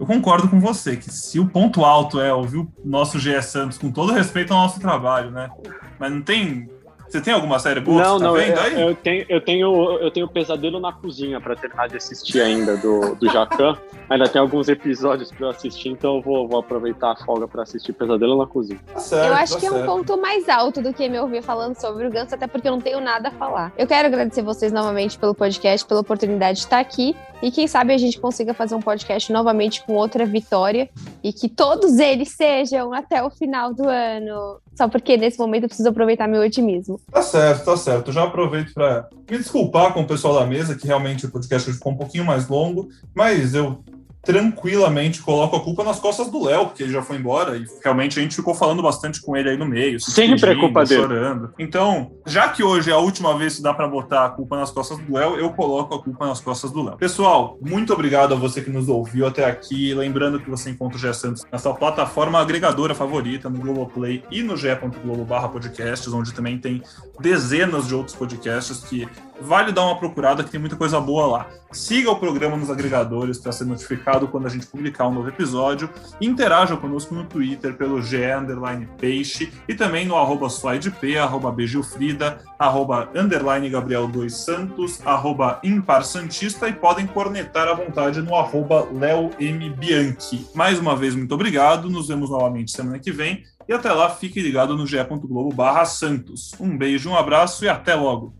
eu 0.00 0.06
concordo 0.06 0.48
com 0.48 0.58
você 0.58 0.96
que 0.96 1.12
se 1.12 1.38
o 1.38 1.46
ponto 1.46 1.84
alto 1.84 2.18
é 2.18 2.32
ouvir 2.32 2.56
o 2.56 2.72
nosso 2.82 3.18
GE 3.18 3.40
Santos, 3.42 3.76
com 3.76 3.92
todo 3.92 4.14
respeito 4.14 4.54
ao 4.54 4.62
nosso 4.62 4.80
trabalho, 4.80 5.30
né? 5.30 5.50
Mas 5.98 6.10
não 6.10 6.22
tem. 6.22 6.70
Você 7.10 7.20
tem 7.20 7.34
alguma 7.34 7.58
série 7.58 7.80
boa 7.80 8.00
não, 8.00 8.18
tá 8.18 8.24
não, 8.24 8.34
vendo 8.34 8.52
eu, 8.52 8.60
aí? 8.60 8.80
eu 8.80 8.94
tenho, 8.94 9.26
eu 9.28 9.40
tenho, 9.40 9.98
eu 9.98 10.10
tenho 10.12 10.28
Pesadelo 10.28 10.78
na 10.78 10.92
Cozinha 10.92 11.40
para 11.40 11.56
terminar 11.56 11.88
de 11.88 11.96
assistir 11.96 12.40
ainda 12.40 12.76
do, 12.76 13.16
do 13.16 13.28
Jacan. 13.28 13.76
ainda 14.08 14.28
tem 14.28 14.40
alguns 14.40 14.68
episódios 14.68 15.32
para 15.32 15.46
eu 15.46 15.50
assistir, 15.50 15.88
então 15.88 16.16
eu 16.16 16.22
vou, 16.22 16.46
vou 16.46 16.60
aproveitar 16.60 17.10
a 17.10 17.16
folga 17.16 17.48
para 17.48 17.64
assistir 17.64 17.92
Pesadelo 17.94 18.38
na 18.38 18.46
Cozinha. 18.46 18.78
Tá 18.92 19.00
certo, 19.00 19.26
Eu 19.26 19.34
acho 19.34 19.54
tá 19.54 19.58
que 19.58 19.66
é 19.66 19.70
um 19.70 19.74
certo. 19.74 19.86
ponto 19.86 20.20
mais 20.20 20.48
alto 20.48 20.80
do 20.80 20.94
que 20.94 21.08
me 21.08 21.18
ouvir 21.18 21.42
falando 21.42 21.74
sobre 21.74 22.06
o 22.06 22.10
Ganso, 22.10 22.36
até 22.36 22.46
porque 22.46 22.68
eu 22.68 22.72
não 22.72 22.80
tenho 22.80 23.00
nada 23.00 23.28
a 23.28 23.32
falar. 23.32 23.72
Eu 23.76 23.88
quero 23.88 24.06
agradecer 24.06 24.42
vocês 24.42 24.70
novamente 24.70 25.18
pelo 25.18 25.34
podcast, 25.34 25.84
pela 25.84 26.02
oportunidade 26.02 26.58
de 26.58 26.64
estar 26.64 26.78
aqui. 26.78 27.16
E 27.42 27.50
quem 27.50 27.66
sabe 27.66 27.92
a 27.92 27.98
gente 27.98 28.20
consiga 28.20 28.54
fazer 28.54 28.74
um 28.74 28.82
podcast 28.82 29.32
novamente 29.32 29.82
com 29.84 29.94
outra 29.94 30.24
vitória. 30.24 30.88
E 31.24 31.32
que 31.32 31.48
todos 31.48 31.98
eles 31.98 32.36
sejam 32.36 32.92
até 32.92 33.20
o 33.22 33.30
final 33.30 33.74
do 33.74 33.88
ano. 33.88 34.60
Só 34.80 34.88
porque 34.88 35.14
nesse 35.14 35.38
momento 35.38 35.64
eu 35.64 35.68
preciso 35.68 35.90
aproveitar 35.90 36.26
meu 36.26 36.40
otimismo. 36.40 36.98
Tá 37.12 37.20
certo, 37.20 37.66
tá 37.66 37.76
certo. 37.76 38.08
Eu 38.08 38.14
já 38.14 38.24
aproveito 38.24 38.72
para 38.72 39.10
me 39.30 39.36
desculpar 39.36 39.92
com 39.92 40.00
o 40.00 40.06
pessoal 40.06 40.32
da 40.32 40.46
mesa, 40.46 40.74
que 40.74 40.86
realmente 40.86 41.26
o 41.26 41.30
podcast 41.30 41.70
ficou 41.70 41.92
um 41.92 41.96
pouquinho 41.96 42.24
mais 42.24 42.48
longo, 42.48 42.88
mas 43.14 43.54
eu 43.54 43.84
tranquilamente 44.22 45.22
coloco 45.22 45.56
a 45.56 45.60
culpa 45.60 45.82
nas 45.82 45.98
costas 45.98 46.28
do 46.28 46.44
Léo, 46.44 46.66
porque 46.66 46.82
ele 46.82 46.92
já 46.92 47.02
foi 47.02 47.16
embora 47.16 47.56
e 47.56 47.64
realmente 47.82 48.18
a 48.18 48.22
gente 48.22 48.36
ficou 48.36 48.54
falando 48.54 48.82
bastante 48.82 49.20
com 49.20 49.36
ele 49.36 49.50
aí 49.50 49.56
no 49.56 49.66
meio, 49.66 49.98
se 49.98 50.10
Sempre 50.10 50.50
é 50.50 50.54
culpa 50.54 50.84
dele. 50.84 51.00
chorando. 51.00 51.54
Então, 51.58 52.12
já 52.26 52.48
que 52.48 52.62
hoje 52.62 52.90
é 52.90 52.92
a 52.92 52.98
última 52.98 53.36
vez 53.36 53.56
que 53.56 53.62
dá 53.62 53.72
para 53.72 53.88
botar 53.88 54.26
a 54.26 54.30
culpa 54.30 54.56
nas 54.56 54.70
costas 54.70 54.98
do 54.98 55.14
Léo, 55.14 55.36
eu 55.36 55.50
coloco 55.50 55.94
a 55.94 56.02
culpa 56.02 56.26
nas 56.26 56.40
costas 56.40 56.70
do 56.70 56.82
Léo. 56.82 56.96
Pessoal, 56.96 57.56
muito 57.60 57.92
obrigado 57.92 58.34
a 58.34 58.36
você 58.36 58.60
que 58.60 58.70
nos 58.70 58.88
ouviu 58.88 59.26
até 59.26 59.44
aqui. 59.44 59.94
Lembrando 59.94 60.38
que 60.38 60.50
você 60.50 60.70
encontra 60.70 60.96
o 60.96 61.00
Gé 61.00 61.12
Santos 61.12 61.44
na 61.50 61.58
sua 61.58 61.74
plataforma 61.74 62.38
agregadora 62.40 62.94
favorita, 62.94 63.48
no 63.48 63.58
Globoplay 63.58 64.22
e 64.30 64.42
no 64.42 64.56
ge.globo/podcasts, 64.56 66.12
onde 66.12 66.32
também 66.32 66.58
tem 66.58 66.82
dezenas 67.18 67.86
de 67.86 67.94
outros 67.94 68.14
podcasts 68.16 68.80
que 68.84 69.08
vale 69.40 69.72
dar 69.72 69.84
uma 69.84 69.98
procurada 69.98 70.44
que 70.44 70.50
tem 70.50 70.60
muita 70.60 70.76
coisa 70.76 71.00
boa 71.00 71.26
lá. 71.26 71.46
Siga 71.72 72.10
o 72.10 72.16
programa 72.16 72.56
nos 72.56 72.68
agregadores 72.68 73.38
para 73.38 73.52
ser 73.52 73.64
notificado 73.64 74.26
quando 74.26 74.46
a 74.46 74.50
gente 74.50 74.66
publicar 74.66 75.06
um 75.06 75.14
novo 75.14 75.28
episódio. 75.28 75.88
Interaja 76.20 76.76
conosco 76.76 77.14
no 77.14 77.24
Twitter 77.24 77.74
pelo 77.76 77.98
underline 77.98 78.88
peixe 78.98 79.52
e 79.68 79.74
também 79.74 80.04
no 80.04 80.16
arroba 80.16 80.48
slidep, 80.48 81.16
arroba 81.16 81.52
beijilfrida, 81.52 82.40
arroba 82.58 83.08
underline 83.14 83.70
Gabriel 83.70 84.08
2 84.08 84.34
Santos, 84.34 85.00
arroba 85.06 85.60
impar 85.62 86.04
santista 86.04 86.68
e 86.68 86.72
podem 86.72 87.06
cornetar 87.06 87.68
à 87.68 87.74
vontade 87.74 88.20
no 88.20 88.34
arroba 88.34 88.88
Leo 88.92 89.30
M. 89.38 89.70
Bianchi. 89.70 90.48
Mais 90.54 90.78
uma 90.80 90.96
vez, 90.96 91.14
muito 91.14 91.32
obrigado. 91.32 91.88
Nos 91.88 92.08
vemos 92.08 92.30
novamente 92.30 92.72
semana 92.72 92.98
que 92.98 93.12
vem. 93.12 93.44
E 93.68 93.72
até 93.72 93.92
lá, 93.92 94.10
fique 94.10 94.42
ligado 94.42 94.76
no 94.76 94.84
ge.globo 94.84 95.54
barra 95.54 95.84
Santos. 95.84 96.52
Um 96.58 96.76
beijo, 96.76 97.10
um 97.10 97.16
abraço 97.16 97.64
e 97.64 97.68
até 97.68 97.94
logo. 97.94 98.39